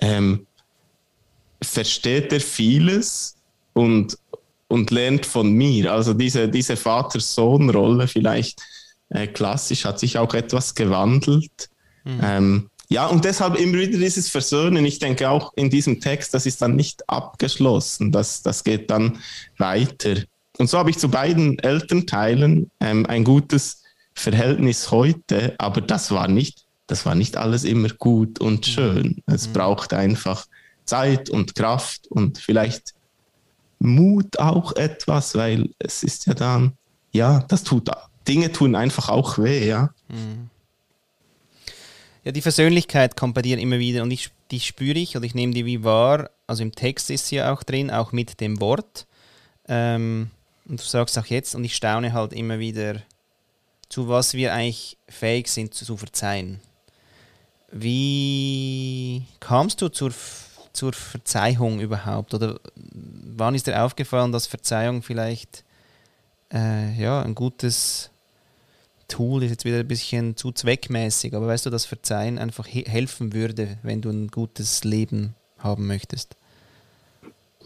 ähm, 0.00 0.46
versteht 1.62 2.32
er 2.32 2.40
vieles 2.40 3.36
und, 3.72 4.16
und 4.68 4.90
lernt 4.90 5.26
von 5.26 5.52
mir. 5.52 5.92
Also 5.92 6.14
diese, 6.14 6.48
diese 6.48 6.76
Vater-Sohn-Rolle 6.76 8.08
vielleicht 8.08 8.60
äh, 9.10 9.26
klassisch 9.26 9.84
hat 9.84 9.98
sich 9.98 10.18
auch 10.18 10.34
etwas 10.34 10.74
gewandelt. 10.74 11.68
Mhm. 12.04 12.20
Ähm, 12.22 12.70
ja, 12.88 13.06
und 13.06 13.24
deshalb 13.24 13.56
immer 13.56 13.78
wieder 13.78 13.98
dieses 13.98 14.28
Versöhnen. 14.28 14.84
Ich 14.84 14.98
denke 14.98 15.30
auch 15.30 15.52
in 15.54 15.70
diesem 15.70 16.00
Text, 16.00 16.34
das 16.34 16.44
ist 16.44 16.60
dann 16.60 16.74
nicht 16.74 17.08
abgeschlossen. 17.08 18.10
Das, 18.10 18.42
das 18.42 18.64
geht 18.64 18.90
dann 18.90 19.18
weiter. 19.58 20.16
Und 20.58 20.68
so 20.68 20.76
habe 20.76 20.90
ich 20.90 20.98
zu 20.98 21.08
beiden 21.08 21.58
Elternteilen 21.60 22.70
ähm, 22.80 23.06
ein 23.06 23.22
gutes 23.22 23.84
Verhältnis 24.14 24.90
heute, 24.90 25.54
aber 25.58 25.80
das 25.80 26.10
war 26.10 26.26
nicht, 26.26 26.66
das 26.88 27.06
war 27.06 27.14
nicht 27.14 27.36
alles 27.36 27.62
immer 27.64 27.88
gut 27.90 28.40
und 28.40 28.66
hm. 28.66 28.72
schön. 28.72 29.22
Es 29.26 29.48
mhm. 29.48 29.52
braucht 29.52 29.94
einfach 29.94 30.46
Zeit 30.90 31.30
und 31.30 31.54
Kraft 31.54 32.08
und 32.08 32.38
vielleicht 32.38 32.94
Mut 33.78 34.38
auch 34.38 34.74
etwas, 34.76 35.36
weil 35.36 35.70
es 35.78 36.02
ist 36.02 36.26
ja 36.26 36.34
dann, 36.34 36.72
ja, 37.12 37.44
das 37.48 37.62
tut, 37.62 37.90
Dinge 38.26 38.50
tun 38.50 38.74
einfach 38.74 39.08
auch 39.08 39.38
weh, 39.38 39.66
ja. 39.66 39.94
Mhm. 40.08 40.50
Ja, 42.24 42.32
die 42.32 42.42
Versöhnlichkeit 42.42 43.16
kommt 43.16 43.34
bei 43.34 43.42
dir 43.42 43.56
immer 43.58 43.78
wieder 43.78 44.02
und 44.02 44.10
ich, 44.10 44.30
die 44.50 44.60
spüre 44.60 44.98
ich 44.98 45.16
und 45.16 45.22
ich 45.22 45.34
nehme 45.34 45.54
die 45.54 45.64
wie 45.64 45.84
wahr. 45.84 46.30
Also 46.46 46.62
im 46.62 46.72
Text 46.72 47.08
ist 47.08 47.28
sie 47.28 47.36
ja 47.36 47.52
auch 47.52 47.62
drin, 47.62 47.90
auch 47.90 48.12
mit 48.12 48.40
dem 48.40 48.60
Wort. 48.60 49.06
Ähm, 49.68 50.30
und 50.68 50.80
du 50.80 50.84
sagst 50.84 51.16
auch 51.18 51.26
jetzt 51.26 51.54
und 51.54 51.64
ich 51.64 51.74
staune 51.74 52.12
halt 52.12 52.32
immer 52.34 52.58
wieder, 52.58 53.00
zu 53.88 54.08
was 54.08 54.34
wir 54.34 54.52
eigentlich 54.52 54.98
fähig 55.08 55.48
sind 55.48 55.72
zu, 55.72 55.86
zu 55.86 55.96
verzeihen. 55.96 56.60
Wie 57.72 59.22
kamst 59.38 59.80
du 59.80 59.88
zur 59.88 60.12
zur 60.72 60.92
Verzeihung 60.92 61.80
überhaupt? 61.80 62.34
Oder 62.34 62.60
wann 62.74 63.54
ist 63.54 63.66
dir 63.66 63.82
aufgefallen, 63.82 64.32
dass 64.32 64.46
Verzeihung 64.46 65.02
vielleicht 65.02 65.64
äh, 66.52 66.92
ja, 67.00 67.22
ein 67.22 67.34
gutes 67.34 68.10
Tool 69.08 69.42
ist, 69.42 69.50
jetzt 69.50 69.64
wieder 69.64 69.78
ein 69.78 69.88
bisschen 69.88 70.36
zu 70.36 70.52
zweckmäßig, 70.52 71.34
aber 71.34 71.48
weißt 71.48 71.66
du, 71.66 71.70
dass 71.70 71.84
Verzeihen 71.84 72.38
einfach 72.38 72.66
he 72.66 72.84
helfen 72.86 73.32
würde, 73.32 73.78
wenn 73.82 74.00
du 74.00 74.10
ein 74.10 74.28
gutes 74.28 74.84
Leben 74.84 75.34
haben 75.58 75.86
möchtest? 75.86 76.36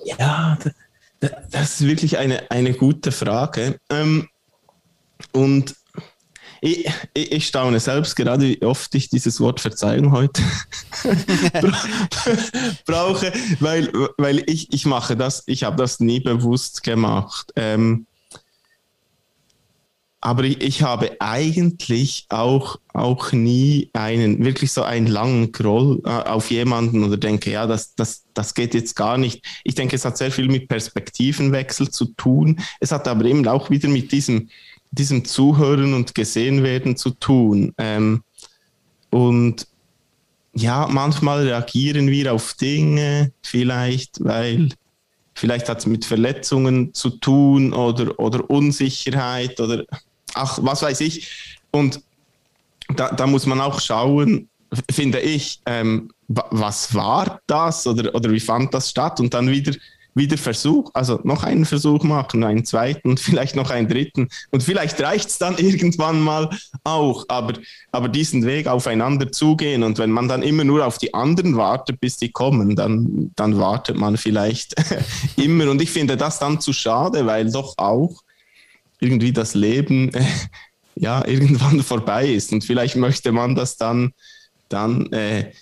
Ja, 0.04 0.58
das 1.20 1.80
ist 1.80 1.86
wirklich 1.86 2.18
eine, 2.18 2.50
eine 2.50 2.72
gute 2.72 3.12
Frage. 3.12 3.78
Ähm, 3.90 4.28
und 5.32 5.76
ich, 6.64 6.90
ich, 7.12 7.32
ich, 7.32 7.46
staune 7.46 7.78
selbst 7.78 8.16
gerade, 8.16 8.48
wie 8.48 8.62
oft 8.62 8.94
ich 8.94 9.10
dieses 9.10 9.38
Wort 9.38 9.60
Verzeihung 9.60 10.12
heute 10.12 10.42
brauche, 12.86 13.32
weil, 13.60 13.92
weil 14.16 14.42
ich, 14.46 14.72
ich 14.72 14.86
mache 14.86 15.14
das, 15.14 15.42
ich 15.46 15.64
habe 15.64 15.76
das 15.76 16.00
nie 16.00 16.20
bewusst 16.20 16.82
gemacht. 16.82 17.52
Ähm, 17.56 18.06
aber 20.22 20.44
ich, 20.44 20.62
ich, 20.62 20.82
habe 20.82 21.20
eigentlich 21.20 22.24
auch, 22.30 22.80
auch 22.94 23.32
nie 23.32 23.90
einen, 23.92 24.42
wirklich 24.42 24.72
so 24.72 24.82
einen 24.84 25.06
langen 25.06 25.52
Groll 25.52 26.00
äh, 26.06 26.08
auf 26.08 26.50
jemanden 26.50 27.04
oder 27.04 27.18
denke, 27.18 27.50
ja, 27.50 27.66
das, 27.66 27.94
das, 27.94 28.24
das 28.32 28.54
geht 28.54 28.72
jetzt 28.72 28.96
gar 28.96 29.18
nicht. 29.18 29.44
Ich 29.64 29.74
denke, 29.74 29.96
es 29.96 30.06
hat 30.06 30.16
sehr 30.16 30.32
viel 30.32 30.46
mit 30.48 30.68
Perspektivenwechsel 30.68 31.90
zu 31.90 32.06
tun. 32.06 32.58
Es 32.80 32.90
hat 32.90 33.06
aber 33.06 33.26
eben 33.26 33.46
auch 33.46 33.68
wieder 33.68 33.90
mit 33.90 34.12
diesem, 34.12 34.48
diesem 34.94 35.24
Zuhören 35.24 35.94
und 35.94 36.14
gesehen 36.14 36.62
werden 36.62 36.96
zu 36.96 37.10
tun. 37.10 37.72
Ähm, 37.78 38.22
und 39.10 39.66
ja, 40.54 40.88
manchmal 40.90 41.44
reagieren 41.44 42.08
wir 42.08 42.32
auf 42.32 42.54
Dinge, 42.54 43.32
vielleicht, 43.42 44.24
weil 44.24 44.68
vielleicht 45.34 45.68
hat 45.68 45.78
es 45.78 45.86
mit 45.86 46.04
Verletzungen 46.04 46.94
zu 46.94 47.10
tun 47.10 47.72
oder, 47.72 48.18
oder 48.18 48.48
Unsicherheit 48.48 49.60
oder 49.60 49.84
ach, 50.34 50.58
was 50.62 50.82
weiß 50.82 51.00
ich. 51.00 51.58
Und 51.70 52.00
da, 52.94 53.10
da 53.10 53.26
muss 53.26 53.46
man 53.46 53.60
auch 53.60 53.80
schauen, 53.80 54.48
finde 54.90 55.20
ich, 55.20 55.60
ähm, 55.66 56.10
was 56.28 56.94
war 56.94 57.40
das 57.46 57.86
oder, 57.86 58.14
oder 58.14 58.30
wie 58.30 58.40
fand 58.40 58.72
das 58.74 58.90
statt 58.90 59.20
und 59.20 59.34
dann 59.34 59.50
wieder 59.50 59.72
wieder 60.14 60.38
Versuch, 60.38 60.90
also 60.94 61.20
noch 61.24 61.42
einen 61.42 61.64
Versuch 61.64 62.04
machen, 62.04 62.44
einen 62.44 62.64
zweiten 62.64 63.16
vielleicht 63.16 63.56
noch 63.56 63.70
einen 63.70 63.88
dritten. 63.88 64.28
Und 64.50 64.62
vielleicht 64.62 65.00
reicht 65.00 65.28
es 65.28 65.38
dann 65.38 65.58
irgendwann 65.58 66.20
mal 66.20 66.50
auch, 66.84 67.24
aber, 67.28 67.54
aber 67.90 68.08
diesen 68.08 68.46
Weg 68.46 68.66
aufeinander 68.66 69.32
zugehen. 69.32 69.82
Und 69.82 69.98
wenn 69.98 70.10
man 70.10 70.28
dann 70.28 70.42
immer 70.42 70.64
nur 70.64 70.86
auf 70.86 70.98
die 70.98 71.14
anderen 71.14 71.56
wartet, 71.56 72.00
bis 72.00 72.16
die 72.16 72.30
kommen, 72.30 72.76
dann, 72.76 73.32
dann 73.34 73.58
wartet 73.58 73.96
man 73.96 74.16
vielleicht 74.16 74.74
immer. 75.36 75.70
Und 75.70 75.82
ich 75.82 75.90
finde 75.90 76.16
das 76.16 76.38
dann 76.38 76.60
zu 76.60 76.72
schade, 76.72 77.26
weil 77.26 77.50
doch 77.50 77.74
auch 77.76 78.22
irgendwie 79.00 79.32
das 79.32 79.54
Leben 79.54 80.10
ja 80.94 81.26
irgendwann 81.26 81.82
vorbei 81.82 82.28
ist. 82.28 82.52
Und 82.52 82.64
vielleicht 82.64 82.96
möchte 82.96 83.32
man 83.32 83.54
das 83.54 83.76
dann, 83.76 84.12
dann 84.68 85.12
äh, 85.12 85.52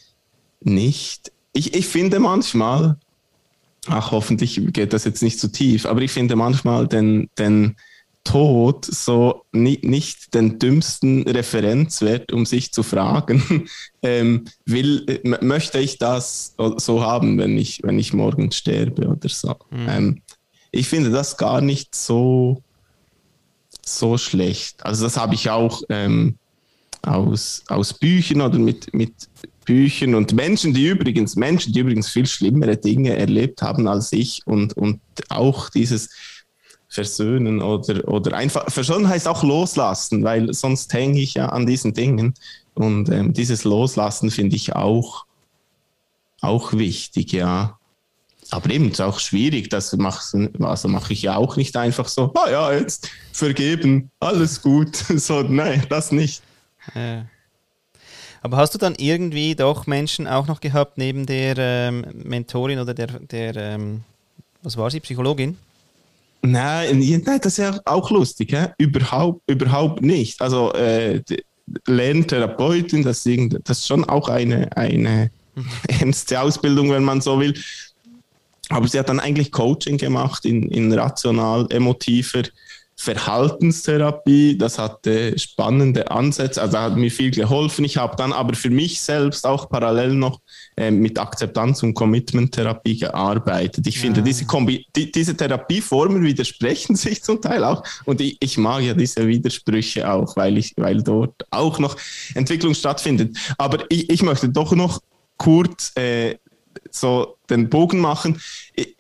nicht. 0.61 1.33
Ich, 1.55 1.75
ich 1.75 1.87
finde 1.87 2.19
manchmal, 2.19 2.97
ach, 3.89 4.11
hoffentlich 4.11 4.61
geht 4.73 4.93
das 4.93 5.05
jetzt 5.05 5.23
nicht 5.23 5.39
zu 5.39 5.49
tief, 5.51 5.87
aber 5.87 6.03
ich 6.03 6.13
finde 6.13 6.37
manchmal 6.37 6.87
den, 6.87 7.29
den 7.39 7.77
Tod 8.25 8.85
so 8.85 9.43
nicht, 9.51 9.85
nicht 9.85 10.35
den 10.35 10.59
dümmsten 10.61 11.23
Referenzwert, 11.23 12.33
um 12.33 12.47
sich 12.47 12.73
zu 12.73 12.85
fragen, 12.85 13.69
ähm, 14.03 14.45
will, 14.65 15.21
möchte 15.41 15.81
ich 15.81 15.99
das 15.99 16.55
so 16.77 17.03
haben, 17.03 17.37
wenn 17.39 17.59
ich, 17.59 17.81
wenn 17.83 17.99
ich 17.99 18.13
morgen 18.13 18.53
sterbe 18.53 19.09
oder 19.09 19.29
so. 19.29 19.57
Mhm. 19.71 19.89
Ähm, 19.89 20.23
ich 20.71 20.89
finde 20.89 21.11
das 21.11 21.37
gar 21.37 21.61
nicht 21.61 21.95
so, 21.95 22.63
so 23.85 24.17
schlecht. 24.19 24.87
Also 24.87 25.05
das 25.05 25.17
habe 25.17 25.35
ich 25.35 25.51
auch 25.51 25.83
ähm, 25.89 26.37
aus, 27.03 27.65
aus 27.69 27.95
Büchern 27.95 28.41
oder 28.41 28.59
mit, 28.59 28.95
mit 28.95 29.13
Büchern 29.65 30.15
und 30.15 30.33
Menschen, 30.33 30.75
die 30.75 30.87
übrigens, 30.89 31.37
Menschen, 31.37 31.73
die 31.73 31.81
übrigens 31.81 32.09
viel 32.09 32.27
schlimmere 32.27 32.77
Dinge 32.77 33.17
erlebt 33.17 33.63
haben 33.63 33.87
als 33.87 34.13
ich 34.13 34.43
und, 34.47 34.77
und 34.77 35.01
auch 35.29 35.71
dieses 35.71 36.11
Versöhnen 36.89 37.63
oder, 37.63 38.07
oder 38.09 38.37
einfach, 38.37 38.71
Versöhnen 38.71 39.09
heißt 39.09 39.27
auch 39.27 39.43
loslassen, 39.43 40.25
weil 40.25 40.53
sonst 40.53 40.93
hänge 40.93 41.21
ich 41.21 41.35
ja 41.35 41.47
an 41.47 41.67
diesen 41.67 41.95
Dingen 41.95 42.35
und 42.75 43.09
ähm, 43.09 43.33
dieses 43.33 43.65
Loslassen 43.65 44.31
finde 44.31 44.57
ich 44.57 44.75
auch, 44.75 45.25
auch 46.41 46.73
wichtig, 46.75 47.33
ja. 47.33 47.79
Aber 48.51 48.71
eben 48.71 48.91
ist 48.91 49.01
auch 49.01 49.19
schwierig, 49.19 49.71
das 49.71 49.97
mache 49.97 50.51
also 50.61 50.89
mach 50.89 51.09
ich 51.09 51.23
ja 51.23 51.37
auch 51.37 51.57
nicht 51.57 51.77
einfach 51.77 52.09
so, 52.09 52.33
ah 52.35 52.51
ja, 52.51 52.73
jetzt 52.73 53.11
vergeben, 53.33 54.11
alles 54.21 54.61
gut. 54.61 54.97
So, 55.17 55.43
nein, 55.43 55.83
das 55.89 56.13
nicht. 56.13 56.43
Ja. 56.95 57.25
Aber 58.43 58.57
hast 58.57 58.75
du 58.75 58.79
dann 58.79 58.97
irgendwie 58.99 59.55
doch 59.55 59.87
Menschen 59.87 60.27
auch 60.27 60.49
noch 60.49 60.61
gehabt, 60.61 60.99
neben 60.99 61.27
der 61.27 61.57
ähm, 61.59 62.05
Mentorin 62.13 62.81
oder 62.81 62.93
der, 62.93 63.07
der 63.07 63.57
ähm, 63.57 64.03
was 64.63 64.77
war 64.77 64.91
sie, 64.91 65.01
Psychologin? 65.01 65.57
Nein, 66.43 66.99
nein, 66.99 67.41
das 67.41 67.53
ist 67.53 67.59
ja 67.59 67.79
auch 67.85 68.11
lustig, 68.11 68.53
hä? 68.53 68.69
Überhaupt, 68.79 69.43
überhaupt 69.49 70.03
nicht. 70.03 70.43
Also 70.43 70.73
äh, 70.73 71.23
Lerntherapeutin, 71.87 73.05
das, 73.05 73.27
das 73.65 73.79
ist 73.79 73.87
schon 73.87 74.05
auch 74.05 74.29
eine, 74.29 74.77
eine 74.77 75.31
mhm. 75.55 75.67
ernste 76.01 76.41
Ausbildung, 76.41 76.91
wenn 76.91 77.05
man 77.05 77.21
so 77.21 77.39
will. 77.39 77.55
Aber 78.71 78.89
sie 78.89 78.99
hat 78.99 79.09
dann 79.09 79.21
eigentlich 79.21 79.53
Coaching 79.53 79.99
gemacht 79.99 80.45
in, 80.45 80.69
in 80.69 80.93
rational-emotiver 80.93 82.45
Verhaltenstherapie. 83.03 84.57
Das 84.57 84.79
hatte 84.79 85.37
spannende 85.37 86.09
Ansätze, 86.13 86.63
also 86.63 86.79
hat 86.79 86.97
mir 86.97 87.11
viel 87.11 87.33
geholfen. 87.33 87.85
Ich 87.85 87.97
habe 87.97 88.15
dann 88.15 88.33
aber 88.33 88.55
für 88.55 88.71
mich 88.71 89.01
selbst 89.01 89.45
auch 89.45 89.69
parallel 89.69 90.15
noch 90.15 90.41
äh, 90.77 90.93
mit 90.93 91.19
Akzeptanz- 91.19 91.83
und 91.83 91.95
Commitment-Therapie 91.95 92.99
gearbeitet. 92.99 93.89
Ich 93.89 93.97
ja. 93.97 94.03
finde, 94.03 94.23
diese, 94.23 94.45
Kombi 94.45 94.87
die, 94.95 95.11
diese 95.11 95.37
Therapieformen 95.37 96.23
widersprechen 96.23 96.95
sich 97.05 97.25
zum 97.25 97.43
Teil 97.43 97.65
auch 97.65 97.83
und 98.05 98.21
ich, 98.21 98.37
ich 98.39 98.57
mag 98.57 98.83
ja 98.83 98.95
diese 98.95 99.27
Widersprüche 99.27 100.09
auch, 100.09 100.37
weil, 100.37 100.57
ich, 100.57 100.73
weil 100.77 101.03
dort 101.03 101.45
auch 101.51 101.81
noch 101.81 101.97
Entwicklung 102.35 102.73
stattfindet. 102.73 103.37
Aber 103.59 103.85
ich, 103.89 104.11
ich 104.11 104.23
möchte 104.23 104.49
doch 104.49 104.73
noch 104.77 105.01
kurz 105.39 105.91
äh, 105.97 106.37
so 106.93 107.37
den 107.51 107.69
Bogen 107.69 107.99
machen. 107.99 108.41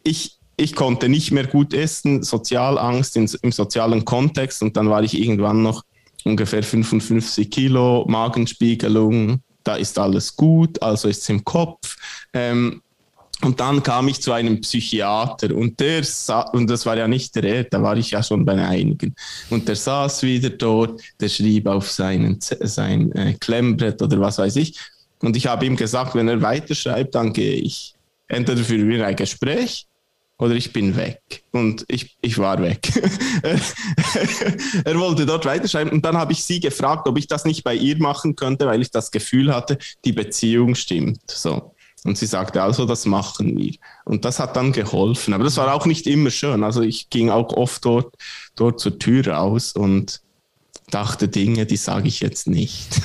Ich, 0.02 0.40
ich 0.56 0.74
konnte 0.74 1.08
nicht 1.08 1.30
mehr 1.32 1.46
gut 1.46 1.74
essen, 1.74 2.22
Sozialangst 2.22 3.16
in, 3.16 3.30
im 3.42 3.52
sozialen 3.52 4.04
Kontext 4.04 4.62
und 4.62 4.76
dann 4.76 4.90
war 4.90 5.02
ich 5.02 5.18
irgendwann 5.18 5.62
noch 5.62 5.82
ungefähr 6.24 6.62
55 6.62 7.50
Kilo, 7.50 8.04
Magenspiegelung, 8.08 9.40
da 9.64 9.76
ist 9.76 9.98
alles 9.98 10.36
gut, 10.36 10.80
also 10.82 11.08
ist 11.08 11.22
es 11.22 11.28
im 11.28 11.44
Kopf. 11.44 11.96
Ähm, 12.32 12.82
und 13.42 13.58
dann 13.58 13.82
kam 13.82 14.06
ich 14.06 14.20
zu 14.22 14.30
einem 14.30 14.60
Psychiater 14.60 15.52
und 15.54 15.80
der 15.80 16.04
und 16.52 16.70
das 16.70 16.86
war 16.86 16.96
ja 16.96 17.08
nicht 17.08 17.34
der, 17.34 17.64
da 17.64 17.82
war 17.82 17.96
ich 17.96 18.12
ja 18.12 18.22
schon 18.22 18.44
bei 18.44 18.54
einigen. 18.54 19.16
Und 19.50 19.66
der 19.66 19.74
saß 19.74 20.22
wieder 20.22 20.50
dort, 20.50 21.02
der 21.20 21.28
schrieb 21.28 21.66
auf 21.66 21.90
seinen, 21.90 22.38
sein 22.40 23.10
äh, 23.12 23.34
Klemmbrett 23.34 24.00
oder 24.00 24.20
was 24.20 24.38
weiß 24.38 24.54
ich. 24.56 24.78
Und 25.20 25.36
ich 25.36 25.48
habe 25.48 25.66
ihm 25.66 25.74
gesagt, 25.74 26.14
wenn 26.14 26.28
er 26.28 26.40
weiterschreibt, 26.40 27.16
dann 27.16 27.32
gehe 27.32 27.56
ich. 27.56 27.94
Entweder 28.28 28.62
für 28.62 29.04
ein 29.04 29.16
Gespräch 29.16 29.86
oder 30.42 30.56
ich 30.56 30.72
bin 30.72 30.96
weg. 30.96 31.44
Und 31.52 31.84
ich, 31.86 32.16
ich 32.20 32.36
war 32.36 32.60
weg. 32.60 32.90
er 34.84 34.98
wollte 34.98 35.24
dort 35.24 35.46
weiterschreiben 35.46 35.92
und 35.92 36.04
dann 36.04 36.16
habe 36.16 36.32
ich 36.32 36.42
sie 36.42 36.58
gefragt, 36.58 37.06
ob 37.06 37.16
ich 37.16 37.28
das 37.28 37.44
nicht 37.44 37.62
bei 37.62 37.76
ihr 37.76 37.96
machen 37.98 38.34
könnte, 38.34 38.66
weil 38.66 38.82
ich 38.82 38.90
das 38.90 39.12
Gefühl 39.12 39.54
hatte, 39.54 39.78
die 40.04 40.12
Beziehung 40.12 40.74
stimmt. 40.74 41.30
So. 41.30 41.76
Und 42.02 42.18
sie 42.18 42.26
sagte 42.26 42.60
also, 42.60 42.86
das 42.86 43.06
machen 43.06 43.56
wir. 43.56 43.74
Und 44.04 44.24
das 44.24 44.40
hat 44.40 44.56
dann 44.56 44.72
geholfen. 44.72 45.32
Aber 45.32 45.44
das 45.44 45.56
war 45.58 45.72
auch 45.72 45.86
nicht 45.86 46.08
immer 46.08 46.30
schön. 46.30 46.64
Also 46.64 46.82
ich 46.82 47.08
ging 47.08 47.30
auch 47.30 47.52
oft 47.52 47.84
dort, 47.84 48.16
dort 48.56 48.80
zur 48.80 48.98
Tür 48.98 49.28
raus 49.28 49.72
und 49.72 50.22
dachte 50.90 51.28
Dinge, 51.28 51.66
die 51.66 51.76
sage 51.76 52.08
ich 52.08 52.18
jetzt 52.18 52.48
nicht. 52.48 53.00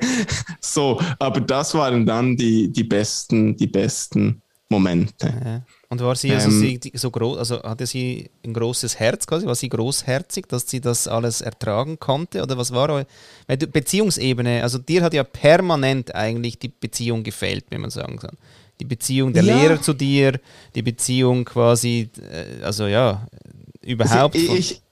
so, 0.62 1.02
aber 1.18 1.42
das 1.42 1.74
waren 1.74 2.06
dann 2.06 2.38
die, 2.38 2.72
die 2.72 2.84
besten, 2.84 3.58
die 3.58 3.66
besten 3.66 4.40
Momente. 4.70 5.34
Ja. 5.44 5.62
Und 5.90 6.00
war 6.02 6.16
sie 6.16 6.32
also 6.32 6.50
ähm, 6.50 6.78
sie, 6.82 6.92
so 6.94 7.10
groß, 7.10 7.38
also 7.38 7.62
hatte 7.62 7.86
sie 7.86 8.30
ein 8.44 8.52
großes 8.52 8.98
Herz 8.98 9.26
quasi, 9.26 9.46
war 9.46 9.54
sie 9.54 9.70
großherzig, 9.70 10.46
dass 10.46 10.68
sie 10.68 10.80
das 10.82 11.08
alles 11.08 11.40
ertragen 11.40 11.98
konnte? 11.98 12.42
Oder 12.42 12.58
was 12.58 12.72
war 12.72 13.06
weil 13.46 13.56
Beziehungsebene, 13.56 14.62
also 14.62 14.76
dir 14.76 15.02
hat 15.02 15.14
ja 15.14 15.24
permanent 15.24 16.14
eigentlich 16.14 16.58
die 16.58 16.68
Beziehung 16.68 17.22
gefällt, 17.22 17.64
wenn 17.70 17.80
man 17.80 17.90
sagen 17.90 18.18
kann. 18.18 18.36
Die 18.80 18.84
Beziehung 18.84 19.32
der 19.32 19.44
ja. 19.44 19.56
Lehrer 19.56 19.80
zu 19.80 19.94
dir, 19.94 20.38
die 20.74 20.82
Beziehung 20.82 21.46
quasi, 21.46 22.10
äh, 22.20 22.62
also 22.62 22.86
ja, 22.86 23.26
überhaupt. 23.80 24.34
Ich, 24.34 24.50
ich, 24.50 24.82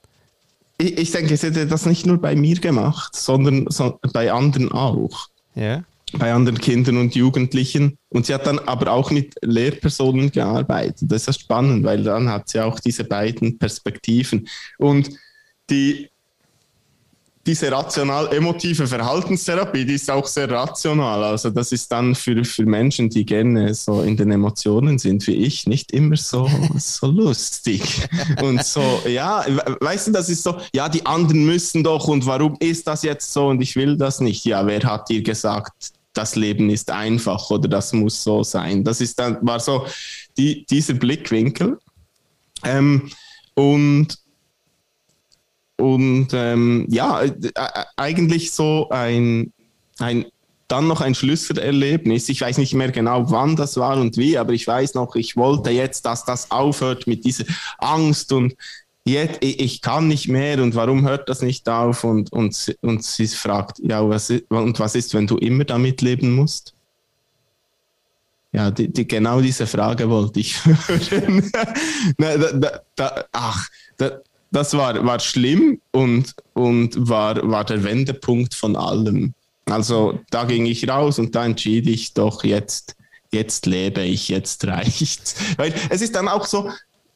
ich, 0.79 0.97
ich 0.97 1.11
denke, 1.11 1.37
sie 1.37 1.47
hätte 1.47 1.67
das 1.67 1.85
nicht 1.85 2.07
nur 2.07 2.19
bei 2.19 2.35
mir 2.35 2.59
gemacht, 2.59 3.15
sondern 3.15 3.67
so, 3.69 3.99
bei 4.13 4.31
anderen 4.31 4.71
auch. 4.71 5.27
Ja 5.53 5.83
bei 6.13 6.31
anderen 6.31 6.59
Kindern 6.59 6.97
und 6.97 7.15
Jugendlichen. 7.15 7.97
Und 8.09 8.25
sie 8.25 8.33
hat 8.33 8.47
dann 8.47 8.59
aber 8.59 8.91
auch 8.91 9.11
mit 9.11 9.35
Lehrpersonen 9.41 10.31
gearbeitet. 10.31 11.11
Das 11.11 11.27
ist 11.27 11.41
spannend, 11.41 11.83
weil 11.83 12.03
dann 12.03 12.29
hat 12.29 12.49
sie 12.49 12.59
auch 12.59 12.79
diese 12.79 13.03
beiden 13.03 13.57
Perspektiven. 13.57 14.47
Und 14.77 15.09
die 15.69 16.09
diese 17.47 17.71
rational-emotive 17.71 18.85
Verhaltenstherapie, 18.85 19.85
die 19.85 19.93
ist 19.93 20.11
auch 20.11 20.27
sehr 20.27 20.51
rational. 20.51 21.23
Also 21.23 21.49
das 21.49 21.71
ist 21.71 21.89
dann 21.89 22.13
für, 22.13 22.43
für 22.43 22.65
Menschen, 22.65 23.09
die 23.09 23.25
gerne 23.25 23.73
so 23.73 24.01
in 24.01 24.17
den 24.17 24.31
Emotionen 24.31 24.99
sind 24.99 25.25
wie 25.27 25.35
ich, 25.35 25.65
nicht 25.65 25.93
immer 25.93 26.17
so, 26.17 26.49
so 26.77 27.07
lustig. 27.07 28.05
Und 28.41 28.65
so, 28.65 29.01
ja, 29.07 29.45
weißt 29.79 30.07
du, 30.07 30.11
das 30.11 30.27
ist 30.27 30.43
so, 30.43 30.57
ja, 30.73 30.89
die 30.89 31.05
anderen 31.05 31.45
müssen 31.45 31.83
doch 31.83 32.09
und 32.09 32.25
warum 32.25 32.57
ist 32.59 32.85
das 32.85 33.03
jetzt 33.03 33.31
so 33.31 33.47
und 33.47 33.61
ich 33.61 33.77
will 33.77 33.95
das 33.95 34.19
nicht. 34.19 34.43
Ja, 34.43 34.67
wer 34.67 34.83
hat 34.83 35.09
dir 35.09 35.23
gesagt, 35.23 35.71
das 36.17 36.35
Leben 36.35 36.69
ist 36.69 36.91
einfach 36.91 37.49
oder 37.49 37.67
das 37.67 37.93
muss 37.93 38.23
so 38.23 38.43
sein? 38.43 38.83
Das 38.83 39.01
ist 39.01 39.19
dann, 39.19 39.37
war 39.41 39.59
so 39.59 39.85
die, 40.37 40.65
dieser 40.65 40.95
Blickwinkel. 40.95 41.77
Ähm, 42.63 43.09
und 43.53 44.17
und 45.77 46.29
ähm, 46.33 46.87
ja, 46.89 47.21
äh, 47.21 47.27
äh, 47.27 47.83
eigentlich 47.97 48.51
so 48.51 48.89
ein, 48.89 49.53
ein, 49.99 50.25
dann 50.67 50.87
noch 50.87 51.01
ein 51.01 51.15
Schlüsselerlebnis. 51.15 52.29
Ich 52.29 52.41
weiß 52.41 52.57
nicht 52.57 52.73
mehr 52.73 52.91
genau, 52.91 53.29
wann 53.29 53.55
das 53.55 53.77
war 53.77 53.97
und 53.97 54.17
wie, 54.17 54.37
aber 54.37 54.53
ich 54.53 54.67
weiß 54.67 54.95
noch, 54.95 55.15
ich 55.15 55.37
wollte 55.37 55.69
jetzt, 55.69 56.05
dass 56.05 56.25
das 56.25 56.49
aufhört 56.51 57.05
mit 57.05 57.25
dieser 57.25 57.45
Angst 57.77 58.33
und 58.33 58.55
jetzt, 59.07 59.39
ich 59.41 59.81
kann 59.81 60.07
nicht 60.07 60.27
mehr 60.27 60.61
und 60.61 60.75
warum 60.75 61.07
hört 61.07 61.29
das 61.29 61.41
nicht 61.41 61.67
auf? 61.69 62.03
Und, 62.03 62.31
und, 62.31 62.75
und 62.81 63.03
sie 63.03 63.27
fragt, 63.27 63.79
ja, 63.79 64.07
was 64.07 64.29
ist, 64.29 64.49
und 64.49 64.79
was 64.79 64.95
ist, 64.95 65.13
wenn 65.13 65.27
du 65.27 65.37
immer 65.37 65.63
damit 65.63 66.01
leben 66.01 66.35
musst? 66.35 66.73
Ja, 68.51 68.71
die, 68.71 68.91
die, 68.91 69.07
genau 69.07 69.41
diese 69.41 69.67
Frage 69.67 70.09
wollte 70.09 70.39
ich 70.39 70.65
hören. 70.65 71.51
da, 72.17 72.37
da, 72.37 72.81
da, 72.95 73.25
ach, 73.31 73.67
das 74.51 74.73
war, 74.75 75.05
war 75.05 75.19
schlimm 75.19 75.81
und, 75.91 76.33
und 76.53 76.95
war, 77.09 77.49
war 77.49 77.65
der 77.65 77.83
Wendepunkt 77.83 78.53
von 78.55 78.75
allem. 78.75 79.33
Also 79.65 80.19
da 80.29 80.45
ging 80.45 80.65
ich 80.65 80.87
raus 80.87 81.19
und 81.19 81.35
da 81.35 81.45
entschied 81.45 81.87
ich 81.87 82.13
doch 82.13 82.43
jetzt, 82.43 82.95
jetzt 83.31 83.65
lebe 83.65 84.01
ich, 84.01 84.29
jetzt 84.29 84.65
reicht's. 84.65 85.35
Weil 85.57 85.73
es 85.89 86.01
ist 86.01 86.15
dann 86.15 86.29
auch 86.29 86.45
so, 86.45 86.69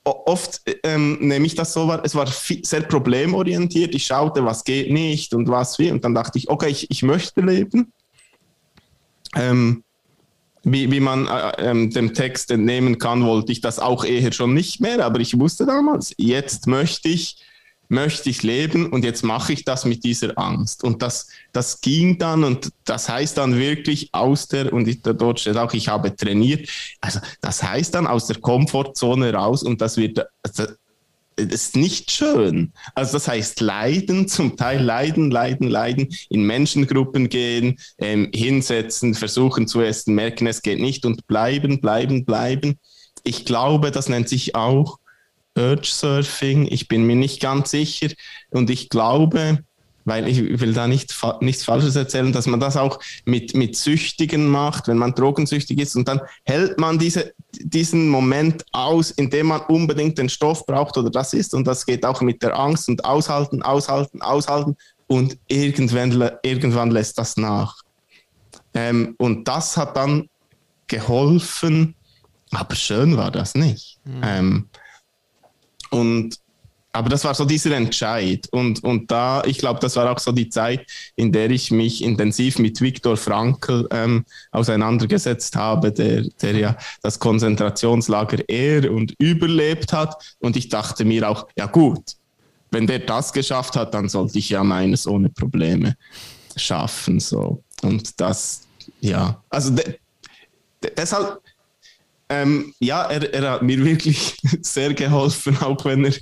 oft 0.03 0.61
ähm, 0.83 1.17
nehme 1.19 1.45
ich 1.45 1.55
das 1.55 1.73
so 1.73 1.87
war, 1.87 2.03
es 2.03 2.15
war 2.15 2.27
sehr 2.27 2.81
problemorientiert. 2.81 3.93
Ich 3.93 4.05
schaute, 4.05 4.43
was 4.43 4.63
geht 4.63 4.91
nicht 4.91 5.33
und 5.33 5.47
was 5.47 5.77
wie. 5.79 5.91
Und 5.91 6.03
dann 6.03 6.15
dachte 6.15 6.37
ich, 6.37 6.49
okay, 6.49 6.69
ich, 6.69 6.89
ich 6.89 7.03
möchte 7.03 7.41
leben. 7.41 7.93
Ähm, 9.35 9.83
wie, 10.63 10.91
wie 10.91 10.99
man 10.99 11.27
äh, 11.27 11.69
ähm, 11.69 11.89
dem 11.89 12.13
Text 12.13 12.51
entnehmen 12.51 12.97
kann, 12.97 13.25
wollte 13.25 13.51
ich 13.51 13.61
das 13.61 13.79
auch 13.79 14.03
eher 14.03 14.31
schon 14.31 14.53
nicht 14.53 14.79
mehr, 14.79 15.03
aber 15.05 15.19
ich 15.19 15.39
wusste 15.39 15.65
damals, 15.65 16.13
jetzt 16.17 16.67
möchte 16.67 17.09
ich, 17.09 17.37
möchte 17.91 18.29
ich 18.29 18.41
leben 18.41 18.87
und 18.87 19.03
jetzt 19.03 19.21
mache 19.21 19.51
ich 19.51 19.65
das 19.65 19.83
mit 19.83 20.05
dieser 20.05 20.37
Angst. 20.37 20.81
Und 20.81 21.01
das, 21.01 21.27
das 21.51 21.81
ging 21.81 22.17
dann 22.17 22.45
und 22.45 22.71
das 22.85 23.09
heißt 23.09 23.37
dann 23.37 23.57
wirklich 23.57 24.09
aus 24.13 24.47
der, 24.47 24.71
und 24.71 24.87
ich, 24.87 25.01
dort 25.01 25.41
steht 25.41 25.57
auch, 25.57 25.73
ich 25.73 25.89
habe 25.89 26.15
trainiert, 26.15 26.69
also 27.01 27.19
das 27.41 27.61
heißt 27.61 27.93
dann 27.93 28.07
aus 28.07 28.27
der 28.27 28.39
Komfortzone 28.39 29.33
raus 29.33 29.61
und 29.61 29.81
das 29.81 29.97
wird, 29.97 30.25
das 30.41 30.77
ist 31.35 31.75
nicht 31.75 32.11
schön. 32.11 32.71
Also 32.95 33.13
das 33.13 33.27
heißt 33.27 33.59
leiden, 33.59 34.29
zum 34.29 34.55
Teil 34.55 34.81
leiden, 34.81 35.29
leiden, 35.29 35.67
leiden, 35.67 36.07
in 36.29 36.43
Menschengruppen 36.43 37.27
gehen, 37.27 37.77
ähm, 37.97 38.29
hinsetzen, 38.33 39.15
versuchen 39.15 39.67
zu 39.67 39.81
essen, 39.81 40.15
merken, 40.15 40.47
es 40.47 40.61
geht 40.61 40.79
nicht 40.79 41.05
und 41.05 41.27
bleiben, 41.27 41.81
bleiben, 41.81 42.23
bleiben. 42.23 42.79
Ich 43.23 43.43
glaube, 43.43 43.91
das 43.91 44.07
nennt 44.07 44.29
sich 44.29 44.55
auch 44.55 45.00
Urge 45.57 45.87
Surfing. 45.87 46.67
Ich 46.69 46.87
bin 46.87 47.03
mir 47.03 47.15
nicht 47.15 47.41
ganz 47.41 47.71
sicher 47.71 48.09
und 48.49 48.69
ich 48.69 48.89
glaube, 48.89 49.59
weil 50.05 50.27
ich 50.27 50.59
will 50.59 50.73
da 50.73 50.87
nicht, 50.87 51.13
nichts 51.41 51.63
Falsches 51.63 51.95
erzählen, 51.95 52.31
dass 52.31 52.47
man 52.47 52.59
das 52.59 52.77
auch 52.77 52.99
mit, 53.25 53.53
mit 53.53 53.75
Süchtigen 53.75 54.47
macht, 54.47 54.87
wenn 54.87 54.97
man 54.97 55.13
drogensüchtig 55.13 55.79
ist 55.79 55.95
und 55.95 56.07
dann 56.07 56.21
hält 56.43 56.79
man 56.79 56.97
diese, 56.97 57.33
diesen 57.59 58.09
Moment 58.09 58.65
aus, 58.71 59.11
in 59.11 59.29
dem 59.29 59.47
man 59.47 59.61
unbedingt 59.61 60.17
den 60.17 60.29
Stoff 60.29 60.65
braucht 60.65 60.97
oder 60.97 61.09
das 61.09 61.33
ist 61.33 61.53
und 61.53 61.65
das 61.65 61.85
geht 61.85 62.05
auch 62.05 62.21
mit 62.21 62.41
der 62.41 62.57
Angst 62.57 62.89
und 62.89 63.05
aushalten, 63.05 63.61
aushalten, 63.61 64.21
aushalten 64.21 64.75
und 65.07 65.37
irgendwann, 65.47 66.31
irgendwann 66.41 66.91
lässt 66.91 67.17
das 67.17 67.37
nach. 67.37 67.75
Ähm, 68.73 69.15
und 69.17 69.47
das 69.47 69.75
hat 69.77 69.97
dann 69.97 70.29
geholfen, 70.87 71.95
aber 72.51 72.75
schön 72.75 73.17
war 73.17 73.31
das 73.31 73.55
nicht. 73.55 73.99
Mhm. 74.05 74.21
Ähm, 74.23 74.69
und 75.91 76.39
aber 76.93 77.09
das 77.09 77.23
war 77.23 77.33
so 77.33 77.45
dieser 77.45 77.75
Entscheid. 77.75 78.47
Und, 78.51 78.83
und 78.83 79.09
da, 79.09 79.43
ich 79.45 79.59
glaube, 79.59 79.79
das 79.79 79.95
war 79.95 80.11
auch 80.11 80.19
so 80.19 80.31
die 80.31 80.49
Zeit, 80.49 80.85
in 81.15 81.31
der 81.31 81.49
ich 81.49 81.71
mich 81.71 82.03
intensiv 82.03 82.59
mit 82.59 82.81
Viktor 82.81 83.15
Frankl 83.15 83.87
ähm, 83.91 84.25
auseinandergesetzt 84.51 85.55
habe, 85.55 85.91
der, 85.91 86.23
der 86.41 86.55
ja 86.55 86.77
das 87.01 87.17
Konzentrationslager 87.19 88.39
er 88.49 88.91
und 88.91 89.13
überlebt 89.19 89.93
hat. 89.93 90.35
Und 90.39 90.57
ich 90.57 90.67
dachte 90.67 91.05
mir 91.05 91.29
auch, 91.29 91.47
ja 91.57 91.67
gut, 91.67 92.17
wenn 92.71 92.87
der 92.87 92.99
das 92.99 93.31
geschafft 93.31 93.77
hat, 93.77 93.93
dann 93.93 94.09
sollte 94.09 94.39
ich 94.39 94.49
ja 94.49 94.63
meines 94.63 95.07
ohne 95.07 95.29
Probleme 95.29 95.95
schaffen. 96.57 97.21
So. 97.21 97.63
Und 97.83 98.19
das, 98.19 98.67
ja, 98.99 99.41
also 99.49 99.69
de, 99.71 99.97
de, 100.83 100.91
deshalb 100.95 101.39
ähm, 102.31 102.73
ja, 102.79 103.03
er, 103.03 103.33
er, 103.33 103.51
hat 103.51 103.61
mir 103.61 103.83
wirklich 103.85 104.37
sehr 104.61 104.93
geholfen, 104.93 105.57
auch 105.61 105.83
wenn 105.83 106.05
er 106.05 106.13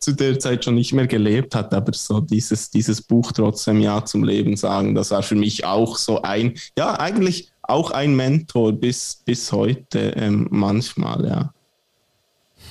zu 0.00 0.12
der 0.12 0.38
Zeit 0.40 0.64
schon 0.64 0.74
nicht 0.74 0.92
mehr 0.92 1.06
gelebt 1.06 1.54
hat. 1.54 1.72
Aber 1.72 1.92
so 1.92 2.20
dieses, 2.20 2.70
dieses 2.70 3.00
Buch 3.00 3.30
trotzdem 3.32 3.80
Ja 3.80 4.04
zum 4.04 4.24
Leben 4.24 4.56
sagen, 4.56 4.94
das 4.94 5.12
war 5.12 5.22
für 5.22 5.36
mich 5.36 5.64
auch 5.64 5.96
so 5.96 6.22
ein, 6.22 6.58
ja, 6.76 6.98
eigentlich 6.98 7.52
auch 7.62 7.92
ein 7.92 8.16
Mentor 8.16 8.72
bis, 8.72 9.22
bis 9.24 9.52
heute 9.52 10.10
ähm, 10.16 10.48
manchmal, 10.50 11.24
ja. 11.24 11.54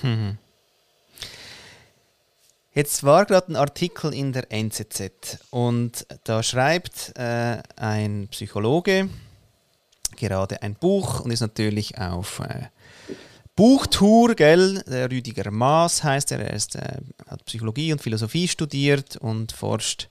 Hm. 0.01 0.37
Jetzt 2.73 3.03
war 3.03 3.25
gerade 3.25 3.51
ein 3.51 3.57
Artikel 3.57 4.13
in 4.13 4.31
der 4.31 4.49
NZZ 4.49 5.39
und 5.49 6.05
da 6.23 6.41
schreibt 6.41 7.11
äh, 7.17 7.57
ein 7.75 8.29
Psychologe 8.31 9.09
gerade 10.21 10.61
ein 10.61 10.75
Buch 10.75 11.19
und 11.19 11.31
ist 11.31 11.41
natürlich 11.41 11.97
auf 11.97 12.39
äh, 12.39 12.67
Buchtour, 13.61 14.33
gell? 14.33 14.81
Der 14.87 15.11
Rüdiger 15.11 15.51
Maas 15.51 16.03
heißt 16.03 16.31
er. 16.31 16.39
Er 16.39 16.53
ist, 16.55 16.75
äh, 16.75 16.97
hat 17.27 17.45
Psychologie 17.45 17.93
und 17.93 18.01
Philosophie 18.01 18.47
studiert 18.47 19.17
und 19.17 19.51
forscht 19.51 20.09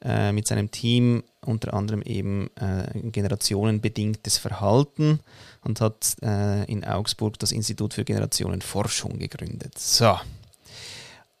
äh, 0.00 0.30
mit 0.30 0.46
seinem 0.46 0.70
Team 0.70 1.24
unter 1.44 1.74
anderem 1.74 2.02
eben 2.02 2.50
äh, 2.54 3.10
generationenbedingtes 3.10 4.38
Verhalten 4.38 5.18
und 5.64 5.80
hat 5.80 6.14
äh, 6.22 6.62
in 6.70 6.84
Augsburg 6.84 7.36
das 7.40 7.50
Institut 7.50 7.94
für 7.94 8.04
Generationenforschung 8.04 9.18
gegründet. 9.18 9.76
So. 9.76 10.16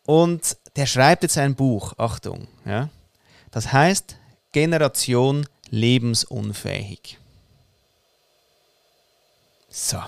Und 0.06 0.56
der 0.74 0.86
schreibt 0.86 1.22
jetzt 1.22 1.38
ein 1.38 1.54
Buch, 1.54 1.92
Achtung, 1.98 2.48
ja? 2.66 2.88
das 3.52 3.72
heißt 3.72 4.16
Generation 4.50 5.46
lebensunfähig. 5.70 7.20
So. 9.70 9.98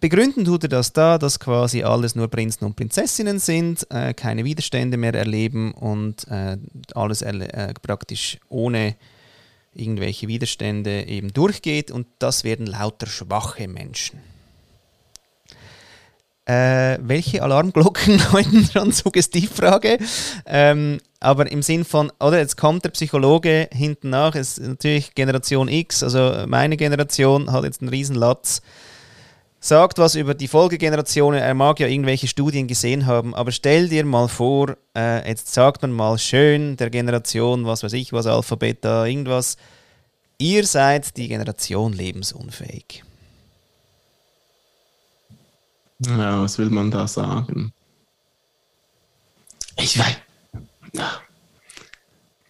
Begründen 0.00 0.46
tut 0.46 0.64
er 0.64 0.68
das 0.68 0.92
da, 0.92 1.18
dass 1.18 1.38
quasi 1.38 1.82
alles 1.82 2.14
nur 2.14 2.28
Prinzen 2.28 2.64
und 2.64 2.74
Prinzessinnen 2.74 3.38
sind, 3.38 3.86
äh, 3.90 4.14
keine 4.14 4.44
Widerstände 4.44 4.96
mehr 4.96 5.14
erleben 5.14 5.72
und 5.72 6.26
äh, 6.28 6.56
alles 6.94 7.20
äh, 7.22 7.74
praktisch 7.82 8.38
ohne 8.48 8.96
irgendwelche 9.74 10.26
Widerstände 10.26 11.06
eben 11.06 11.32
durchgeht 11.32 11.90
und 11.90 12.06
das 12.18 12.44
werden 12.44 12.66
lauter 12.66 13.06
schwache 13.06 13.68
Menschen. 13.68 14.20
Äh, 16.46 16.98
welche 17.02 17.42
Alarmglocken 17.42 18.20
läuten 18.32 18.66
dran? 18.68 18.92
Suggestivfrage. 18.92 19.98
Ähm, 20.46 20.98
aber 21.20 21.52
im 21.52 21.62
Sinn 21.62 21.84
von, 21.84 22.10
oder 22.18 22.38
jetzt 22.38 22.56
kommt 22.56 22.84
der 22.84 22.90
Psychologe 22.90 23.68
hinten 23.70 24.10
nach, 24.10 24.34
ist 24.34 24.58
natürlich 24.58 25.14
Generation 25.14 25.68
X, 25.68 26.02
also 26.02 26.46
meine 26.46 26.78
Generation 26.78 27.52
hat 27.52 27.64
jetzt 27.64 27.82
einen 27.82 27.90
riesen 27.90 28.16
Latz 28.16 28.62
sagt 29.60 29.98
was 29.98 30.14
über 30.14 30.34
die 30.34 30.48
Folgegenerationen. 30.48 31.40
Er 31.40 31.54
mag 31.54 31.78
ja 31.78 31.86
irgendwelche 31.86 32.26
Studien 32.26 32.66
gesehen 32.66 33.06
haben, 33.06 33.34
aber 33.34 33.52
stell 33.52 33.88
dir 33.88 34.04
mal 34.04 34.28
vor, 34.28 34.76
äh, 34.96 35.28
jetzt 35.28 35.52
sagt 35.52 35.82
man 35.82 35.92
mal 35.92 36.18
schön 36.18 36.76
der 36.76 36.90
Generation, 36.90 37.66
was 37.66 37.82
weiß 37.82 37.92
ich, 37.92 38.12
was 38.12 38.26
Alpha, 38.26 38.54
Beta, 38.54 39.06
irgendwas. 39.06 39.58
Ihr 40.38 40.66
seid 40.66 41.16
die 41.18 41.28
Generation 41.28 41.92
lebensunfähig. 41.92 43.04
Ja, 46.06 46.40
was 46.42 46.56
will 46.56 46.70
man 46.70 46.90
da 46.90 47.06
sagen? 47.06 47.74
Ich 49.76 49.98
weiß. 49.98 50.16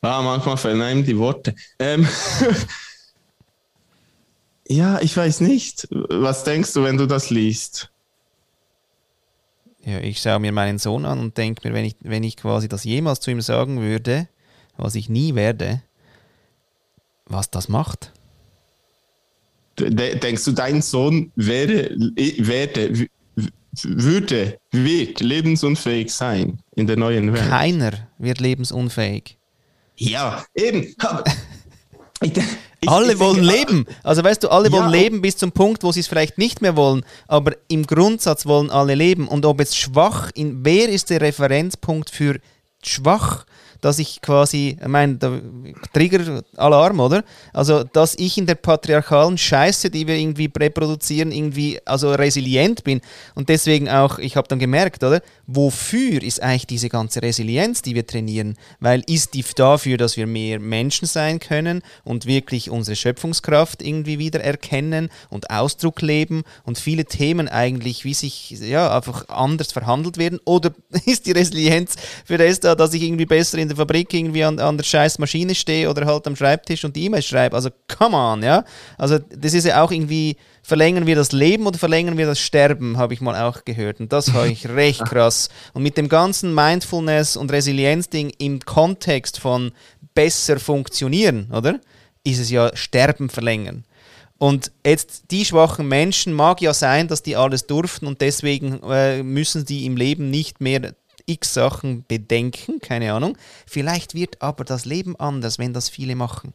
Ah, 0.02 0.22
manchmal 0.22 0.56
fehlen 0.56 0.80
einem 0.80 1.04
die 1.04 1.18
Worte. 1.18 1.54
Ähm 1.78 2.08
Ja, 4.70 5.00
ich 5.00 5.16
weiß 5.16 5.40
nicht. 5.40 5.88
Was 5.90 6.44
denkst 6.44 6.72
du, 6.74 6.84
wenn 6.84 6.96
du 6.96 7.06
das 7.06 7.28
liest? 7.28 7.90
Ja, 9.84 9.98
ich 9.98 10.20
schaue 10.20 10.38
mir 10.38 10.52
meinen 10.52 10.78
Sohn 10.78 11.06
an 11.06 11.18
und 11.18 11.36
denke 11.36 11.66
mir, 11.66 11.74
wenn 11.74 11.84
ich, 11.84 11.96
wenn 12.02 12.22
ich 12.22 12.36
quasi 12.36 12.68
das 12.68 12.84
jemals 12.84 13.18
zu 13.18 13.32
ihm 13.32 13.40
sagen 13.40 13.80
würde, 13.80 14.28
was 14.76 14.94
ich 14.94 15.08
nie 15.08 15.34
werde, 15.34 15.82
was 17.26 17.50
das 17.50 17.68
macht. 17.68 18.12
Denkst 19.76 20.44
du, 20.44 20.52
dein 20.52 20.82
Sohn 20.82 21.32
wäre, 21.34 21.90
werde, 22.38 23.08
würde, 23.82 24.56
wird 24.70 25.18
lebensunfähig 25.18 26.12
sein 26.14 26.60
in 26.76 26.86
der 26.86 26.96
neuen 26.96 27.32
Welt? 27.32 27.48
Keiner 27.48 28.08
wird 28.18 28.38
lebensunfähig. 28.38 29.36
Ja, 29.96 30.44
eben. 30.54 30.94
ich, 32.22 32.32
ich, 32.80 32.88
alle 32.88 33.12
ich 33.12 33.18
wollen 33.18 33.46
denke, 33.46 33.52
leben. 33.52 33.86
Also 34.02 34.24
weißt 34.24 34.42
du, 34.42 34.48
alle 34.48 34.72
wollen 34.72 34.90
leben 34.90 35.20
bis 35.20 35.36
zum 35.36 35.52
Punkt, 35.52 35.82
wo 35.82 35.92
sie 35.92 36.00
es 36.00 36.08
vielleicht 36.08 36.38
nicht 36.38 36.62
mehr 36.62 36.76
wollen. 36.76 37.04
Aber 37.28 37.52
im 37.68 37.86
Grundsatz 37.86 38.46
wollen 38.46 38.70
alle 38.70 38.94
leben. 38.94 39.28
Und 39.28 39.44
ob 39.44 39.60
es 39.60 39.76
schwach, 39.76 40.30
in, 40.34 40.64
wer 40.64 40.88
ist 40.88 41.10
der 41.10 41.20
Referenzpunkt 41.20 42.10
für 42.10 42.40
schwach? 42.82 43.44
Dass 43.80 43.98
ich 43.98 44.20
quasi, 44.20 44.76
ich 44.80 44.88
meine, 44.88 45.18
Trigger-Alarm, 45.92 47.00
oder? 47.00 47.24
Also, 47.52 47.84
dass 47.84 48.14
ich 48.16 48.38
in 48.38 48.46
der 48.46 48.54
patriarchalen 48.56 49.38
Scheiße, 49.38 49.90
die 49.90 50.06
wir 50.06 50.16
irgendwie 50.16 50.50
reproduzieren, 50.56 51.32
irgendwie 51.32 51.78
also 51.84 52.12
resilient 52.12 52.84
bin. 52.84 53.00
Und 53.34 53.48
deswegen 53.48 53.88
auch, 53.88 54.18
ich 54.18 54.36
habe 54.36 54.48
dann 54.48 54.58
gemerkt, 54.58 55.02
oder? 55.02 55.22
Wofür 55.46 56.22
ist 56.22 56.42
eigentlich 56.42 56.66
diese 56.66 56.88
ganze 56.88 57.22
Resilienz, 57.22 57.82
die 57.82 57.94
wir 57.94 58.06
trainieren? 58.06 58.56
Weil 58.78 59.02
ist 59.06 59.34
die 59.34 59.44
dafür, 59.54 59.96
dass 59.96 60.16
wir 60.16 60.26
mehr 60.26 60.60
Menschen 60.60 61.06
sein 61.06 61.40
können 61.40 61.82
und 62.04 62.26
wirklich 62.26 62.70
unsere 62.70 62.96
Schöpfungskraft 62.96 63.82
irgendwie 63.82 64.18
wieder 64.18 64.40
erkennen 64.40 65.08
und 65.28 65.50
Ausdruck 65.50 66.02
leben 66.02 66.42
und 66.64 66.78
viele 66.78 67.04
Themen 67.04 67.48
eigentlich, 67.48 68.04
wie 68.04 68.14
sich 68.14 68.50
ja 68.50 68.94
einfach 68.94 69.28
anders 69.28 69.72
verhandelt 69.72 70.18
werden? 70.18 70.38
Oder 70.44 70.72
ist 71.06 71.26
die 71.26 71.32
Resilienz 71.32 71.96
für 72.24 72.38
das 72.38 72.60
da, 72.60 72.74
dass 72.74 72.94
ich 72.94 73.02
irgendwie 73.02 73.26
besser 73.26 73.58
in 73.58 73.69
der 73.70 73.76
Fabrik 73.76 74.12
irgendwie 74.12 74.44
an, 74.44 74.58
an 74.58 74.76
der 74.76 74.84
scheiß 74.84 75.18
Maschine 75.18 75.54
stehe 75.54 75.88
oder 75.88 76.04
halt 76.06 76.26
am 76.26 76.36
Schreibtisch 76.36 76.84
und 76.84 76.94
die 76.94 77.06
E-Mails 77.06 77.26
schreibe. 77.26 77.56
Also, 77.56 77.70
come 77.88 78.16
on, 78.16 78.42
ja. 78.42 78.64
Also, 78.98 79.18
das 79.18 79.54
ist 79.54 79.66
ja 79.66 79.82
auch 79.82 79.90
irgendwie, 79.90 80.36
verlängern 80.62 81.06
wir 81.06 81.16
das 81.16 81.32
Leben 81.32 81.66
oder 81.66 81.78
verlängern 81.78 82.18
wir 82.18 82.26
das 82.26 82.40
Sterben, 82.40 82.98
habe 82.98 83.14
ich 83.14 83.20
mal 83.20 83.40
auch 83.42 83.64
gehört. 83.64 84.00
Und 84.00 84.12
das 84.12 84.32
habe 84.32 84.48
ich 84.48 84.68
recht 84.68 85.04
krass. 85.06 85.48
Und 85.72 85.82
mit 85.82 85.96
dem 85.96 86.08
ganzen 86.08 86.54
Mindfulness- 86.54 87.36
und 87.36 87.50
Resilienz-Ding 87.50 88.32
im 88.38 88.60
Kontext 88.60 89.38
von 89.38 89.72
besser 90.14 90.60
funktionieren, 90.60 91.50
oder? 91.52 91.80
Ist 92.24 92.38
es 92.38 92.50
ja 92.50 92.70
Sterben 92.76 93.30
verlängern. 93.30 93.84
Und 94.40 94.72
jetzt 94.86 95.24
die 95.30 95.44
schwachen 95.44 95.86
Menschen 95.86 96.32
mag 96.32 96.62
ja 96.62 96.72
sein, 96.72 97.08
dass 97.08 97.22
die 97.22 97.36
alles 97.36 97.66
durften 97.66 98.06
und 98.06 98.22
deswegen 98.22 98.82
äh, 98.84 99.22
müssen 99.22 99.66
sie 99.66 99.84
im 99.84 99.98
Leben 99.98 100.30
nicht 100.30 100.62
mehr 100.62 100.94
x 101.30 101.54
Sachen 101.54 102.04
bedenken, 102.06 102.80
keine 102.80 103.12
Ahnung. 103.12 103.36
Vielleicht 103.66 104.14
wird 104.14 104.42
aber 104.42 104.64
das 104.64 104.84
Leben 104.84 105.16
anders, 105.16 105.58
wenn 105.58 105.72
das 105.72 105.88
viele 105.88 106.16
machen. 106.16 106.52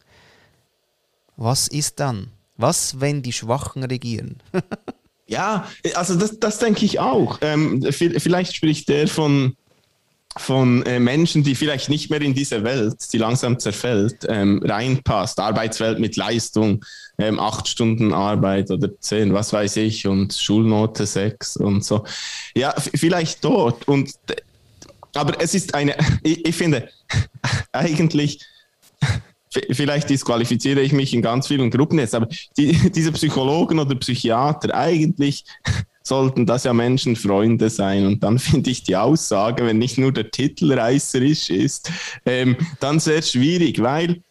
Was 1.37 1.67
ist 1.67 1.99
dann? 1.99 2.31
Was, 2.57 2.99
wenn 2.99 3.21
die 3.21 3.33
Schwachen 3.33 3.83
regieren? 3.83 4.37
ja, 5.27 5.67
also 5.95 6.15
das, 6.15 6.39
das 6.39 6.59
denke 6.59 6.85
ich 6.85 6.99
auch. 6.99 7.39
Ähm, 7.41 7.83
vielleicht 7.91 8.55
spricht 8.55 8.87
der 8.87 9.07
von, 9.07 9.57
von 10.37 10.83
äh, 10.83 10.99
Menschen, 10.99 11.43
die 11.43 11.55
vielleicht 11.55 11.89
nicht 11.89 12.09
mehr 12.09 12.21
in 12.21 12.33
diese 12.33 12.63
Welt, 12.63 12.95
die 13.11 13.17
langsam 13.17 13.59
zerfällt, 13.59 14.25
ähm, 14.29 14.61
reinpasst. 14.63 15.39
Arbeitswelt 15.39 15.99
mit 15.99 16.15
Leistung, 16.15 16.83
ähm, 17.17 17.39
acht 17.39 17.67
Stunden 17.67 18.13
Arbeit 18.13 18.71
oder 18.71 18.89
zehn, 18.99 19.33
was 19.33 19.51
weiß 19.51 19.77
ich, 19.77 20.07
und 20.07 20.33
Schulnote 20.33 21.05
sechs 21.05 21.57
und 21.57 21.83
so. 21.83 22.05
Ja, 22.55 22.73
vielleicht 22.77 23.43
dort. 23.43 23.87
Und 23.87 24.11
aber 25.15 25.41
es 25.41 25.53
ist 25.53 25.73
eine, 25.73 25.95
ich, 26.23 26.45
ich 26.45 26.55
finde, 26.55 26.89
eigentlich, 27.71 28.39
vielleicht 29.71 30.09
disqualifiziere 30.09 30.81
ich 30.81 30.91
mich 30.91 31.13
in 31.13 31.21
ganz 31.21 31.47
vielen 31.47 31.71
Gruppen 31.71 31.99
jetzt, 31.99 32.15
aber 32.15 32.27
die, 32.57 32.73
diese 32.91 33.11
Psychologen 33.11 33.79
oder 33.79 33.95
Psychiater, 33.95 34.75
eigentlich 34.75 35.45
sollten 36.03 36.45
das 36.45 36.65
ja 36.65 36.73
Menschenfreunde 36.73 37.69
sein. 37.69 38.05
Und 38.05 38.21
dann 38.21 38.37
finde 38.37 38.69
ich 38.69 38.83
die 38.83 38.95
Aussage, 38.95 39.65
wenn 39.65 39.79
nicht 39.79 39.97
nur 39.97 40.11
der 40.11 40.29
Titel 40.29 40.71
reißerisch 40.73 41.49
ist, 41.49 41.91
ähm, 42.25 42.55
dann 42.79 42.99
sehr 42.99 43.23
schwierig, 43.23 43.81
weil 43.81 44.21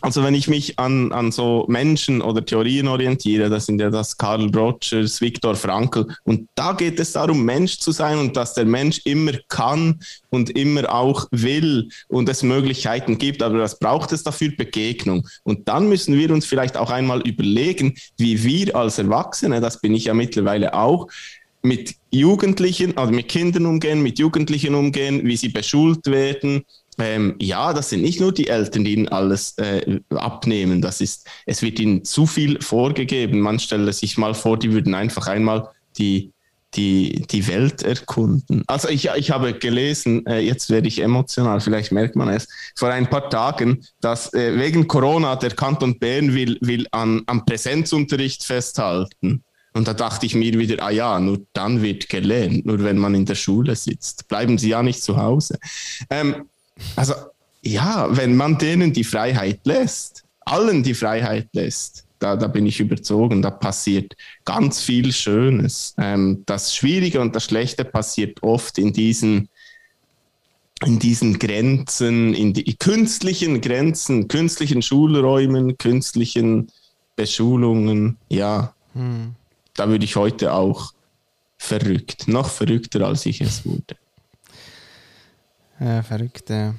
also 0.00 0.22
wenn 0.22 0.34
ich 0.34 0.48
mich 0.48 0.78
an, 0.78 1.12
an 1.12 1.32
so 1.32 1.64
Menschen 1.68 2.22
oder 2.22 2.44
Theorien 2.44 2.88
orientiere, 2.88 3.50
das 3.50 3.66
sind 3.66 3.80
ja 3.80 3.90
das 3.90 4.16
Karl 4.16 4.50
Rogers, 4.54 5.20
Viktor 5.20 5.54
Frankl, 5.54 6.06
und 6.24 6.48
da 6.54 6.72
geht 6.72 6.98
es 7.00 7.12
darum, 7.12 7.44
Mensch 7.44 7.78
zu 7.78 7.92
sein 7.92 8.18
und 8.18 8.36
dass 8.36 8.54
der 8.54 8.64
Mensch 8.64 9.00
immer 9.04 9.32
kann 9.48 10.00
und 10.30 10.50
immer 10.50 10.92
auch 10.92 11.26
will 11.30 11.88
und 12.08 12.28
es 12.28 12.42
Möglichkeiten 12.42 13.18
gibt, 13.18 13.42
aber 13.42 13.58
das 13.58 13.78
braucht 13.78 14.12
es 14.12 14.22
dafür 14.22 14.52
Begegnung. 14.56 15.26
Und 15.44 15.68
dann 15.68 15.88
müssen 15.88 16.16
wir 16.16 16.30
uns 16.30 16.46
vielleicht 16.46 16.76
auch 16.76 16.90
einmal 16.90 17.20
überlegen, 17.22 17.94
wie 18.16 18.42
wir 18.42 18.76
als 18.76 18.98
Erwachsene, 18.98 19.60
das 19.60 19.80
bin 19.80 19.94
ich 19.94 20.06
ja 20.06 20.14
mittlerweile 20.14 20.74
auch, 20.74 21.08
mit 21.62 21.94
Jugendlichen, 22.10 22.96
also 22.96 23.12
mit 23.12 23.28
Kindern 23.28 23.66
umgehen, 23.66 24.02
mit 24.02 24.18
Jugendlichen 24.18 24.74
umgehen, 24.74 25.24
wie 25.24 25.36
sie 25.36 25.50
beschult 25.50 26.06
werden, 26.06 26.64
ähm, 27.02 27.34
ja, 27.40 27.72
das 27.72 27.90
sind 27.90 28.02
nicht 28.02 28.20
nur 28.20 28.32
die 28.32 28.48
Eltern, 28.48 28.84
die 28.84 28.94
ihnen 28.94 29.08
alles 29.08 29.56
äh, 29.58 30.00
abnehmen. 30.10 30.82
Das 30.82 31.00
ist, 31.00 31.28
es 31.46 31.62
wird 31.62 31.78
ihnen 31.78 32.04
zu 32.04 32.26
viel 32.26 32.60
vorgegeben. 32.60 33.40
Man 33.40 33.58
stelle 33.58 33.92
sich 33.92 34.18
mal 34.18 34.34
vor, 34.34 34.58
die 34.58 34.72
würden 34.72 34.94
einfach 34.94 35.26
einmal 35.26 35.68
die, 35.98 36.32
die, 36.74 37.26
die 37.30 37.46
Welt 37.48 37.82
erkunden. 37.82 38.62
Also 38.66 38.88
ich, 38.88 39.08
ich 39.08 39.30
habe 39.30 39.54
gelesen, 39.54 40.24
äh, 40.26 40.38
jetzt 40.38 40.70
werde 40.70 40.88
ich 40.88 41.00
emotional, 41.00 41.60
vielleicht 41.60 41.92
merkt 41.92 42.16
man 42.16 42.28
es, 42.28 42.48
vor 42.76 42.90
ein 42.90 43.10
paar 43.10 43.28
Tagen, 43.28 43.84
dass 44.00 44.32
äh, 44.34 44.56
wegen 44.58 44.86
Corona 44.86 45.36
der 45.36 45.50
Kanton 45.50 45.98
Bern 45.98 46.34
will, 46.34 46.58
will 46.60 46.86
an, 46.92 47.22
am 47.26 47.44
Präsenzunterricht 47.44 48.44
festhalten. 48.44 49.42
Und 49.72 49.86
da 49.86 49.94
dachte 49.94 50.26
ich 50.26 50.34
mir 50.34 50.58
wieder, 50.58 50.82
ah 50.82 50.90
ja, 50.90 51.20
nur 51.20 51.40
dann 51.52 51.82
wird 51.82 52.08
gelernt, 52.08 52.66
nur 52.66 52.82
wenn 52.82 52.98
man 52.98 53.14
in 53.14 53.24
der 53.24 53.36
Schule 53.36 53.76
sitzt. 53.76 54.26
Bleiben 54.28 54.58
Sie 54.58 54.70
ja 54.70 54.82
nicht 54.82 55.02
zu 55.02 55.16
Hause. 55.16 55.58
Ähm, 56.08 56.48
also 56.96 57.14
ja, 57.62 58.08
wenn 58.16 58.36
man 58.36 58.58
denen 58.58 58.92
die 58.92 59.04
Freiheit 59.04 59.60
lässt, 59.64 60.24
allen 60.40 60.82
die 60.82 60.94
Freiheit 60.94 61.48
lässt, 61.52 62.04
da, 62.18 62.36
da 62.36 62.46
bin 62.46 62.66
ich 62.66 62.80
überzogen, 62.80 63.42
da 63.42 63.50
passiert 63.50 64.14
ganz 64.44 64.80
viel 64.80 65.12
Schönes. 65.12 65.94
Ähm, 65.98 66.42
das 66.46 66.74
Schwierige 66.74 67.20
und 67.20 67.34
das 67.34 67.44
Schlechte 67.44 67.84
passiert 67.84 68.42
oft 68.42 68.78
in 68.78 68.92
diesen, 68.92 69.48
in 70.84 70.98
diesen 70.98 71.38
Grenzen, 71.38 72.34
in 72.34 72.52
die 72.52 72.76
künstlichen 72.76 73.60
Grenzen, 73.60 74.28
künstlichen 74.28 74.82
Schulräumen, 74.82 75.78
künstlichen 75.78 76.70
Beschulungen. 77.16 78.18
Ja, 78.28 78.74
hm. 78.94 79.34
da 79.74 79.88
würde 79.88 80.04
ich 80.04 80.16
heute 80.16 80.52
auch 80.52 80.92
verrückt, 81.56 82.28
noch 82.28 82.48
verrückter 82.48 83.06
als 83.06 83.26
ich 83.26 83.40
es 83.40 83.64
wurde. 83.64 83.96
Ja, 85.80 86.02
verrückt, 86.02 86.50
ja. 86.50 86.74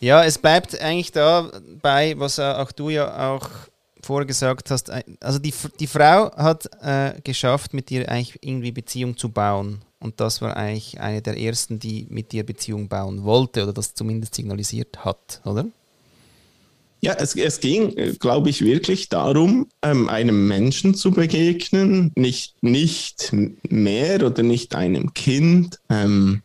Ja, 0.00 0.24
es 0.24 0.38
bleibt 0.38 0.80
eigentlich 0.80 1.12
dabei, 1.12 2.14
was 2.18 2.38
auch 2.38 2.72
du 2.72 2.88
ja 2.88 3.34
auch 3.34 3.48
vorgesagt 4.02 4.70
hast. 4.70 4.90
Also 5.20 5.38
die, 5.38 5.52
die 5.78 5.86
Frau 5.86 6.34
hat 6.36 6.70
äh, 6.82 7.20
geschafft, 7.22 7.74
mit 7.74 7.90
dir 7.90 8.08
eigentlich 8.08 8.38
irgendwie 8.42 8.72
Beziehung 8.72 9.16
zu 9.16 9.28
bauen. 9.30 9.82
Und 9.98 10.18
das 10.20 10.40
war 10.40 10.56
eigentlich 10.56 10.98
eine 11.00 11.20
der 11.20 11.38
ersten, 11.38 11.78
die 11.78 12.06
mit 12.08 12.32
dir 12.32 12.44
Beziehung 12.44 12.88
bauen 12.88 13.24
wollte 13.24 13.62
oder 13.62 13.74
das 13.74 13.94
zumindest 13.94 14.34
signalisiert 14.34 15.04
hat, 15.04 15.42
oder? 15.44 15.66
Ja, 17.02 17.14
es, 17.14 17.34
es 17.34 17.60
ging, 17.60 17.96
äh, 17.96 18.12
glaube 18.18 18.50
ich, 18.50 18.62
wirklich 18.62 19.08
darum, 19.08 19.68
ähm, 19.82 20.08
einem 20.08 20.48
Menschen 20.48 20.94
zu 20.94 21.10
begegnen, 21.10 22.12
nicht, 22.14 22.62
nicht 22.62 23.34
mehr 23.68 24.24
oder 24.24 24.42
nicht 24.42 24.74
einem 24.74 25.14
Kind. 25.14 25.78
Ähm, 25.88 26.42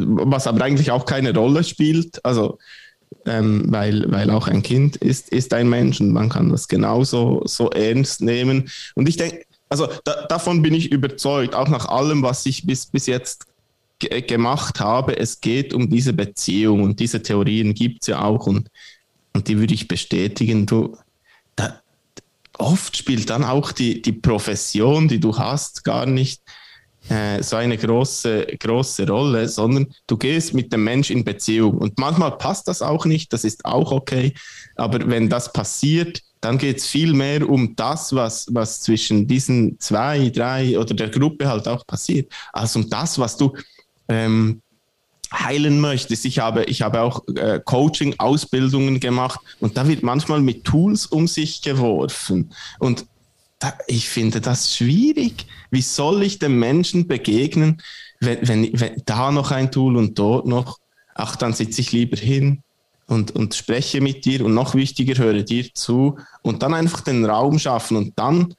was 0.00 0.46
aber 0.46 0.64
eigentlich 0.64 0.90
auch 0.90 1.04
keine 1.04 1.34
Rolle 1.34 1.64
spielt. 1.64 2.24
Also, 2.24 2.58
ähm, 3.26 3.64
weil, 3.68 4.10
weil 4.10 4.30
auch 4.30 4.48
ein 4.48 4.62
Kind 4.62 4.96
ist, 4.96 5.30
ist 5.30 5.54
ein 5.54 5.68
Mensch 5.68 6.00
und 6.00 6.12
man 6.12 6.28
kann 6.28 6.50
das 6.50 6.68
genauso 6.68 7.42
so 7.46 7.70
ernst 7.70 8.20
nehmen. 8.20 8.70
Und 8.94 9.08
ich 9.08 9.16
denke, 9.16 9.44
also 9.68 9.88
da, 10.04 10.26
davon 10.26 10.62
bin 10.62 10.74
ich 10.74 10.92
überzeugt, 10.92 11.54
auch 11.54 11.68
nach 11.68 11.86
allem, 11.86 12.22
was 12.22 12.44
ich 12.46 12.66
bis, 12.66 12.86
bis 12.86 13.06
jetzt 13.06 13.46
gemacht 13.98 14.80
habe, 14.80 15.16
es 15.16 15.40
geht 15.40 15.72
um 15.72 15.88
diese 15.88 16.12
Beziehung 16.12 16.82
und 16.82 17.00
diese 17.00 17.22
Theorien 17.22 17.74
gibt 17.74 18.02
es 18.02 18.08
ja 18.08 18.22
auch 18.22 18.46
und, 18.46 18.68
und 19.32 19.48
die 19.48 19.58
würde 19.58 19.74
ich 19.74 19.88
bestätigen. 19.88 20.66
Du, 20.66 20.96
da, 21.56 21.80
oft 22.58 22.96
spielt 22.96 23.30
dann 23.30 23.44
auch 23.44 23.72
die, 23.72 24.02
die 24.02 24.12
Profession, 24.12 25.08
die 25.08 25.20
du 25.20 25.38
hast, 25.38 25.84
gar 25.84 26.06
nicht 26.06 26.42
äh, 27.08 27.42
so 27.42 27.56
eine 27.56 27.76
große, 27.76 28.46
große 28.58 29.06
Rolle, 29.06 29.48
sondern 29.48 29.86
du 30.06 30.16
gehst 30.16 30.54
mit 30.54 30.72
dem 30.72 30.84
Mensch 30.84 31.10
in 31.10 31.24
Beziehung. 31.24 31.78
Und 31.78 31.98
manchmal 31.98 32.38
passt 32.38 32.68
das 32.68 32.82
auch 32.82 33.04
nicht, 33.04 33.32
das 33.32 33.44
ist 33.44 33.64
auch 33.64 33.92
okay. 33.92 34.32
Aber 34.76 35.06
wenn 35.08 35.28
das 35.28 35.52
passiert, 35.52 36.22
dann 36.40 36.58
geht 36.58 36.78
es 36.78 36.86
viel 36.86 37.12
mehr 37.14 37.48
um 37.48 37.74
das, 37.76 38.14
was, 38.14 38.46
was 38.50 38.82
zwischen 38.82 39.26
diesen 39.26 39.78
zwei, 39.80 40.28
drei 40.28 40.78
oder 40.78 40.94
der 40.94 41.08
Gruppe 41.08 41.48
halt 41.48 41.66
auch 41.68 41.86
passiert, 41.86 42.30
als 42.52 42.76
um 42.76 42.88
das, 42.90 43.18
was 43.18 43.36
du 43.36 43.54
ähm, 44.08 44.60
heilen 45.32 45.80
möchtest. 45.80 46.24
Ich 46.24 46.38
habe, 46.38 46.64
ich 46.64 46.82
habe 46.82 47.00
auch 47.00 47.22
äh, 47.34 47.60
Coaching-Ausbildungen 47.64 49.00
gemacht 49.00 49.40
und 49.60 49.76
da 49.76 49.88
wird 49.88 50.02
manchmal 50.02 50.40
mit 50.40 50.64
Tools 50.64 51.06
um 51.06 51.26
sich 51.26 51.62
geworfen. 51.62 52.52
Und 52.78 53.06
ich 53.86 54.08
finde 54.08 54.40
das 54.40 54.76
schwierig. 54.76 55.46
Wie 55.70 55.82
soll 55.82 56.22
ich 56.22 56.38
dem 56.38 56.58
Menschen 56.58 57.06
begegnen, 57.06 57.82
wenn, 58.20 58.46
wenn, 58.48 58.80
wenn 58.80 59.02
da 59.06 59.30
noch 59.30 59.50
ein 59.50 59.70
Tool 59.70 59.96
und 59.96 60.18
dort 60.18 60.46
noch? 60.46 60.78
Ach, 61.14 61.36
dann 61.36 61.52
sitze 61.52 61.80
ich 61.80 61.92
lieber 61.92 62.16
hin 62.16 62.62
und, 63.06 63.32
und 63.32 63.54
spreche 63.54 64.00
mit 64.00 64.24
dir 64.24 64.44
und 64.44 64.54
noch 64.54 64.74
wichtiger, 64.74 65.22
höre 65.22 65.42
dir 65.42 65.72
zu 65.74 66.18
und 66.42 66.62
dann 66.62 66.74
einfach 66.74 67.00
den 67.02 67.24
Raum 67.24 67.58
schaffen 67.58 67.96
und 67.96 68.18
dann 68.18 68.54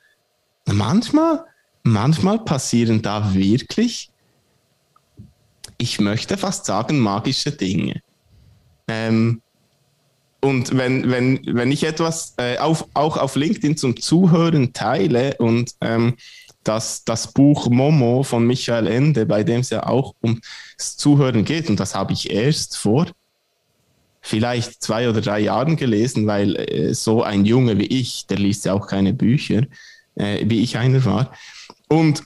manchmal, 0.66 1.44
manchmal 1.84 2.40
passieren 2.40 3.02
da 3.02 3.34
wirklich, 3.34 4.10
ich 5.78 6.00
möchte 6.00 6.38
fast 6.38 6.66
sagen, 6.66 7.00
magische 7.00 7.52
Dinge. 7.52 8.02
Ähm, 8.88 9.42
und 10.46 10.78
wenn, 10.78 11.10
wenn, 11.10 11.40
wenn 11.44 11.72
ich 11.72 11.84
etwas 11.84 12.36
äh, 12.38 12.60
auf, 12.60 12.86
auch 12.94 13.18
auf 13.18 13.36
LinkedIn 13.36 13.78
zum 13.78 14.00
Zuhören 14.00 14.74
teile 14.74 15.36
und 15.40 15.72
ähm, 15.82 16.18
das, 16.64 17.04
das 17.04 17.34
Buch 17.34 17.68
Momo 17.70 18.22
von 18.22 18.46
Michael 18.46 18.86
Ende, 18.86 19.26
bei 19.26 19.44
dem 19.44 19.62
es 19.62 19.72
ja 19.72 19.88
auch 19.88 20.14
ums 20.24 20.98
Zuhören 20.98 21.46
geht, 21.46 21.68
und 21.70 21.80
das 21.80 21.96
habe 21.96 22.14
ich 22.14 22.30
erst 22.30 22.78
vor 22.78 23.08
vielleicht 24.22 24.84
zwei 24.84 25.10
oder 25.10 25.22
drei 25.22 25.40
Jahren 25.40 25.78
gelesen, 25.78 26.28
weil 26.28 26.56
äh, 26.56 26.94
so 26.94 27.24
ein 27.24 27.46
Junge 27.46 27.80
wie 27.80 27.88
ich, 27.88 28.28
der 28.28 28.38
liest 28.38 28.66
ja 28.66 28.74
auch 28.74 28.86
keine 28.86 29.14
Bücher, 29.14 29.64
äh, 30.14 30.46
wie 30.48 30.62
ich 30.62 30.78
einer 30.78 31.06
war. 31.06 31.32
Und 31.88 32.22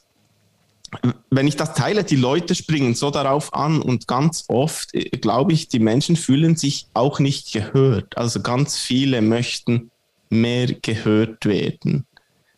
wenn 1.30 1.48
ich 1.48 1.56
das 1.56 1.74
teile, 1.74 2.04
die 2.04 2.16
Leute 2.16 2.56
springen 2.56 2.96
so 2.96 3.12
darauf 3.12 3.54
an 3.54 3.82
und 3.82 4.08
ganz 4.08 4.46
oft, 4.48 4.94
äh, 4.94 5.10
glaube 5.10 5.54
ich, 5.54 5.68
die 5.68 5.80
Menschen 5.80 6.16
fühlen 6.16 6.56
sich 6.56 6.88
auch 6.94 7.20
nicht 7.20 7.52
gehört. 7.54 8.18
Also 8.18 8.42
ganz 8.42 8.78
viele 8.78 9.22
möchten 9.22 9.92
mehr 10.30 10.68
gehört 10.68 11.46
werden. 11.46 12.06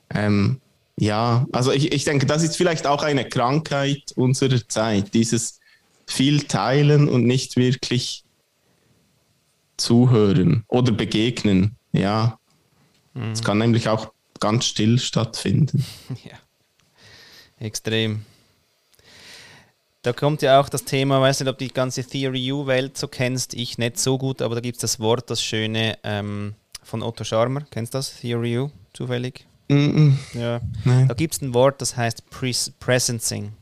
Ähm, 0.09 0.59
ja, 0.97 1.45
also 1.51 1.71
ich, 1.71 1.93
ich 1.93 2.03
denke, 2.03 2.25
das 2.25 2.43
ist 2.43 2.57
vielleicht 2.57 2.85
auch 2.85 3.03
eine 3.03 3.27
Krankheit 3.27 4.11
unserer 4.15 4.67
Zeit, 4.67 5.13
dieses 5.13 5.59
viel 6.05 6.43
teilen 6.43 7.07
und 7.07 7.25
nicht 7.25 7.55
wirklich 7.55 8.23
zuhören 9.77 10.63
oder 10.67 10.91
begegnen. 10.91 11.75
Ja, 11.91 12.37
es 13.15 13.41
mhm. 13.41 13.43
kann 13.43 13.57
nämlich 13.57 13.89
auch 13.89 14.11
ganz 14.39 14.65
still 14.65 14.99
stattfinden. 14.99 15.85
Ja. 16.23 16.37
Extrem. 17.61 18.25
Da 20.01 20.13
kommt 20.13 20.41
ja 20.41 20.59
auch 20.59 20.67
das 20.67 20.83
Thema, 20.83 21.21
weiß 21.21 21.41
nicht, 21.41 21.49
ob 21.49 21.59
du 21.59 21.65
die 21.65 21.73
ganze 21.73 22.03
Theory 22.03 22.51
U-Welt 22.51 22.97
so 22.97 23.07
kennst, 23.07 23.53
ich 23.53 23.77
nicht 23.77 23.99
so 23.99 24.17
gut, 24.17 24.41
aber 24.41 24.55
da 24.55 24.61
gibt 24.61 24.77
es 24.77 24.81
das 24.81 24.99
Wort, 24.99 25.29
das 25.29 25.43
schöne 25.43 25.97
ähm, 26.03 26.55
von 26.81 27.03
Otto 27.03 27.23
Scharmer. 27.23 27.61
Kennst 27.69 27.93
du 27.93 27.99
das? 27.99 28.19
Theory 28.19 28.57
U, 28.57 28.71
zufällig? 28.93 29.45
Mm 29.67 29.75
-mm. 29.75 30.13
Ja. 30.33 30.61
Nein. 30.85 31.07
Da 31.07 31.13
gibt 31.13 31.35
es 31.35 31.41
ein 31.41 31.53
Wort, 31.53 31.81
das 31.81 31.95
heißt 31.95 32.31
Pres 32.31 32.71
Presencing. 32.79 33.53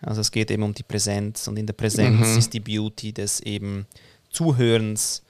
Also 0.00 0.22
es 0.22 0.30
geht 0.30 0.50
eben 0.50 0.62
um 0.62 0.72
die 0.72 0.82
Präsenz 0.82 1.48
und 1.48 1.58
in 1.58 1.66
der 1.66 1.74
Präsenz 1.74 2.28
mhm. 2.28 2.38
ist 2.38 2.54
die 2.54 2.60
Beauty 2.60 3.12
des 3.12 3.40
eben 3.40 3.86
Zuhörens. 4.30 5.22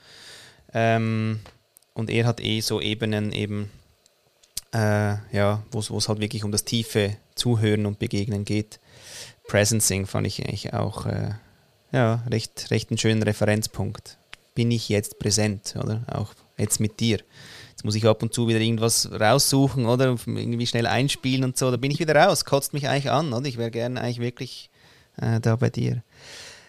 Ähm, 0.72 1.40
und 1.94 2.10
er 2.10 2.26
hat 2.26 2.40
eh 2.40 2.60
so 2.60 2.80
Ebenen 2.80 3.32
eben, 3.32 3.70
äh, 4.72 5.16
ja, 5.32 5.64
wo 5.72 5.80
es 5.80 6.08
halt 6.08 6.20
wirklich 6.20 6.44
um 6.44 6.52
das 6.52 6.64
tiefe 6.64 7.16
Zuhören 7.34 7.86
und 7.86 7.98
Begegnen 7.98 8.44
geht. 8.44 8.80
Presencing 9.48 10.06
fand 10.06 10.26
ich 10.26 10.40
eigentlich 10.40 10.72
auch 10.72 11.06
äh, 11.06 11.32
ja, 11.92 12.24
recht, 12.30 12.70
recht 12.70 12.90
einen 12.90 12.98
schönen 12.98 13.22
Referenzpunkt. 13.22 14.18
Bin 14.54 14.70
ich 14.70 14.88
jetzt 14.88 15.18
präsent, 15.18 15.74
oder? 15.82 16.04
Auch 16.10 16.34
jetzt 16.56 16.80
mit 16.80 17.00
dir. 17.00 17.18
Jetzt 17.70 17.84
muss 17.84 17.94
ich 17.94 18.06
ab 18.06 18.22
und 18.22 18.32
zu 18.32 18.48
wieder 18.48 18.60
irgendwas 18.60 19.10
raussuchen, 19.12 19.86
oder? 19.86 20.16
Irgendwie 20.26 20.66
schnell 20.66 20.86
einspielen 20.86 21.44
und 21.44 21.56
so. 21.56 21.70
Da 21.70 21.76
bin 21.76 21.90
ich 21.90 21.98
wieder 21.98 22.14
raus. 22.14 22.44
Kotzt 22.44 22.72
mich 22.72 22.88
eigentlich 22.88 23.10
an, 23.10 23.32
oder? 23.32 23.46
Ich 23.46 23.58
wäre 23.58 23.70
gerne 23.70 24.00
eigentlich 24.00 24.20
wirklich 24.20 24.70
äh, 25.20 25.40
da 25.40 25.56
bei 25.56 25.70
dir. 25.70 26.02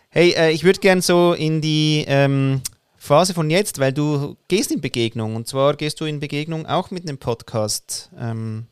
Hey, 0.09 0.31
äh, 0.31 0.51
ich 0.51 0.63
würde 0.63 0.79
gerne 0.79 1.01
so 1.01 1.33
in 1.33 1.61
die 1.61 2.05
ähm, 2.07 2.61
Phase 2.97 3.33
von 3.33 3.49
jetzt, 3.49 3.79
weil 3.79 3.93
du 3.93 4.35
gehst 4.47 4.71
in 4.71 4.81
Begegnung 4.81 5.35
und 5.35 5.47
zwar 5.47 5.75
gehst 5.75 6.01
du 6.01 6.05
in 6.05 6.19
Begegnung 6.19 6.65
auch 6.65 6.89
mit 6.89 7.03
einem 7.03 7.17
Podcast. 7.17 8.09
Ähm, 8.17 8.67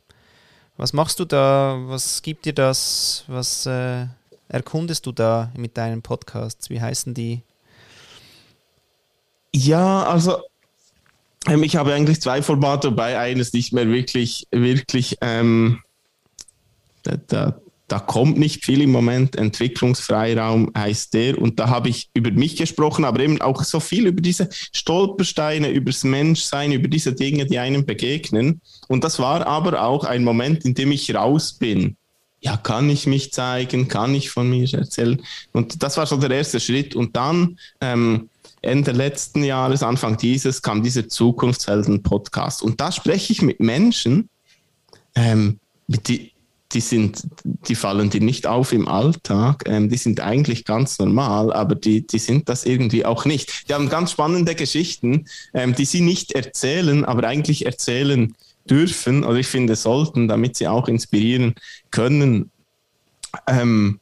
was 0.77 0.93
machst 0.93 1.19
du 1.19 1.25
da? 1.25 1.79
Was 1.85 2.21
gibt 2.21 2.45
dir 2.45 2.53
das? 2.53 3.23
Was 3.27 3.65
äh, 3.65 4.07
erkundest 4.47 5.05
du 5.05 5.11
da 5.11 5.51
mit 5.55 5.77
deinen 5.77 6.01
Podcasts? 6.01 6.69
Wie 6.69 6.81
heißen 6.81 7.13
die? 7.13 7.41
Ja, 9.53 10.03
also 10.03 10.41
ähm, 11.47 11.63
ich 11.63 11.75
habe 11.75 11.93
eigentlich 11.93 12.21
zwei 12.21 12.41
Formate, 12.41 12.91
wobei 12.91 13.19
eines 13.19 13.53
nicht 13.53 13.73
mehr 13.73 13.87
wirklich, 13.87 14.47
wirklich, 14.51 15.17
ähm, 15.21 15.81
da, 17.03 17.17
da, 17.27 17.61
da, 17.93 17.99
kommt 17.99 18.39
nicht 18.39 18.65
viel 18.65 18.81
im 18.81 18.91
Moment. 18.91 19.35
Entwicklungsfreiraum 19.35 20.71
heißt 20.75 21.13
der. 21.13 21.37
Und 21.37 21.59
da 21.59 21.69
habe 21.69 21.89
ich 21.89 22.09
über 22.15 22.31
mich 22.31 22.55
gesprochen, 22.55 23.05
aber 23.05 23.19
eben 23.19 23.39
auch 23.39 23.63
so 23.63 23.79
viel 23.79 24.07
über 24.07 24.19
diese 24.19 24.49
Stolpersteine, 24.51 25.69
über 25.69 25.91
das 25.91 26.03
Menschsein, 26.03 26.71
über 26.71 26.87
diese 26.87 27.13
Dinge, 27.13 27.45
die 27.45 27.59
einem 27.59 27.85
begegnen. 27.85 28.61
Und 28.87 29.03
das 29.03 29.19
war 29.19 29.45
aber 29.45 29.83
auch 29.83 30.05
ein 30.05 30.23
Moment, 30.23 30.65
in 30.65 30.73
dem 30.73 30.91
ich 30.91 31.13
raus 31.13 31.53
bin. 31.53 31.95
Ja, 32.41 32.57
kann 32.57 32.89
ich 32.89 33.05
mich 33.05 33.31
zeigen? 33.31 33.87
Kann 33.87 34.15
ich 34.15 34.31
von 34.31 34.49
mir 34.49 34.67
erzählen? 34.73 35.21
Und 35.51 35.83
das 35.83 35.95
war 35.97 36.07
so 36.07 36.17
der 36.17 36.31
erste 36.31 36.59
Schritt. 36.59 36.95
Und 36.95 37.15
dann, 37.15 37.59
ähm, 37.79 38.29
Ende 38.63 38.91
letzten 38.91 39.43
Jahres, 39.43 39.83
Anfang 39.83 40.17
dieses, 40.17 40.63
kam 40.63 40.81
dieser 40.81 41.07
Zukunftshelden-Podcast. 41.07 42.63
Und 42.63 42.81
da 42.81 42.91
spreche 42.91 43.33
ich 43.33 43.41
mit 43.43 43.59
Menschen, 43.59 44.29
ähm, 45.15 45.59
die, 45.87 46.32
die, 46.73 46.81
sind, 46.81 47.27
die 47.43 47.75
fallen 47.75 48.09
dir 48.09 48.21
nicht 48.21 48.47
auf 48.47 48.73
im 48.73 48.87
Alltag, 48.87 49.63
ähm, 49.67 49.89
die 49.89 49.97
sind 49.97 50.19
eigentlich 50.19 50.65
ganz 50.65 50.99
normal, 50.99 51.53
aber 51.53 51.75
die, 51.75 52.05
die 52.05 52.19
sind 52.19 52.49
das 52.49 52.65
irgendwie 52.65 53.05
auch 53.05 53.25
nicht. 53.25 53.69
Die 53.69 53.73
haben 53.73 53.89
ganz 53.89 54.11
spannende 54.11 54.55
Geschichten, 54.55 55.25
ähm, 55.53 55.75
die 55.75 55.85
sie 55.85 56.01
nicht 56.01 56.31
erzählen, 56.33 57.05
aber 57.05 57.27
eigentlich 57.27 57.65
erzählen 57.65 58.35
dürfen, 58.69 59.23
oder 59.23 59.37
ich 59.37 59.47
finde 59.47 59.75
sollten, 59.75 60.27
damit 60.27 60.55
sie 60.55 60.67
auch 60.67 60.87
inspirieren 60.87 61.55
können. 61.91 62.51
Ähm, 63.47 63.99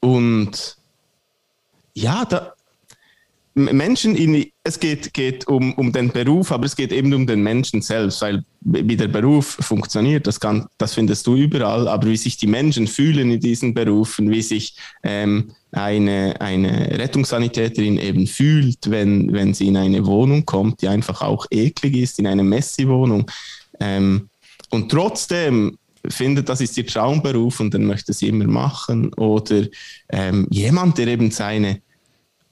und 0.00 0.76
ja, 1.94 2.24
da, 2.24 2.54
Menschen, 3.54 4.14
in, 4.14 4.46
es 4.62 4.78
geht, 4.78 5.12
geht 5.12 5.48
um, 5.48 5.72
um 5.74 5.92
den 5.92 6.10
Beruf, 6.10 6.52
aber 6.52 6.66
es 6.66 6.76
geht 6.76 6.92
eben 6.92 7.12
um 7.12 7.26
den 7.26 7.42
Menschen 7.42 7.82
selbst, 7.82 8.22
weil 8.22 8.44
wie 8.60 8.96
der 8.96 9.08
Beruf 9.08 9.56
funktioniert, 9.60 10.26
das, 10.26 10.38
kann, 10.38 10.66
das 10.78 10.94
findest 10.94 11.26
du 11.26 11.34
überall, 11.34 11.88
aber 11.88 12.08
wie 12.08 12.16
sich 12.16 12.36
die 12.36 12.46
Menschen 12.46 12.86
fühlen 12.86 13.30
in 13.32 13.40
diesen 13.40 13.74
Berufen, 13.74 14.30
wie 14.30 14.42
sich 14.42 14.76
ähm, 15.02 15.50
eine, 15.72 16.40
eine 16.40 16.98
Rettungssanitäterin 16.98 17.98
eben 17.98 18.26
fühlt, 18.26 18.90
wenn, 18.90 19.32
wenn 19.32 19.54
sie 19.54 19.68
in 19.68 19.76
eine 19.76 20.06
Wohnung 20.06 20.44
kommt, 20.44 20.82
die 20.82 20.88
einfach 20.88 21.22
auch 21.22 21.46
eklig 21.50 21.96
ist, 21.96 22.18
in 22.18 22.26
eine 22.28 22.44
Messi-Wohnung. 22.44 23.30
Ähm, 23.80 24.28
und 24.70 24.90
trotzdem 24.90 25.76
findet, 26.08 26.48
das 26.48 26.60
ist 26.60 26.78
ihr 26.78 26.86
Traumberuf 26.86 27.60
und 27.60 27.74
dann 27.74 27.84
möchte 27.84 28.12
sie 28.12 28.28
immer 28.28 28.46
machen. 28.46 29.12
Oder 29.14 29.64
ähm, 30.10 30.46
jemand, 30.50 30.98
der 30.98 31.08
eben 31.08 31.30
seine 31.30 31.82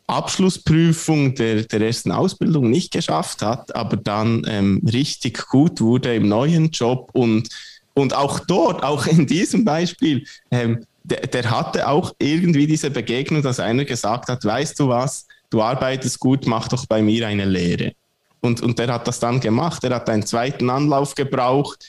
Abschlussprüfung 0.09 1.35
der, 1.35 1.65
der 1.65 1.83
ersten 1.83 2.11
Ausbildung 2.11 2.71
nicht 2.71 2.93
geschafft 2.93 3.43
hat, 3.43 3.75
aber 3.77 3.97
dann 3.97 4.43
ähm, 4.49 4.83
richtig 4.91 5.47
gut 5.47 5.81
wurde 5.81 6.15
im 6.15 6.29
neuen 6.29 6.71
Job 6.71 7.11
und, 7.13 7.49
und 7.95 8.15
auch 8.15 8.41
dort, 8.41 8.83
auch 8.83 9.07
in 9.07 9.27
diesem 9.27 9.65
Beispiel, 9.65 10.25
ähm, 10.51 10.85
der, 11.05 11.27
der 11.27 11.51
hatte 11.51 11.89
auch 11.89 12.15
irgendwie 12.19 12.67
diese 12.67 12.91
Begegnung, 12.91 13.43
dass 13.43 13.61
einer 13.61 13.85
gesagt 13.85 14.29
hat, 14.29 14.45
weißt 14.45 14.81
du 14.81 14.89
was, 14.89 15.27
du 15.51 15.63
arbeitest 15.63 16.19
gut, 16.19 16.47
mach 16.47 16.69
doch 16.69 16.87
bei 16.87 17.03
mir 17.03 17.27
eine 17.27 17.45
Lehre. 17.45 17.93
Und, 18.41 18.63
und 18.63 18.79
der 18.79 18.93
hat 18.93 19.07
das 19.07 19.21
dann 19.21 19.41
gemacht, 19.41 19.85
er 19.85 19.95
hat 19.95 20.09
einen 20.09 20.25
zweiten 20.25 20.71
Anlauf 20.71 21.15
gebraucht, 21.15 21.85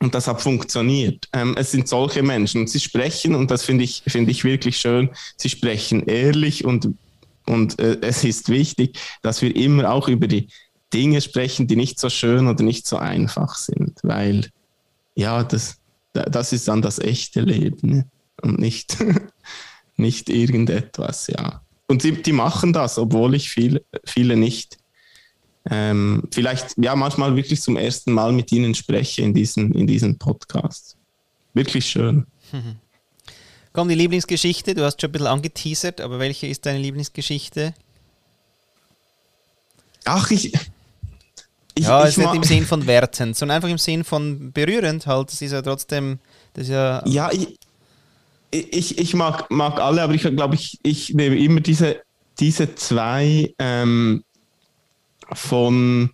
und 0.00 0.14
das 0.14 0.28
hat 0.28 0.40
funktioniert. 0.40 1.28
Ähm, 1.32 1.56
es 1.58 1.72
sind 1.72 1.88
solche 1.88 2.22
Menschen. 2.22 2.68
Sie 2.68 2.78
sprechen, 2.78 3.34
und 3.34 3.50
das 3.50 3.64
finde 3.64 3.82
ich, 3.82 4.04
finde 4.06 4.30
ich 4.30 4.44
wirklich 4.44 4.78
schön, 4.78 5.10
sie 5.36 5.48
sprechen 5.48 6.06
ehrlich 6.06 6.64
und 6.64 6.94
und 7.48 7.78
äh, 7.78 7.98
es 8.02 8.24
ist 8.24 8.48
wichtig, 8.48 8.98
dass 9.22 9.42
wir 9.42 9.54
immer 9.54 9.90
auch 9.90 10.08
über 10.08 10.26
die 10.26 10.48
Dinge 10.92 11.20
sprechen, 11.20 11.66
die 11.66 11.76
nicht 11.76 12.00
so 12.00 12.08
schön 12.08 12.46
oder 12.46 12.62
nicht 12.62 12.86
so 12.86 12.96
einfach 12.96 13.54
sind, 13.56 13.98
weil 14.02 14.48
ja, 15.14 15.44
das, 15.44 15.78
das 16.12 16.52
ist 16.52 16.68
dann 16.68 16.80
das 16.80 16.98
echte 16.98 17.40
Leben 17.40 17.88
ne? 17.88 18.06
und 18.42 18.58
nicht, 18.58 18.96
nicht 19.96 20.30
irgendetwas, 20.30 21.26
ja. 21.26 21.62
Und 21.88 22.04
die, 22.04 22.22
die 22.22 22.32
machen 22.32 22.72
das, 22.72 22.98
obwohl 22.98 23.34
ich 23.34 23.50
viel, 23.50 23.82
viele 24.04 24.36
nicht 24.36 24.78
ähm, 25.70 26.22
vielleicht 26.30 26.74
ja 26.78 26.96
manchmal 26.96 27.36
wirklich 27.36 27.60
zum 27.60 27.76
ersten 27.76 28.12
Mal 28.12 28.32
mit 28.32 28.52
ihnen 28.52 28.74
spreche 28.74 29.22
in 29.22 29.34
diesen, 29.34 29.72
in 29.72 29.86
diesen 29.86 30.18
Podcasts. 30.18 30.96
Wirklich 31.54 31.86
schön. 31.86 32.26
Komm, 33.72 33.88
die 33.88 33.94
Lieblingsgeschichte, 33.94 34.74
du 34.74 34.84
hast 34.84 35.00
schon 35.00 35.10
ein 35.10 35.12
bisschen 35.12 35.26
angeteasert, 35.26 36.00
aber 36.00 36.18
welche 36.18 36.46
ist 36.46 36.66
deine 36.66 36.78
Lieblingsgeschichte? 36.78 37.74
Ach, 40.04 40.30
ich. 40.30 40.54
ich 41.74 41.84
ja, 41.84 42.02
ich 42.02 42.10
ist 42.10 42.18
nicht 42.18 42.34
im 42.34 42.42
Sinn 42.42 42.66
von 42.66 42.86
wertend, 42.86 43.36
sondern 43.36 43.56
einfach 43.56 43.68
im 43.68 43.78
Sinn 43.78 44.04
von 44.04 44.52
berührend 44.52 45.06
halt. 45.06 45.30
Das 45.30 45.42
ist 45.42 45.52
ja 45.52 45.62
trotzdem. 45.62 46.18
Das 46.54 46.64
ist 46.64 46.70
ja, 46.70 47.02
ja 47.06 47.30
ich, 47.30 47.58
ich, 48.50 48.98
ich 48.98 49.14
mag, 49.14 49.50
mag 49.50 49.78
alle, 49.78 50.02
aber 50.02 50.14
ich 50.14 50.22
glaube, 50.22 50.54
ich, 50.54 50.78
ich 50.82 51.14
nehme 51.14 51.36
immer 51.36 51.60
diese, 51.60 52.00
diese 52.40 52.74
zwei 52.74 53.54
ähm, 53.58 54.24
von 55.32 56.10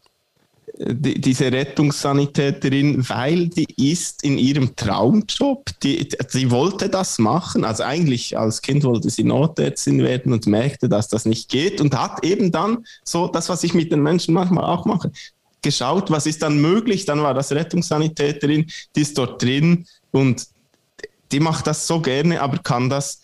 die, 0.76 1.20
diese 1.20 1.52
Rettungssanitäterin, 1.52 3.08
weil 3.08 3.48
die 3.48 3.92
ist 3.92 4.24
in 4.24 4.38
ihrem 4.38 4.74
Traumjob, 4.74 5.70
die, 5.82 6.08
die 6.32 6.50
wollte 6.50 6.88
das 6.88 7.18
machen. 7.18 7.64
Also 7.64 7.84
eigentlich 7.84 8.36
als 8.36 8.60
Kind 8.60 8.82
wollte 8.82 9.10
sie 9.10 9.24
Notärztin 9.24 10.02
werden 10.02 10.32
und 10.32 10.46
merkte, 10.46 10.88
dass 10.88 11.08
das 11.08 11.26
nicht 11.26 11.48
geht 11.48 11.80
und 11.80 11.96
hat 11.96 12.24
eben 12.24 12.50
dann 12.50 12.84
so 13.04 13.28
das, 13.28 13.48
was 13.48 13.62
ich 13.62 13.74
mit 13.74 13.92
den 13.92 14.02
Menschen 14.02 14.34
manchmal 14.34 14.64
auch 14.64 14.84
mache, 14.84 15.12
geschaut, 15.62 16.10
was 16.10 16.26
ist 16.26 16.42
dann 16.42 16.60
möglich. 16.60 17.04
Dann 17.04 17.22
war 17.22 17.34
das 17.34 17.52
Rettungssanitäterin, 17.52 18.66
die 18.96 19.00
ist 19.00 19.16
dort 19.16 19.42
drin 19.42 19.86
und 20.10 20.46
die 21.30 21.40
macht 21.40 21.66
das 21.66 21.86
so 21.86 22.00
gerne, 22.00 22.40
aber 22.40 22.58
kann 22.58 22.90
das 22.90 23.20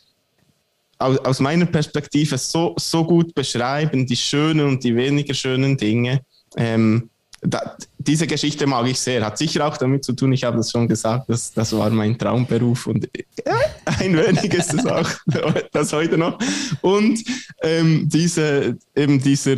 aus, 0.98 1.40
meiner 1.40 1.66
Perspektive 1.66 2.36
so, 2.38 2.74
so 2.78 3.04
gut 3.04 3.34
beschreiben, 3.34 4.06
die 4.06 4.16
schönen 4.16 4.66
und 4.66 4.84
die 4.84 4.94
weniger 4.94 5.32
schönen 5.34 5.76
Dinge. 5.76 6.20
Ähm, 6.56 7.08
da, 7.42 7.76
diese 7.98 8.26
Geschichte 8.26 8.66
mag 8.66 8.86
ich 8.86 8.98
sehr. 8.98 9.24
Hat 9.24 9.38
sicher 9.38 9.66
auch 9.66 9.76
damit 9.76 10.04
zu 10.04 10.12
tun, 10.12 10.32
ich 10.32 10.44
habe 10.44 10.58
das 10.58 10.70
schon 10.70 10.88
gesagt, 10.88 11.28
das, 11.28 11.52
das 11.52 11.76
war 11.76 11.90
mein 11.90 12.18
Traumberuf 12.18 12.86
und 12.86 13.04
äh, 13.16 13.24
ein 13.84 14.16
wenig 14.16 14.52
ist 14.52 14.74
es 14.74 14.86
auch 14.86 15.08
das 15.72 15.92
heute 15.92 16.18
noch. 16.18 16.38
Und 16.82 17.24
ähm, 17.62 18.08
diese, 18.08 18.76
eben 18.94 19.20
dieser, 19.20 19.56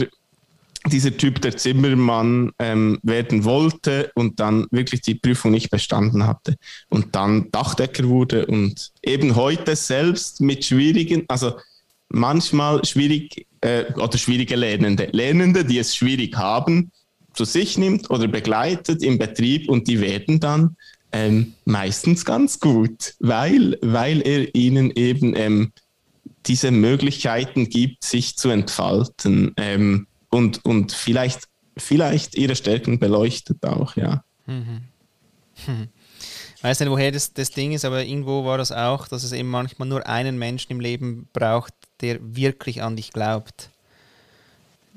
dieser 0.86 1.16
Typ, 1.16 1.40
der 1.40 1.56
Zimmermann 1.56 2.52
ähm, 2.58 2.98
werden 3.02 3.44
wollte 3.44 4.10
und 4.14 4.38
dann 4.38 4.66
wirklich 4.70 5.00
die 5.02 5.14
Prüfung 5.14 5.52
nicht 5.52 5.70
bestanden 5.70 6.26
hatte 6.26 6.56
und 6.88 7.14
dann 7.14 7.50
Dachdecker 7.50 8.04
wurde 8.08 8.46
und 8.46 8.92
eben 9.02 9.34
heute 9.34 9.76
selbst 9.76 10.40
mit 10.40 10.64
schwierigen, 10.64 11.24
also 11.28 11.54
manchmal 12.08 12.84
schwierig 12.84 13.46
äh, 13.60 13.84
oder 13.94 14.18
schwierige 14.18 14.56
Lernende, 14.56 15.08
Lernende, 15.12 15.64
die 15.64 15.78
es 15.78 15.96
schwierig 15.96 16.36
haben, 16.36 16.90
zu 17.34 17.44
sich 17.44 17.78
nimmt 17.78 18.10
oder 18.10 18.28
begleitet 18.28 19.02
im 19.02 19.18
Betrieb 19.18 19.68
und 19.68 19.88
die 19.88 20.00
werden 20.00 20.40
dann 20.40 20.76
ähm, 21.12 21.54
meistens 21.64 22.24
ganz 22.24 22.58
gut, 22.58 23.14
weil, 23.20 23.78
weil 23.82 24.22
er 24.22 24.54
ihnen 24.54 24.90
eben 24.92 25.34
ähm, 25.36 25.72
diese 26.46 26.70
Möglichkeiten 26.70 27.68
gibt, 27.68 28.04
sich 28.04 28.36
zu 28.36 28.48
entfalten 28.50 29.52
ähm, 29.56 30.06
und, 30.30 30.64
und 30.64 30.92
vielleicht, 30.92 31.42
vielleicht 31.76 32.34
ihre 32.34 32.56
Stärken 32.56 32.98
beleuchtet 32.98 33.64
auch, 33.64 33.96
ja. 33.96 34.24
Mhm. 34.46 34.82
Hm. 35.66 35.88
Ich 36.56 36.64
weiß 36.64 36.80
nicht, 36.80 36.90
woher 36.90 37.12
das, 37.12 37.32
das 37.32 37.50
Ding 37.50 37.72
ist, 37.72 37.84
aber 37.84 38.04
irgendwo 38.04 38.44
war 38.44 38.56
das 38.56 38.72
auch, 38.72 39.08
dass 39.08 39.24
es 39.24 39.32
eben 39.32 39.48
manchmal 39.48 39.88
nur 39.88 40.06
einen 40.06 40.38
Menschen 40.38 40.72
im 40.72 40.80
Leben 40.80 41.28
braucht, 41.32 41.74
der 42.00 42.18
wirklich 42.20 42.82
an 42.82 42.96
dich 42.96 43.12
glaubt 43.12 43.71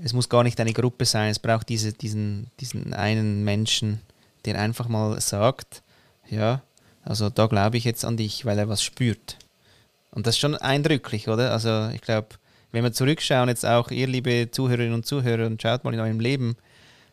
es 0.01 0.13
muss 0.13 0.29
gar 0.29 0.43
nicht 0.43 0.59
eine 0.59 0.73
Gruppe 0.73 1.05
sein, 1.05 1.29
es 1.29 1.39
braucht 1.39 1.69
diese, 1.69 1.93
diesen, 1.93 2.47
diesen 2.59 2.93
einen 2.93 3.43
Menschen, 3.43 4.01
der 4.45 4.59
einfach 4.59 4.87
mal 4.87 5.19
sagt, 5.21 5.83
ja, 6.29 6.61
also 7.03 7.29
da 7.29 7.47
glaube 7.47 7.77
ich 7.77 7.83
jetzt 7.83 8.05
an 8.05 8.17
dich, 8.17 8.45
weil 8.45 8.57
er 8.59 8.69
was 8.69 8.83
spürt. 8.83 9.37
Und 10.11 10.27
das 10.27 10.35
ist 10.35 10.39
schon 10.39 10.55
eindrücklich, 10.55 11.27
oder? 11.27 11.51
Also 11.51 11.89
ich 11.93 12.01
glaube, 12.01 12.29
wenn 12.71 12.83
wir 12.83 12.93
zurückschauen, 12.93 13.49
jetzt 13.49 13.65
auch 13.65 13.91
ihr, 13.91 14.07
liebe 14.07 14.49
Zuhörerinnen 14.51 14.93
und 14.93 15.05
Zuhörer, 15.05 15.45
und 15.45 15.61
schaut 15.61 15.83
mal 15.83 15.93
in 15.93 15.99
eurem 15.99 16.19
Leben, 16.19 16.57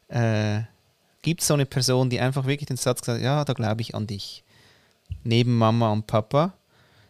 äh, 0.09 0.63
gibt 1.23 1.41
es 1.41 1.47
so 1.47 1.55
eine 1.55 1.67
Person, 1.67 2.11
die 2.11 2.21
einfach 2.21 2.47
wirklich 2.47 2.67
den 2.67 2.77
Satz 2.77 3.01
gesagt 3.01 3.19
hat, 3.19 3.25
ja, 3.25 3.45
da 3.45 3.53
glaube 3.53 3.81
ich 3.81 3.95
an 3.95 4.07
dich. 4.07 4.45
Neben 5.25 5.57
Mama 5.57 5.93
und 5.93 6.07
Papa, 6.07 6.55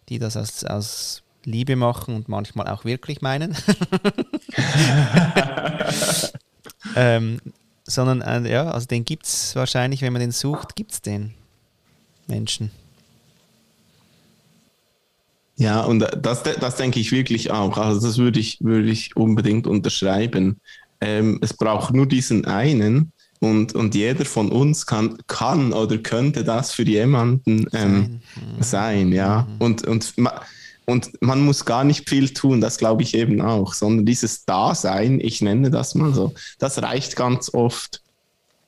die 0.09 0.19
das 0.19 0.37
aus, 0.37 0.65
aus 0.65 1.23
Liebe 1.45 1.77
machen 1.77 2.15
und 2.15 2.29
manchmal 2.29 2.69
auch 2.69 2.85
wirklich 2.85 3.21
meinen. 3.23 3.57
ähm, 6.97 7.41
sondern 7.85 8.21
äh, 8.23 8.51
ja, 8.51 8.71
also 8.71 8.87
den 8.87 9.05
gibt 9.05 9.27
es 9.27 9.55
wahrscheinlich, 9.57 10.03
wenn 10.03 10.13
man 10.13 10.21
den 10.21 10.33
sucht, 10.33 10.77
gibt 10.77 10.93
es 10.93 11.03
den 11.03 11.35
Menschen. 12.27 12.71
Ja, 15.57 15.83
und 15.83 16.01
das, 16.01 16.43
das 16.43 16.77
denke 16.77 16.99
ich 16.99 17.13
wirklich 17.13 17.51
auch. 17.51 17.77
Also 17.77 18.07
das 18.07 18.19
würde 18.19 18.41
ich, 18.41 18.59
würde 18.61 18.91
ich 18.91 19.15
unbedingt 19.17 19.67
unterschreiben. 19.67 20.61
Ähm, 21.01 21.39
es 21.43 21.55
braucht 21.55 21.95
nur 21.95 22.07
diesen 22.07 22.47
einen 22.47 23.13
und, 23.41 23.75
und 23.75 23.95
jeder 23.95 24.25
von 24.25 24.51
uns 24.51 24.87
kann, 24.87 25.19
kann 25.27 25.73
oder 25.73 25.99
könnte 25.99 26.45
das 26.45 26.73
für 26.73 26.85
jemanden 26.85 27.67
ähm, 27.73 28.21
sein. 28.61 28.61
sein. 28.61 29.13
ja. 29.13 29.47
Mhm. 29.49 29.57
Und, 29.59 29.87
und, 29.87 30.15
und 30.93 31.11
man 31.21 31.41
muss 31.41 31.65
gar 31.65 31.83
nicht 31.83 32.09
viel 32.09 32.33
tun, 32.33 32.61
das 32.61 32.79
glaube 32.79 33.03
ich 33.03 33.15
eben 33.15 33.41
auch, 33.41 33.75
sondern 33.75 34.07
dieses 34.07 34.45
Dasein, 34.45 35.19
ich 35.21 35.41
nenne 35.41 35.71
das 35.71 35.95
mal 35.95 36.15
so, 36.15 36.35
das 36.59 36.81
reicht 36.83 37.17
ganz 37.17 37.53
oft. 37.53 38.03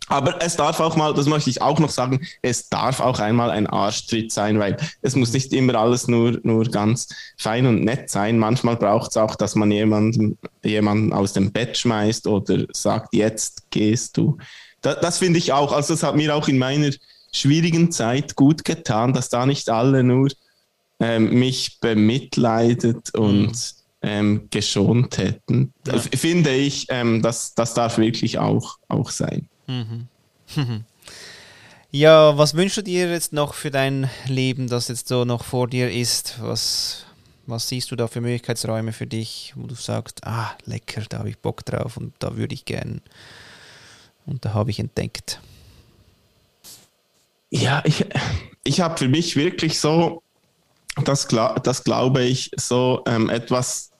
Aber 0.09 0.43
es 0.43 0.57
darf 0.57 0.81
auch 0.81 0.97
mal, 0.97 1.15
das 1.15 1.27
möchte 1.27 1.49
ich 1.49 1.63
auch 1.63 1.79
noch 1.79 1.89
sagen, 1.89 2.27
es 2.43 2.69
darf 2.69 3.01
auch 3.01 3.21
einmal 3.21 3.51
ein 3.51 3.67
Arschtritt 3.67 4.33
sein, 4.33 4.59
weil 4.59 4.77
es 5.01 5.17
muss 5.17 5.33
nicht 5.33 5.53
immer 5.55 5.77
alles 5.77 6.09
nur, 6.09 6.41
nur 6.43 6.65
ganz 6.65 7.09
fein 7.39 7.67
und 7.67 7.85
nett 7.85 8.11
sein. 8.11 8.39
Manchmal 8.39 8.77
braucht 8.77 9.13
es 9.13 9.17
auch, 9.17 9.35
dass 9.35 9.55
man 9.55 9.71
jemanden, 9.71 10.37
jemanden 10.63 11.13
aus 11.15 11.33
dem 11.33 11.53
Bett 11.53 11.79
schmeißt 11.79 12.27
oder 12.27 12.67
sagt, 12.73 13.15
jetzt 13.15 13.71
gehst 13.71 14.19
du. 14.19 14.37
Das, 14.83 15.01
das 15.01 15.19
finde 15.19 15.39
ich 15.39 15.55
auch, 15.55 15.73
also 15.73 15.95
das 15.95 16.03
hat 16.03 16.17
mir 16.17 16.35
auch 16.35 16.49
in 16.49 16.59
meiner 16.59 16.91
schwierigen 17.33 17.91
Zeit 17.91 18.37
gut 18.37 18.65
getan, 18.65 19.15
dass 19.15 19.31
da 19.31 19.47
nicht 19.47 19.71
alle 19.71 20.05
nur 20.05 20.29
ähm, 21.05 21.39
mich 21.39 21.81
bemitleidet 21.81 23.15
und 23.15 23.51
mhm. 23.51 23.53
ähm, 24.03 24.49
geschont 24.51 25.19
hätten. 25.19 25.75
Ja. 25.87 25.99
Finde 25.99 26.55
ich, 26.55 26.87
ähm, 26.89 27.21
das, 27.21 27.55
das 27.55 27.75
darf 27.75 27.99
wirklich 27.99 28.39
auch, 28.39 28.79
auch 28.89 29.11
sein. 29.11 29.49
Mhm. 29.67 30.07
Ja, 31.91 32.37
was 32.37 32.55
wünschst 32.55 32.79
du 32.79 32.83
dir 32.83 33.09
jetzt 33.09 33.33
noch 33.33 33.55
für 33.55 33.71
dein 33.71 34.11
Leben, 34.27 34.67
das 34.67 34.89
jetzt 34.89 35.07
so 35.07 35.25
noch 35.25 35.45
vor 35.45 35.69
dir 35.69 35.93
ist? 35.93 36.39
Was, 36.41 37.07
was 37.47 37.69
siehst 37.69 37.93
du 37.93 37.95
da 37.95 38.09
für 38.09 38.21
Möglichkeitsräume 38.21 38.93
für 38.93 39.07
dich, 39.07 39.53
wo 39.55 39.69
du 39.69 39.77
sagst, 39.77 40.27
ah, 40.27 40.57
lecker, 40.65 41.03
da 41.09 41.19
habe 41.21 41.31
ich 41.31 41.39
Bock 41.39 41.65
drauf 41.65 41.97
und 41.97 42.13
da 42.19 42.37
würde 42.37 42.53
ich 42.53 42.65
gern 42.65 43.01
und 44.27 44.45
da 44.45 44.55
habe 44.55 44.73
ich 44.73 44.81
entdeckt. 44.81 45.39
Ja, 47.51 47.81
ich, 47.85 48.05
ich 48.65 48.81
habe 48.81 48.99
für 48.99 49.09
mich 49.09 49.37
wirklich 49.37 49.79
so, 49.79 50.24
das, 51.05 51.29
das 51.63 51.85
glaube 51.85 52.25
ich, 52.25 52.51
so 52.57 53.03
ähm, 53.07 53.29
etwas, 53.29 53.91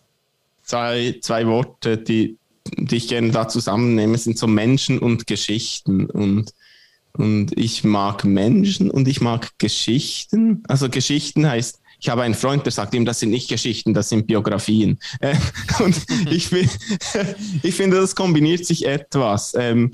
zwei, 0.63 1.19
zwei 1.21 1.47
Worte, 1.47 1.99
die, 1.99 2.39
die 2.77 2.97
ich 2.97 3.09
gerne 3.09 3.31
da 3.31 3.49
zusammennehme, 3.49 4.17
sind 4.19 4.39
so 4.39 4.47
Menschen 4.47 4.99
und 4.99 5.27
Geschichten. 5.27 6.07
Und, 6.07 6.53
und 7.13 7.57
ich 7.59 7.85
mag 7.85 8.25
Menschen 8.25 8.91
und 8.91 9.09
ich 9.09 9.21
mag 9.21 9.51
Geschichten. 9.59 10.63
Also 10.69 10.89
Geschichten 10.89 11.47
heißt, 11.49 11.81
ich 12.01 12.09
habe 12.11 12.23
einen 12.23 12.35
Freund, 12.35 12.67
der 12.67 12.73
sagt 12.73 12.95
ihm, 12.95 13.05
das 13.05 13.21
sind 13.21 13.31
nicht 13.31 13.49
Geschichten, 13.49 13.95
das 13.95 14.11
sind 14.11 14.27
Biografien. 14.27 14.99
Äh, 15.21 15.37
und 15.83 15.97
ich, 16.31 16.51
ich 17.63 17.75
finde, 17.75 18.01
das 18.01 18.15
kombiniert 18.15 18.67
sich 18.67 18.87
etwas. 18.87 19.55
Ähm, 19.57 19.93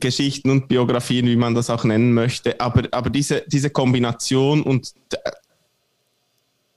Geschichten 0.00 0.50
und 0.50 0.68
Biografien, 0.68 1.26
wie 1.26 1.36
man 1.36 1.54
das 1.54 1.70
auch 1.70 1.84
nennen 1.84 2.12
möchte. 2.12 2.60
Aber, 2.60 2.82
aber 2.90 3.10
diese, 3.10 3.44
diese 3.46 3.70
Kombination 3.70 4.62
und 4.62 4.92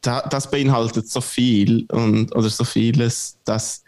da, 0.01 0.22
das 0.30 0.49
beinhaltet 0.49 1.10
so 1.10 1.22
viel 1.22 1.86
und, 1.91 2.36
oder 2.36 2.49
so 2.49 2.64
vieles, 2.64 3.38
dass 3.43 3.84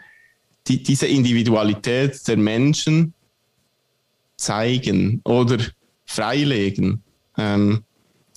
die, 0.67 0.84
diese 0.84 1.07
Individualität 1.07 2.28
der 2.28 2.38
Menschen 2.38 3.13
zeigen 4.38 5.22
oder 5.24 5.57
freilegen. 6.05 7.03
Ähm, 7.38 7.84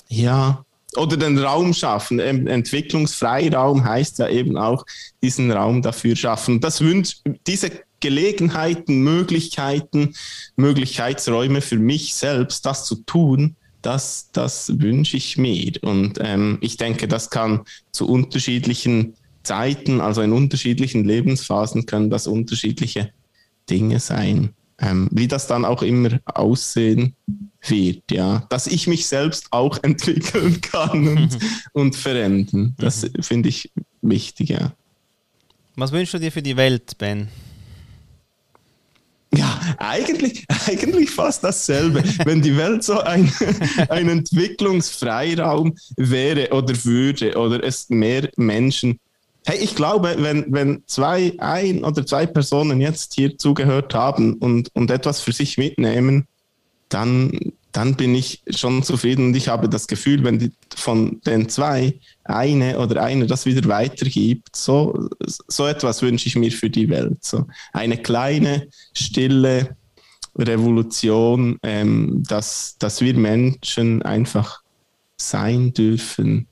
ja, 0.08 0.64
oder 0.96 1.16
den 1.16 1.38
Raum 1.38 1.74
schaffen. 1.74 2.20
Entwicklungsfreiraum 2.20 3.84
heißt 3.84 4.18
ja 4.18 4.28
eben 4.28 4.56
auch 4.56 4.84
diesen 5.22 5.50
Raum 5.50 5.82
dafür 5.82 6.14
schaffen. 6.14 6.60
Das 6.60 6.80
wünscht, 6.80 7.22
diese 7.46 7.70
Gelegenheiten, 8.04 9.02
Möglichkeiten, 9.02 10.14
Möglichkeitsräume 10.56 11.62
für 11.62 11.78
mich 11.78 12.14
selbst, 12.14 12.66
das 12.66 12.84
zu 12.84 12.96
tun, 12.96 13.56
das, 13.80 14.28
das 14.30 14.78
wünsche 14.78 15.16
ich 15.16 15.38
mir. 15.38 15.72
Und 15.80 16.18
ähm, 16.20 16.58
ich 16.60 16.76
denke, 16.76 17.08
das 17.08 17.30
kann 17.30 17.62
zu 17.92 18.06
unterschiedlichen 18.06 19.14
Zeiten, 19.42 20.02
also 20.02 20.20
in 20.20 20.32
unterschiedlichen 20.34 21.04
Lebensphasen, 21.04 21.86
können 21.86 22.10
das 22.10 22.26
unterschiedliche 22.26 23.10
Dinge 23.70 24.00
sein. 24.00 24.50
Ähm, 24.78 25.08
wie 25.10 25.28
das 25.28 25.46
dann 25.46 25.64
auch 25.64 25.82
immer 25.82 26.20
aussehen 26.26 27.14
wird, 27.66 28.10
ja. 28.10 28.44
Dass 28.50 28.66
ich 28.66 28.86
mich 28.86 29.06
selbst 29.06 29.46
auch 29.50 29.78
entwickeln 29.82 30.60
kann 30.60 31.08
und, 31.08 31.38
und 31.72 31.96
verändern. 31.96 32.74
Das 32.76 33.02
mhm. 33.02 33.22
finde 33.22 33.48
ich 33.48 33.70
wichtig, 34.02 34.50
ja. 34.50 34.74
Was 35.76 35.90
wünschst 35.90 36.12
du 36.12 36.18
dir 36.18 36.30
für 36.30 36.42
die 36.42 36.58
Welt, 36.58 36.98
Ben? 36.98 37.28
Ja, 39.36 39.60
eigentlich, 39.78 40.44
eigentlich 40.66 41.10
fast 41.10 41.44
dasselbe. 41.44 42.02
Wenn 42.24 42.42
die 42.42 42.56
Welt 42.56 42.84
so 42.84 43.00
ein, 43.00 43.32
ein 43.88 44.08
Entwicklungsfreiraum 44.08 45.74
wäre 45.96 46.52
oder 46.52 46.74
würde 46.84 47.36
oder 47.36 47.62
es 47.64 47.88
mehr 47.88 48.30
Menschen. 48.36 48.98
Hey, 49.46 49.58
ich 49.58 49.74
glaube, 49.74 50.16
wenn, 50.18 50.46
wenn 50.48 50.82
zwei, 50.86 51.34
ein 51.38 51.84
oder 51.84 52.06
zwei 52.06 52.26
Personen 52.26 52.80
jetzt 52.80 53.14
hier 53.14 53.36
zugehört 53.36 53.94
haben 53.94 54.34
und, 54.34 54.70
und 54.74 54.90
etwas 54.90 55.20
für 55.20 55.32
sich 55.32 55.58
mitnehmen, 55.58 56.26
dann 56.88 57.52
dann 57.74 57.96
bin 57.96 58.14
ich 58.14 58.40
schon 58.50 58.84
zufrieden 58.84 59.26
und 59.26 59.36
ich 59.36 59.48
habe 59.48 59.68
das 59.68 59.88
Gefühl, 59.88 60.22
wenn 60.22 60.38
die, 60.38 60.52
von 60.76 61.20
den 61.26 61.48
zwei 61.48 61.98
eine 62.22 62.78
oder 62.78 63.02
einer 63.02 63.26
das 63.26 63.46
wieder 63.46 63.68
weitergibt, 63.68 64.54
so, 64.54 65.08
so 65.48 65.66
etwas 65.66 66.00
wünsche 66.00 66.28
ich 66.28 66.36
mir 66.36 66.52
für 66.52 66.70
die 66.70 66.88
Welt. 66.88 67.24
So 67.24 67.46
eine 67.72 67.96
kleine, 67.98 68.68
stille 68.94 69.76
Revolution, 70.38 71.58
ähm, 71.64 72.22
dass, 72.28 72.76
dass 72.78 73.00
wir 73.00 73.14
Menschen 73.14 74.02
einfach 74.02 74.62
sein 75.16 75.72
dürfen, 75.72 76.46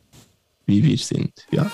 wie 0.66 0.82
wir 0.82 0.98
sind. 0.98 1.32
Ja. 1.52 1.70